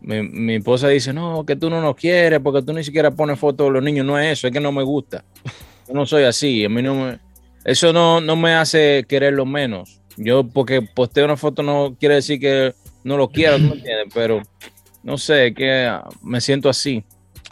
Mi, 0.00 0.22
mi 0.22 0.54
esposa 0.56 0.88
dice, 0.88 1.12
no, 1.12 1.44
que 1.44 1.56
tú 1.56 1.68
no 1.68 1.80
nos 1.80 1.94
quieres 1.94 2.40
porque 2.40 2.62
tú 2.62 2.72
ni 2.72 2.82
siquiera 2.82 3.10
pones 3.10 3.38
fotos 3.38 3.66
de 3.66 3.72
los 3.72 3.82
niños. 3.82 4.06
No 4.06 4.18
es 4.18 4.38
eso, 4.38 4.46
es 4.46 4.52
que 4.52 4.60
no 4.60 4.72
me 4.72 4.82
gusta. 4.82 5.24
Yo 5.88 5.94
no 5.94 6.06
soy 6.06 6.24
así. 6.24 6.64
A 6.64 6.68
mí 6.68 6.82
no 6.82 6.94
me, 6.94 7.18
eso 7.64 7.92
no, 7.92 8.20
no 8.20 8.36
me 8.36 8.54
hace 8.54 9.04
quererlo 9.06 9.44
menos. 9.44 10.00
Yo 10.16 10.44
porque 10.44 10.82
posteo 10.82 11.24
una 11.24 11.36
foto 11.36 11.62
no 11.62 11.96
quiere 11.98 12.16
decir 12.16 12.40
que 12.40 12.74
no 13.04 13.16
lo 13.16 13.28
quiero, 13.28 13.56
¿tú 13.56 13.62
me 13.62 13.74
entiendes? 13.74 14.12
Pero 14.14 14.42
no 15.02 15.18
sé, 15.18 15.54
que 15.54 15.90
me 16.22 16.40
siento 16.40 16.68
así. 16.68 17.04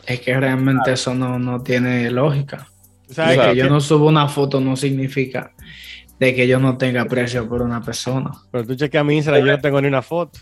Es 0.09 0.21
que 0.21 0.39
realmente 0.39 0.93
eso 0.93 1.15
no, 1.15 1.39
no 1.39 1.63
tiene 1.63 2.11
lógica. 2.11 2.67
Que 3.09 3.15
que- 3.15 3.57
yo 3.57 3.69
no 3.69 3.81
subo 3.81 4.09
una 4.09 4.29
foto 4.29 4.61
no 4.61 4.75
significa 4.77 5.53
de 6.19 6.35
que 6.35 6.49
yo 6.49 6.59
no 6.59 6.77
tenga 6.77 7.03
aprecio 7.03 7.49
por 7.49 7.63
una 7.63 7.81
persona. 7.81 8.31
Pero 8.51 8.67
tú 8.67 8.75
chequeas 8.75 9.05
mi 9.05 9.17
Instagram, 9.17 9.45
yo 9.47 9.53
no 9.53 9.61
tengo 9.61 9.81
ni 9.81 9.89
una 9.89 10.03
foto. 10.03 10.41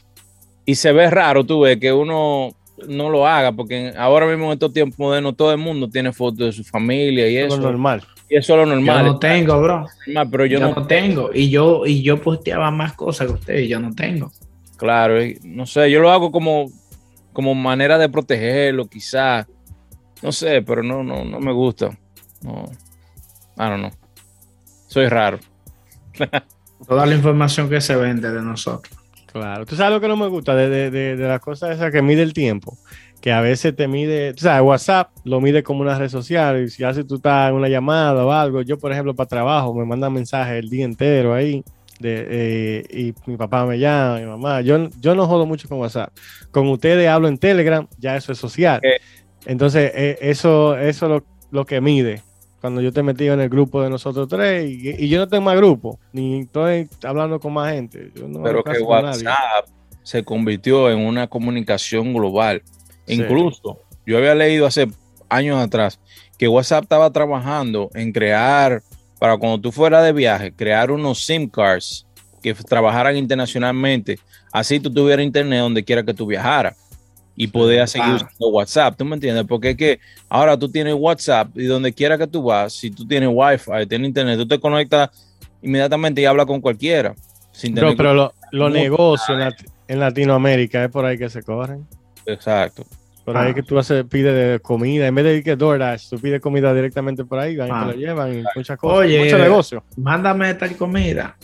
Y 0.65 0.75
se 0.75 0.91
ve 0.93 1.11
raro, 1.11 1.45
tú 1.45 1.61
ves, 1.61 1.79
que 1.79 1.93
uno 1.93 2.51
no 2.89 3.11
lo 3.11 3.27
haga, 3.27 3.53
porque 3.53 3.93
ahora 3.97 4.27
mismo 4.27 4.47
en 4.47 4.53
estos 4.53 4.73
tiempos 4.73 4.99
modernos 4.99 5.37
todo 5.37 5.53
el 5.53 5.59
mundo 5.59 5.89
tiene 5.89 6.13
fotos 6.13 6.39
de 6.47 6.53
su 6.53 6.65
familia 6.65 7.29
y 7.29 7.37
Es 7.37 7.47
eso. 7.49 7.57
lo 7.59 7.63
normal. 7.65 8.03
Y 8.29 8.37
eso 8.37 8.55
es 8.55 8.59
lo 8.59 8.65
Yo 8.67 8.75
normal. 8.75 9.05
no 9.07 9.19
tengo, 9.19 9.61
bro. 9.61 9.87
normal, 10.07 10.29
pero 10.31 10.47
Yo, 10.47 10.59
yo, 10.59 10.69
no, 10.69 10.75
no, 10.75 10.87
tengo. 10.87 11.31
Y 11.33 11.51
yo, 11.51 11.87
y 11.87 12.03
yo 12.03 12.21
posteaba 12.21 12.71
más 12.71 12.93
cosas 12.95 13.29
que 13.29 13.33
ustedes 13.35 13.63
y 13.65 13.69
yo 13.69 13.79
no 13.81 13.95
tengo. 13.95 14.33
Claro, 14.77 15.15
no 15.45 15.67
sé, 15.67 15.91
yo 15.91 16.01
lo 16.01 16.11
hago 16.11 16.31
como, 16.33 16.71
como 17.33 17.55
manera 17.55 17.97
de 17.99 18.09
protegerlo, 18.09 18.87
quizás. 18.87 19.47
No 20.23 20.33
sé, 20.33 20.63
pero 20.63 20.83
no, 20.83 21.03
no, 21.03 21.25
no 21.25 21.41
me 21.41 21.53
gusta. 21.53 21.91
No, 22.43 22.65
I 23.59 23.69
don't 23.69 23.79
know. 23.79 23.91
Soy 24.87 25.09
raro. 25.09 25.39
Toda 26.89 27.07
la 27.07 27.15
información 27.15 27.69
que 27.69 27.81
se 27.81 27.97
vende 27.97 28.31
de 28.31 28.43
nosotros. 28.43 28.97
Claro. 29.33 29.67
Tú 29.67 29.77
sabes 29.77 29.93
lo 29.93 30.01
que 30.01 30.09
no 30.09 30.17
me 30.17 30.29
gusta 30.29 30.55
de, 30.55 30.69
de, 30.69 30.91
de, 30.91 31.17
de 31.17 31.29
las 31.29 31.41
cosas 31.41 31.77
esas 31.77 31.93
que 31.93 32.03
mide 32.03 32.23
el 32.23 32.33
tiempo. 32.33 32.79
Que 33.21 33.33
a 33.33 33.41
veces 33.41 33.75
te 33.75 33.89
mide, 33.89 34.35
tú 34.35 34.43
sabes, 34.43 34.63
WhatsApp 34.63 35.11
lo 35.25 35.41
mide 35.41 35.63
como 35.63 35.81
una 35.81 35.99
red 35.99 36.09
social. 36.09 36.63
Y 36.63 36.71
si 36.71 36.85
hace 36.85 37.05
tú 37.05 37.17
estás 37.17 37.51
en 37.51 37.57
una 37.57 37.69
llamada 37.69 38.25
o 38.25 38.33
algo, 38.33 38.63
yo, 38.63 38.79
por 38.79 38.93
ejemplo, 38.93 39.15
para 39.15 39.29
trabajo, 39.29 39.75
me 39.75 39.85
mandan 39.85 40.13
mensajes 40.13 40.55
el 40.55 40.71
día 40.71 40.85
entero 40.85 41.35
ahí. 41.35 41.63
De, 41.99 42.27
eh, 42.29 42.85
y 42.91 43.31
mi 43.31 43.37
papá 43.39 43.65
me 43.65 43.79
llama, 43.79 44.19
mi 44.21 44.27
mamá. 44.27 44.61
Yo, 44.61 44.89
yo 45.01 45.15
no 45.15 45.27
jodo 45.27 45.47
mucho 45.47 45.69
con 45.69 45.79
WhatsApp. 45.79 46.11
Con 46.51 46.69
ustedes 46.69 47.09
hablo 47.09 47.29
en 47.29 47.39
Telegram, 47.39 47.87
ya 47.99 48.17
eso 48.17 48.33
es 48.33 48.39
social. 48.39 48.81
Eh. 48.83 49.01
Entonces, 49.47 49.93
eh, 49.95 50.19
eso, 50.21 50.77
eso 50.77 51.07
es 51.07 51.11
lo, 51.11 51.25
lo 51.51 51.65
que 51.65 51.81
mide. 51.81 52.23
Cuando 52.61 52.81
yo 52.81 52.93
te 52.93 53.03
metí 53.03 53.29
en 53.29 53.41
el 53.41 53.49
grupo 53.49 53.83
de 53.83 53.91
nosotros 53.91 54.29
tres 54.29 54.69
y, 54.69 55.05
y 55.05 55.09
yo 55.09 55.19
no 55.19 55.29
tengo 55.29 55.45
más 55.45 55.57
grupo, 55.57 56.01
ni 56.13 56.41
estoy 56.41 56.89
hablando 57.05 57.39
con 57.39 57.53
más 57.53 57.73
gente. 57.73 58.11
Yo 58.15 58.27
no 58.27 58.43
Pero 58.43 58.65
que. 58.65 58.79
WhatsApp 58.81 59.67
se 60.03 60.25
convirtió 60.25 60.91
en 60.91 60.99
una 60.99 61.29
comunicación 61.29 62.13
global. 62.13 62.63
Sí. 63.07 63.15
Incluso 63.15 63.79
yo 64.05 64.19
había 64.19 64.35
leído 64.35 64.67
hace 64.67 64.89
años 65.29 65.59
atrás 65.59 66.01
que 66.39 66.49
WhatsApp 66.49 66.85
estaba 66.85 67.11
trabajando 67.11 67.91
en 67.95 68.13
crear, 68.13 68.83
para 69.19 69.37
cuando 69.37 69.61
tú 69.61 69.73
fueras 69.73 70.05
de 70.05 70.13
viaje, 70.13 70.53
crear 70.53 70.91
unos 70.91 71.25
SIM 71.25 71.49
cards 71.49 72.07
que 72.43 72.53
trabajaran 72.55 73.17
internacionalmente. 73.17 74.19
Así 74.53 74.81
tú 74.81 74.93
tuvieras 74.93 75.25
internet 75.25 75.61
donde 75.61 75.85
quiera 75.85 76.05
que 76.05 76.15
tú 76.15 76.27
viajaras 76.27 76.77
y 77.37 77.47
podías 77.49 77.91
seguir 77.91 78.15
usando 78.15 78.49
WhatsApp. 78.49 78.97
¿Tú 78.97 79.05
me 79.05 79.15
entiendes? 79.15 79.45
Porque 79.47 79.71
es 79.71 79.77
que 79.77 80.01
ahora 80.29 80.59
tú 80.59 80.71
tienes 80.71 80.95
WhatsApp 80.95 81.49
y 81.55 81.65
donde 81.67 81.93
quiera 81.93 82.17
que 82.17 82.27
tú 82.27 82.43
vas, 82.43 82.73
si 82.73 82.91
tú 82.91 83.07
tienes 83.07 83.29
Wi-Fi, 83.33 83.87
tienes 83.87 84.09
internet, 84.09 84.39
tú 84.39 84.49
te 84.49 84.59
conectas 84.59 85.11
inmediatamente 85.63 86.21
y 86.21 86.25
hablas 86.25 86.47
con 86.47 86.61
cualquiera. 86.61 87.15
Sin 87.53 87.75
tener 87.75 87.97
pero 87.97 88.13
lo- 88.15 88.33
los 88.53 88.71
negocios 88.73 89.31
en, 89.31 89.39
Lat- 89.41 89.67
en 89.89 90.01
Latinoamérica 90.01 90.85
es 90.85 90.91
por 90.91 91.05
ahí 91.05 91.17
que 91.19 91.29
se 91.31 91.43
corren. 91.43 91.87
Exacto. 92.27 92.85
Por 93.25 93.37
ahí 93.37 93.51
Ah. 93.51 93.55
que 93.55 93.63
tú 93.63 93.79
haces, 93.79 94.05
pides 94.05 94.35
de 94.35 94.61
comida, 94.61 95.07
en 95.07 95.15
vez 95.15 95.25
de 95.25 95.37
ir 95.39 95.43
que 95.45 95.57
DoorDash, 95.57 96.11
tú 96.11 96.19
pides 96.21 96.41
comida 96.41 96.73
directamente 96.73 97.25
por 97.25 97.39
ahí, 97.41 97.57
van 97.57 97.69
y 97.69 97.71
Ah. 97.73 97.87
te 97.89 97.93
lo 97.93 97.99
llevan 97.99 98.39
y 98.39 98.45
muchas 98.55 98.79
cosas. 98.79 98.99
Oye, 98.99 99.25
mucho 99.25 99.39
negocio. 99.39 99.85
Mándame 99.97 100.55
tal 100.55 100.77
comida. 100.77 101.37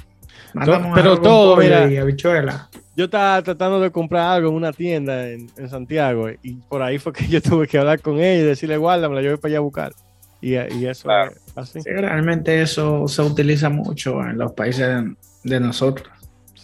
Mándame 0.55 0.91
pero 0.95 1.19
todo, 1.21 1.57
mira. 1.57 1.91
y 1.91 1.97
habichuela. 1.97 2.69
Yo 2.97 3.07
estaba 3.07 3.43
tratando 3.43 3.81
de 3.81 3.91
comprar 3.91 4.33
algo 4.33 4.51
en 4.51 4.55
una 4.57 4.73
tienda 4.73 5.29
en, 5.29 5.51
en 5.57 5.69
Santiago 5.71 6.29
y 6.43 6.55
por 6.69 6.83
ahí 6.83 6.99
fue 6.99 7.13
que 7.13 7.27
yo 7.29 7.41
tuve 7.41 7.67
que 7.67 7.79
hablar 7.79 8.01
con 8.01 8.19
ella 8.19 8.35
y 8.35 8.43
decirle, 8.43 8.77
guárdamela, 8.77 9.23
yo 9.23 9.31
voy 9.31 9.39
para 9.39 9.51
allá 9.53 9.59
a 9.59 9.63
buscar. 9.63 9.93
Y, 10.41 10.55
y 10.55 10.87
eso 10.87 11.05
Claro. 11.05 11.31
es 11.33 11.53
así. 11.57 11.81
Sí, 11.81 11.91
realmente 11.91 12.61
eso 12.61 13.07
se 13.09 13.23
utiliza 13.23 13.69
mucho 13.71 14.21
en 14.23 14.39
los 14.39 14.53
países 14.53 14.87
de, 14.89 15.15
de 15.45 15.61
nosotros. 15.61 16.09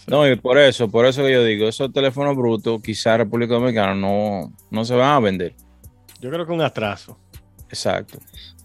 No, 0.09 0.26
y 0.26 0.37
por 0.37 0.59
eso, 0.59 0.89
por 0.91 1.05
eso 1.07 1.22
que 1.22 1.33
yo 1.33 1.45
digo, 1.45 1.68
esos 1.68 1.93
teléfonos 1.93 2.35
brutos, 2.37 2.81
quizá 2.83 3.16
República 3.18 3.55
Dominicana 3.55 3.95
no, 3.95 4.53
no 4.70 4.85
se 4.85 4.95
van 4.95 5.11
a 5.12 5.20
vender. 5.20 5.55
Yo 6.20 6.31
creo 6.31 6.45
que 6.47 6.53
un 6.53 6.62
atraso. 6.62 7.18
Exacto. 7.68 8.18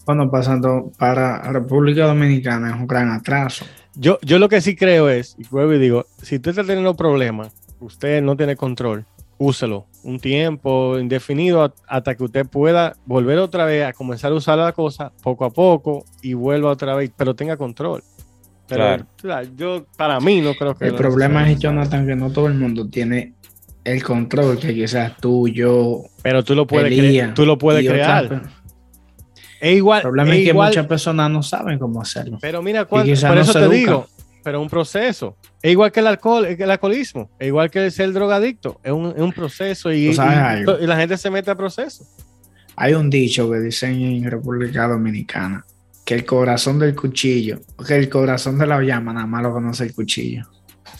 Bueno, 0.06 0.32
pasando 0.32 0.92
para 0.98 1.40
República 1.52 2.08
Dominicana 2.08 2.70
es 2.70 2.76
un 2.76 2.88
gran 2.88 3.12
atraso. 3.12 3.66
Yo, 3.96 4.18
yo 4.24 4.40
lo 4.40 4.50
que 4.50 4.62
sí 4.62 4.76
creo 4.76 5.10
es, 5.10 5.36
y 5.38 5.48
vuelvo 5.50 5.74
y 5.74 5.80
digo, 5.80 6.06
si 6.22 6.36
usted 6.38 6.52
está 6.52 6.64
teniendo 6.64 6.96
problemas, 6.96 7.54
usted 7.80 8.22
no 8.22 8.36
tiene 8.36 8.56
control, 8.56 9.06
úselo 9.38 9.86
un 10.04 10.20
tiempo 10.20 11.00
indefinido 11.00 11.74
hasta 11.88 12.16
que 12.16 12.24
usted 12.24 12.46
pueda 12.46 12.96
volver 13.06 13.38
otra 13.40 13.66
vez 13.66 13.86
a 13.86 13.94
comenzar 13.94 14.32
a 14.32 14.36
usar 14.36 14.58
la 14.58 14.74
cosa 14.74 15.12
poco 15.22 15.46
a 15.46 15.50
poco 15.50 16.06
y 16.22 16.34
vuelva 16.34 16.72
otra 16.72 16.96
vez, 16.96 17.12
pero 17.16 17.36
tenga 17.36 17.56
control. 17.56 18.04
Pero 18.68 18.84
Claro. 18.84 19.06
o 19.18 19.22
sea, 19.22 19.44
yo, 19.56 19.86
para 19.98 20.20
mí, 20.20 20.42
no 20.42 20.54
creo 20.56 20.74
que. 20.76 20.86
El 20.88 20.96
problema 20.96 21.50
es. 21.50 21.60
Jonathan, 21.60 22.06
que 22.08 22.16
no 22.16 22.32
todo 22.32 22.48
el 22.48 22.54
mundo 22.56 22.88
tiene 22.90 23.34
el 23.84 24.02
control 24.04 24.58
que 24.60 24.74
quizás 24.74 25.16
tú, 25.18 25.48
yo, 25.48 26.04
Pero 26.22 26.44
tú 26.44 26.56
lo 26.56 26.66
puedes, 26.66 26.92
cre- 26.92 27.00
Elías 27.00 27.34
tú 27.34 27.46
lo 27.46 27.58
puedes 27.58 27.86
crear. 27.88 28.42
Es 29.64 29.78
igual. 29.78 30.00
El 30.00 30.04
problema 30.04 30.30
es 30.32 30.36
es 30.40 30.44
que 30.44 30.50
igual- 30.50 30.70
muchas 30.70 30.88
personas 30.88 31.32
no 31.32 31.42
saben 31.44 31.80
cómo 31.80 32.02
hacerlo. 32.02 32.38
Pero 32.42 32.62
mira, 32.62 32.86
cuánto- 32.86 33.10
quizá 33.12 33.28
por 33.30 33.38
no 33.38 33.42
eso 33.44 33.54
te 33.54 33.60
educan. 33.60 33.76
digo, 33.80 34.08
pero 34.44 34.62
un 34.62 34.70
proceso. 34.70 35.38
Es 35.62 35.72
igual 35.72 35.92
que 35.92 36.02
el 36.02 36.08
alcohol, 36.08 36.46
el 36.46 36.70
alcoholismo, 36.72 37.30
es 37.40 37.48
igual 37.48 37.72
que 37.72 37.90
ser 37.92 38.12
drogadicto, 38.12 38.82
es 38.84 38.92
un, 38.92 39.14
es 39.16 39.22
un 39.22 39.32
proceso 39.32 39.92
y, 39.92 40.08
Tú 40.08 40.16
sabes 40.16 40.36
y- 40.36 40.40
algo. 40.42 40.80
y 40.82 40.86
la 40.88 40.98
gente 40.98 41.18
se 41.18 41.30
mete 41.30 41.50
a 41.50 41.56
proceso. 41.56 42.06
Hay 42.76 42.94
un 42.94 43.10
dicho 43.10 43.50
que 43.50 43.60
dicen 43.60 44.02
en 44.02 44.30
República 44.30 44.88
Dominicana 44.88 45.64
que 46.04 46.16
el 46.16 46.26
corazón 46.26 46.80
del 46.80 46.94
cuchillo, 46.94 47.60
que 47.88 47.96
el 47.96 48.10
corazón 48.10 48.58
de 48.60 48.68
la 48.68 48.82
llama 48.82 49.14
nada 49.14 49.26
más 49.28 49.44
lo 49.44 49.54
conoce 49.54 49.86
el 49.86 49.94
cuchillo. 49.94 50.44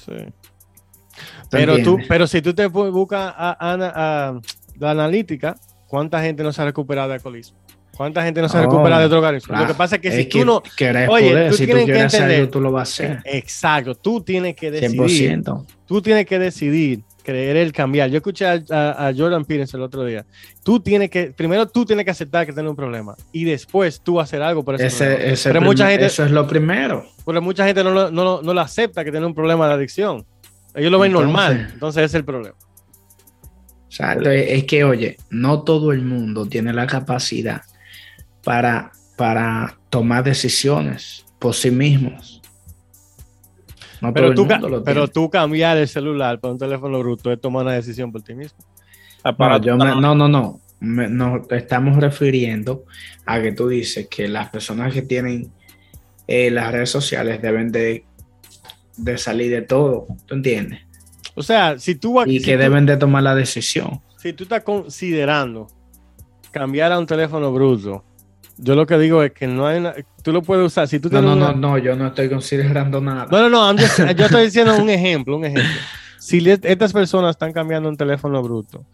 Sí. 0.06 0.14
¿Tú 0.16 1.48
Pero, 1.52 1.78
tú, 1.84 1.98
pero 2.08 2.26
si 2.28 2.42
tú 2.42 2.54
te 2.54 2.68
bu- 2.70 2.92
buscas 2.92 3.34
a, 3.36 3.58
a- 3.60 4.30
a 4.30 4.40
la 4.80 4.92
analítica, 4.92 5.56
¿cuánta 5.88 6.22
gente 6.22 6.42
no 6.44 6.54
se 6.54 6.62
ha 6.62 6.66
recuperado 6.66 7.10
de 7.10 7.16
alcoholismo? 7.16 7.58
¿Cuánta 7.96 8.24
gente 8.24 8.42
no 8.42 8.50
se 8.50 8.58
ha 8.58 8.62
Oh, 8.62 8.64
recuperado 8.64 9.02
de 9.04 9.08
drogadicto? 9.10 9.48
claro. 9.50 9.64
Lo 9.64 9.68
que 9.68 9.78
pasa 9.78 9.96
es 9.98 10.02
que 10.02 10.08
Es 10.08 10.16
si 10.16 10.26
tú 10.26 10.44
no... 10.46 10.64
querés 10.76 11.08
Oye, 11.10 11.30
poder, 11.30 11.52
tú 11.52 11.58
si 11.58 11.68
tú 11.68 11.74
que 11.74 11.82
entender- 11.84 12.40
algo, 12.40 12.50
tú 12.50 12.60
lo 12.62 12.72
vas 12.72 12.90
a 12.90 12.92
hacer. 12.92 13.20
Exacto, 13.26 13.94
tú 13.96 14.22
tienes 14.22 14.56
que 14.56 14.72
decidir 14.72 15.00
100%. 15.44 15.66
tú 15.86 16.02
tienes 16.02 16.26
que 16.26 16.40
decidir 16.40 17.02
creer 17.24 17.56
el 17.56 17.72
cambiar. 17.72 18.10
Yo 18.10 18.18
escuché 18.18 18.46
a, 18.48 18.62
a- 18.72 19.08
a 19.08 19.14
Jordan 19.16 19.46
Peterson 19.46 19.80
el 19.80 19.86
otro 19.86 20.04
día. 20.04 20.26
Tú 20.64 20.80
tienes 20.80 21.10
que, 21.12 21.28
primero 21.28 21.68
tú 21.68 21.86
tienes 21.86 22.04
que 22.04 22.12
aceptar 22.12 22.46
que 22.48 22.52
tienes 22.52 22.70
un 22.70 22.76
problema 22.76 23.16
y 23.32 23.44
después 23.46 24.02
tú 24.02 24.20
hacer 24.20 24.42
algo 24.42 24.64
por 24.66 24.76
ese, 24.76 24.88
problema. 24.98 25.22
Ese, 25.24 25.34
ese 25.34 25.50
Pero 25.50 25.62
mucha 25.62 25.88
gente- 25.90 26.06
Eso 26.08 26.26
es 26.26 26.32
lo 26.32 26.48
primero. 26.48 27.06
Porque 27.24 27.40
mucha 27.42 27.66
gente 27.66 27.84
no, 27.84 27.92
lo- 27.92 28.10
no, 28.12 28.24
lo- 28.24 28.42
no 28.42 28.54
lo 28.54 28.60
acepta 28.62 29.06
que 29.06 29.12
tiene 29.12 29.26
un 29.26 29.36
problema 29.36 29.68
de 29.68 29.74
adicción. 29.76 30.26
Ellos 30.76 30.92
lo 30.92 30.98
ven 31.00 31.12
Entonces- 31.12 31.28
normal. 31.32 31.70
Entonces 31.74 32.00
ese 32.02 32.06
es 32.08 32.14
el 32.16 32.26
problema. 32.26 32.56
O 33.88 33.96
sea, 33.96 34.14
es 34.14 34.64
que, 34.64 34.84
oye, 34.84 35.18
no 35.30 35.62
todo 35.62 35.92
el 35.92 36.02
mundo 36.02 36.48
tiene 36.48 36.74
la 36.74 36.88
capacidad 36.88 37.62
para, 38.44 38.92
para 39.18 39.78
tomar 39.90 40.24
decisiones 40.24 41.26
por 41.40 41.54
sí 41.54 41.72
mismos. 41.72 42.42
No 44.02 44.14
Pero 44.14 44.34
tú, 44.34 44.48
pero 44.84 45.08
tú 45.08 45.30
cambiar 45.30 45.78
el 45.78 45.88
celular 45.88 46.40
por 46.40 46.52
un 46.52 46.58
teléfono 46.58 47.00
bruto 47.00 47.32
es 47.32 47.40
tomar 47.40 47.64
una 47.64 47.74
decisión 47.74 48.12
por 48.12 48.22
ti 48.22 48.34
mismo. 48.34 48.60
No, 49.38 49.62
yo 49.62 49.78
me- 49.78 49.96
no, 50.02 50.14
no, 50.16 50.28
no. 50.28 50.60
Me- 50.82 51.08
nos 51.08 51.50
estamos 51.52 51.96
refiriendo 51.98 52.84
a 53.26 53.42
que 53.42 53.54
tú 53.54 53.70
dices 53.70 54.08
que 54.10 54.28
las 54.28 54.50
personas 54.50 54.94
que 54.94 55.02
tienen 55.02 55.50
eh, 56.28 56.52
las 56.52 56.72
redes 56.74 56.90
sociales 56.90 57.42
deben 57.42 57.72
de, 57.72 58.06
de 58.98 59.18
salir 59.18 59.50
de 59.52 59.62
todo, 59.62 60.08
¿tú 60.26 60.36
entiendes? 60.36 60.82
O 61.36 61.42
sea, 61.44 61.80
si 61.80 61.96
tú, 61.96 62.22
Y 62.26 62.40
si 62.40 62.46
que 62.46 62.54
tú- 62.54 62.60
deben 62.60 62.86
de 62.86 62.98
tomar 62.98 63.24
la 63.24 63.36
decisión. 63.36 64.02
si 64.18 64.34
tú 64.34 64.44
estás 64.44 64.64
considerando 64.64 65.68
cambiar 66.52 66.92
a 66.92 67.00
un 67.00 67.06
teléfono 67.06 67.52
bruto, 67.54 68.04
yo 68.58 68.76
lo 68.76 68.86
que 68.86 68.98
digo 68.98 69.24
es 69.24 69.32
que 69.32 69.48
no 69.48 69.66
hay 69.68 69.80
una, 69.80 69.94
tú 70.24 70.32
lo 70.32 70.42
puedes 70.42 70.66
usar. 70.66 70.88
Si 70.88 71.00
tú 71.00 71.10
No, 71.12 71.22
no, 71.22 71.34
una- 71.34 71.52
no, 71.52 71.56
no, 71.58 71.78
yo 71.78 71.96
no 71.96 72.08
estoy 72.08 72.30
considerando 72.30 73.02
nada. 73.02 73.28
No, 73.32 73.50
no, 73.50 73.74
no, 73.74 73.82
just- 73.82 74.00
yo 74.16 74.26
estoy 74.26 74.46
diciendo 74.46 74.76
un 74.78 74.90
ejemplo, 74.90 75.38
un 75.38 75.46
ejemplo. 75.46 75.70
Si 76.20 76.40
le- 76.40 76.60
estas 76.64 76.94
personas 76.94 77.32
están 77.32 77.52
cambiando 77.54 77.90
un 77.90 77.98
teléfono 77.98 78.42
bruto, 78.42 78.86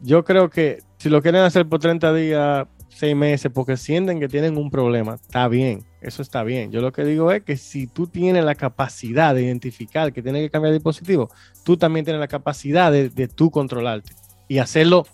yo 0.00 0.24
creo 0.24 0.50
que 0.50 0.80
si 0.98 1.08
lo 1.08 1.22
quieren 1.22 1.42
hacer 1.42 1.66
por 1.66 1.78
30 1.80 2.12
días, 2.12 2.66
6 2.90 3.16
meses, 3.16 3.50
porque 3.52 3.76
sienten 3.76 4.20
que 4.20 4.28
tienen 4.28 4.56
un 4.56 4.70
problema, 4.70 5.14
está 5.14 5.48
bien, 5.48 5.84
eso 6.00 6.22
está 6.22 6.44
bien. 6.44 6.70
Yo 6.70 6.80
lo 6.80 6.92
que 6.92 7.04
digo 7.04 7.32
es 7.32 7.42
que 7.42 7.56
si 7.56 7.86
tú 7.86 8.06
tienes 8.06 8.44
la 8.44 8.54
capacidad 8.54 9.34
de 9.34 9.42
identificar 9.42 10.12
que 10.12 10.22
tienes 10.22 10.42
que 10.42 10.50
cambiar 10.50 10.70
de 10.72 10.78
dispositivo, 10.78 11.28
tú 11.64 11.76
también 11.76 12.04
tienes 12.04 12.20
la 12.20 12.28
capacidad 12.28 12.92
de, 12.92 13.08
de 13.08 13.26
tú 13.28 13.50
controlarte 13.50 14.12
y 14.46 14.58
hacerlo 14.58 15.06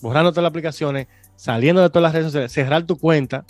borrando 0.00 0.30
todas 0.32 0.44
las 0.44 0.50
aplicaciones, 0.50 1.06
saliendo 1.38 1.80
de 1.80 1.88
todas 1.88 2.02
las 2.02 2.12
redes 2.12 2.26
sociales, 2.26 2.50
cerrar 2.52 2.82
tu 2.82 2.98
cuenta 2.98 3.44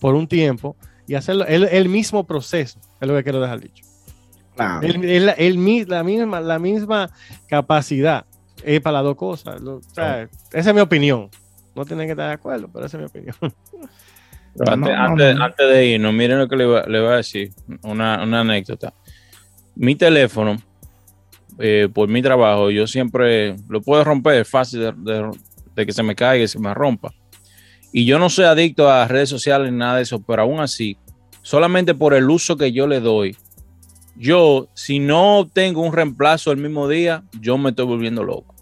por 0.00 0.14
un 0.16 0.26
tiempo 0.26 0.76
y 1.06 1.14
hacerlo 1.14 1.46
el, 1.46 1.64
el 1.64 1.88
mismo 1.88 2.26
proceso, 2.26 2.80
es 3.00 3.08
lo 3.08 3.14
que 3.14 3.22
quiero 3.22 3.40
dejar 3.40 3.60
dicho. 3.60 3.84
Claro. 4.56 4.86
El- 4.86 5.04
el- 5.38 5.86
la, 5.88 6.02
misma, 6.02 6.40
la 6.40 6.58
misma 6.58 7.10
capacidad 7.48 8.26
es 8.64 8.80
para 8.80 8.94
las 8.98 9.04
dos 9.04 9.16
cosas. 9.16 9.60
Lo- 9.60 9.76
o 9.76 9.82
sea, 9.94 10.28
esa 10.52 10.70
es 10.70 10.74
mi 10.74 10.80
opinión. 10.80 11.28
No 11.74 11.84
tienen 11.86 12.06
que 12.06 12.10
estar 12.12 12.26
de 12.28 12.34
acuerdo, 12.34 12.68
pero 12.72 12.84
esa 12.86 12.96
es 12.98 13.00
mi 13.00 13.06
opinión. 13.06 13.36
Pero 14.54 14.76
No, 14.76 14.86
antes, 14.86 14.94
no, 14.98 15.02
antes- 15.04 15.36
no. 15.36 15.44
antes 15.44 15.66
de 15.70 15.86
irnos, 15.86 16.12
miren 16.12 16.38
lo 16.38 16.46
que 16.46 16.56
le 16.56 16.66
le 16.86 16.98
iba 16.98 17.12
a 17.14 17.16
decir, 17.16 17.50
una, 17.84 18.22
una 18.22 18.40
anécdota. 18.40 18.92
Mi 19.74 19.94
teléfono, 19.96 20.60
eh, 21.58 21.88
por 21.90 22.06
mi 22.10 22.20
trabajo, 22.20 22.70
yo 22.70 22.86
siempre 22.86 23.56
lo 23.70 23.80
puedo 23.80 24.04
romper, 24.04 24.42
es 24.42 24.48
fácil 24.50 24.80
de, 24.80 24.92
de- 24.92 25.30
de 25.74 25.86
que 25.86 25.92
se 25.92 26.02
me 26.02 26.14
caiga 26.14 26.44
y 26.44 26.48
se 26.48 26.58
me 26.58 26.74
rompa. 26.74 27.12
Y 27.92 28.04
yo 28.06 28.18
no 28.18 28.30
soy 28.30 28.46
adicto 28.46 28.90
a 28.90 29.06
redes 29.06 29.28
sociales 29.28 29.70
ni 29.70 29.78
nada 29.78 29.96
de 29.96 30.02
eso, 30.02 30.22
pero 30.22 30.42
aún 30.42 30.60
así, 30.60 30.96
solamente 31.42 31.94
por 31.94 32.14
el 32.14 32.28
uso 32.30 32.56
que 32.56 32.72
yo 32.72 32.86
le 32.86 33.00
doy, 33.00 33.36
yo, 34.16 34.68
si 34.74 34.98
no 34.98 35.38
obtengo 35.38 35.82
un 35.82 35.92
reemplazo 35.92 36.52
el 36.52 36.58
mismo 36.58 36.88
día, 36.88 37.24
yo 37.40 37.58
me 37.58 37.70
estoy 37.70 37.86
volviendo 37.86 38.22
loco. 38.22 38.54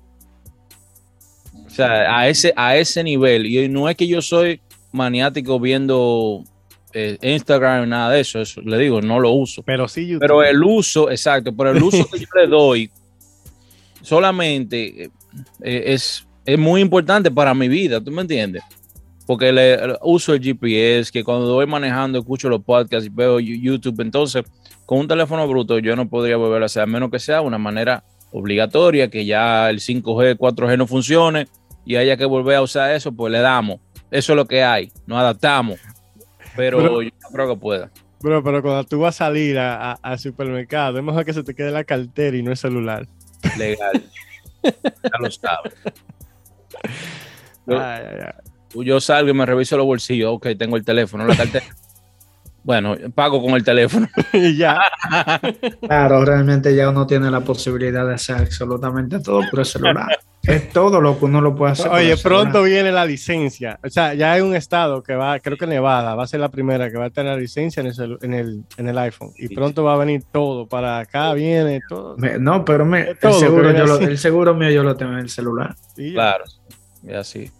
O 1.67 1.71
sea, 1.71 2.19
a 2.19 2.29
ese, 2.29 2.53
a 2.57 2.77
ese 2.77 3.03
nivel. 3.05 3.47
Y 3.47 3.69
no 3.69 3.89
es 3.89 3.97
que 3.97 4.07
yo 4.07 4.23
soy 4.23 4.61
maniático 4.93 5.61
viendo 5.61 6.45
eh, 6.93 7.19
Instagram, 7.23 7.89
nada 7.89 8.11
de 8.11 8.21
eso, 8.21 8.41
eso. 8.41 8.61
Le 8.61 8.79
digo, 8.79 9.01
no 9.01 9.21
lo 9.21 9.31
uso. 9.31 9.63
Pero 9.63 9.87
sí, 9.89 10.07
YouTube. 10.07 10.21
Pero 10.21 10.43
el 10.43 10.63
uso, 10.63 11.11
exacto, 11.11 11.55
pero 11.55 11.71
el 11.71 11.83
uso 11.83 12.09
que 12.11 12.19
yo 12.19 12.27
le 12.35 12.47
doy 12.47 12.91
solamente 14.03 15.05
eh, 15.05 15.11
eh, 15.63 15.83
es, 15.87 16.27
es 16.53 16.59
muy 16.59 16.81
importante 16.81 17.31
para 17.31 17.55
mi 17.55 17.69
vida, 17.69 18.01
¿tú 18.01 18.11
me 18.11 18.23
entiendes? 18.23 18.63
porque 19.31 19.53
le, 19.53 19.79
uso 20.03 20.35
el 20.35 20.43
GPS, 20.43 21.13
que 21.13 21.23
cuando 21.23 21.55
voy 21.55 21.65
manejando 21.65 22.19
escucho 22.19 22.49
los 22.49 22.65
podcasts 22.65 23.07
y 23.07 23.11
veo 23.11 23.39
YouTube. 23.39 24.01
Entonces, 24.01 24.43
con 24.87 24.99
un 24.99 25.07
teléfono 25.07 25.47
bruto 25.47 25.79
yo 25.79 25.95
no 25.95 26.09
podría 26.09 26.37
volver 26.37 26.65
a 26.65 26.67
hacer, 26.67 26.83
a 26.83 26.87
menos 26.87 27.13
que 27.13 27.21
sea 27.21 27.41
una 27.41 27.57
manera 27.57 28.03
obligatoria, 28.33 29.09
que 29.09 29.25
ya 29.25 29.71
el 29.71 29.79
5G, 29.79 30.37
4G 30.37 30.77
no 30.77 30.89
funcione 30.89 31.47
y 31.85 31.95
haya 31.95 32.17
que 32.17 32.25
volver 32.25 32.57
a 32.57 32.63
usar 32.63 32.91
eso, 32.91 33.13
pues 33.13 33.31
le 33.31 33.39
damos. 33.39 33.79
Eso 34.11 34.33
es 34.33 34.37
lo 34.37 34.47
que 34.47 34.65
hay, 34.65 34.91
nos 35.07 35.21
adaptamos. 35.21 35.79
Pero, 36.57 37.01
yo 37.01 37.11
no 37.23 37.29
creo 37.33 37.55
que 37.55 37.61
pueda. 37.61 37.91
Bro, 38.21 38.43
pero 38.43 38.63
cuando 38.63 38.83
tú 38.83 38.99
vas 38.99 39.15
a 39.15 39.27
salir 39.27 39.61
al 39.61 40.19
supermercado, 40.19 40.99
es 40.99 41.05
mejor 41.05 41.25
que 41.25 41.35
se 41.35 41.45
te 41.45 41.55
quede 41.55 41.71
la 41.71 41.85
cartera 41.85 42.37
y 42.37 42.43
no 42.43 42.51
el 42.51 42.57
celular. 42.57 43.07
Legal. 43.57 44.03
ya 44.65 45.19
lo 45.21 45.31
sabes. 45.31 45.73
Yo, 48.75 49.01
salgo 49.01 49.31
y 49.31 49.35
me 49.35 49.47
reviso 49.47 49.77
los 49.77 49.87
bolsillos. 49.87 50.31
Ok, 50.33 50.49
tengo 50.59 50.77
el 50.77 50.85
teléfono, 50.85 51.27
la 51.27 51.37
cartera. 51.37 51.67
Bueno, 52.63 52.97
pago 53.15 53.43
con 53.43 53.55
el 53.55 53.65
teléfono. 53.65 54.09
ya. 54.57 54.79
Claro, 55.81 56.25
realmente 56.25 56.75
ya 56.75 56.91
uno 56.91 57.07
tiene 57.07 57.31
la 57.31 57.41
posibilidad 57.41 58.07
de 58.07 58.15
hacer 58.15 58.37
absolutamente 58.37 59.21
todo 59.21 59.43
por 59.51 59.61
el 59.61 59.67
celular. 59.67 60.19
Es 60.43 60.71
todo 60.71 61.01
lo 61.01 61.19
que 61.19 61.27
uno 61.27 61.41
lo 61.41 61.55
puede 61.55 61.73
hacer. 61.73 61.89
Oye, 61.89 62.17
pronto 62.17 62.63
viene 62.63 62.91
la 62.93 63.05
licencia. 63.05 63.79
O 63.85 63.91
sea, 63.91 64.15
ya 64.15 64.33
hay 64.33 64.41
un 64.41 64.55
estado 64.55 65.03
que 65.03 65.15
va, 65.15 65.39
creo 65.39 65.57
que 65.57 65.67
Nevada, 65.67 66.15
va 66.15 66.25
a 66.25 66.27
ser 66.27 66.41
la 66.41 66.49
primera 66.49 66.91
que 66.91 66.97
va 66.97 67.07
a 67.07 67.11
tener 67.11 67.35
la 67.35 67.39
licencia 67.39 67.81
en 67.81 67.89
el, 67.89 68.19
en 68.23 68.35
el, 68.35 68.65
en 68.77 68.89
el 68.89 68.99
iPhone. 68.99 69.33
Y 69.37 69.55
pronto 69.55 69.85
va 69.85 69.95
a 69.95 69.99
venir 69.99 70.25
todo. 70.33 70.67
Para 70.67 70.99
acá 70.99 71.33
viene 71.35 71.81
todo. 71.89 72.17
no, 72.39 72.65
pero 72.65 72.85
me, 72.85 73.11
el, 73.21 73.33
seguro 73.35 73.71
el, 73.71 74.19
seguro 74.19 74.55
mío 74.55 74.71
yo 74.71 74.83
lo 74.83 74.97
tengo 74.97 75.13
en 75.13 75.21
el 75.21 75.31
celular. 75.31 75.75
claro, 75.95 76.45
y 77.03 77.13
así. 77.13 77.51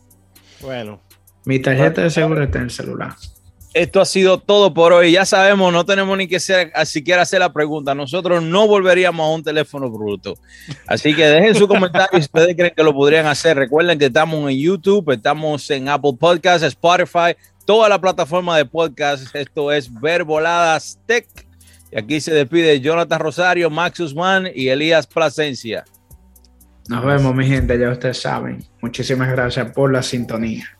Bueno. 0.63 1.01
Mi 1.45 1.59
tarjeta 1.59 2.03
de 2.03 2.11
seguro 2.11 2.43
está 2.43 2.59
en 2.59 2.65
el 2.65 2.71
celular. 2.71 3.15
Esto 3.73 4.01
ha 4.01 4.05
sido 4.05 4.39
todo 4.39 4.75
por 4.75 4.93
hoy. 4.93 5.13
Ya 5.13 5.25
sabemos, 5.25 5.73
no 5.73 5.85
tenemos 5.87 6.19
ni 6.19 6.27
que 6.27 6.41
siquiera 6.41 7.23
hacer 7.23 7.39
la 7.39 7.53
pregunta. 7.53 7.95
Nosotros 7.95 8.43
no 8.43 8.67
volveríamos 8.67 9.25
a 9.25 9.31
un 9.33 9.45
teléfono 9.45 9.89
bruto. 9.89 10.35
Así 10.89 11.15
que 11.15 11.25
dejen 11.27 11.55
su 11.55 11.69
comentario 11.69 12.19
si 12.19 12.25
ustedes 12.25 12.57
creen 12.57 12.73
que 12.77 12.83
lo 12.83 12.93
podrían 12.93 13.27
hacer. 13.27 13.57
Recuerden 13.57 13.97
que 13.97 14.07
estamos 14.07 14.51
en 14.51 14.59
YouTube, 14.59 15.13
estamos 15.13 15.71
en 15.71 15.89
Apple 15.89 16.15
Podcasts, 16.19 16.67
Spotify, 16.67 17.37
toda 17.65 17.89
la 17.89 18.01
plataforma 18.01 18.57
de 18.57 18.65
podcast. 18.65 19.35
Esto 19.37 19.71
es 19.71 19.93
Verboladas 20.01 20.99
Tech. 21.07 21.29
Y 21.93 21.99
aquí 21.99 22.21
se 22.21 22.35
despide 22.35 22.81
Jonathan 22.81 23.21
Rosario, 23.21 23.71
Max 23.71 24.01
Usman 24.01 24.49
y 24.53 24.69
Elías 24.69 25.07
Plasencia. 25.07 25.85
Nos 26.89 27.05
vemos, 27.05 27.33
mi 27.37 27.47
gente, 27.47 27.79
ya 27.79 27.91
ustedes 27.91 28.21
saben. 28.21 28.65
Muchísimas 28.81 29.31
gracias 29.31 29.71
por 29.71 29.93
la 29.93 30.03
sintonía. 30.03 30.80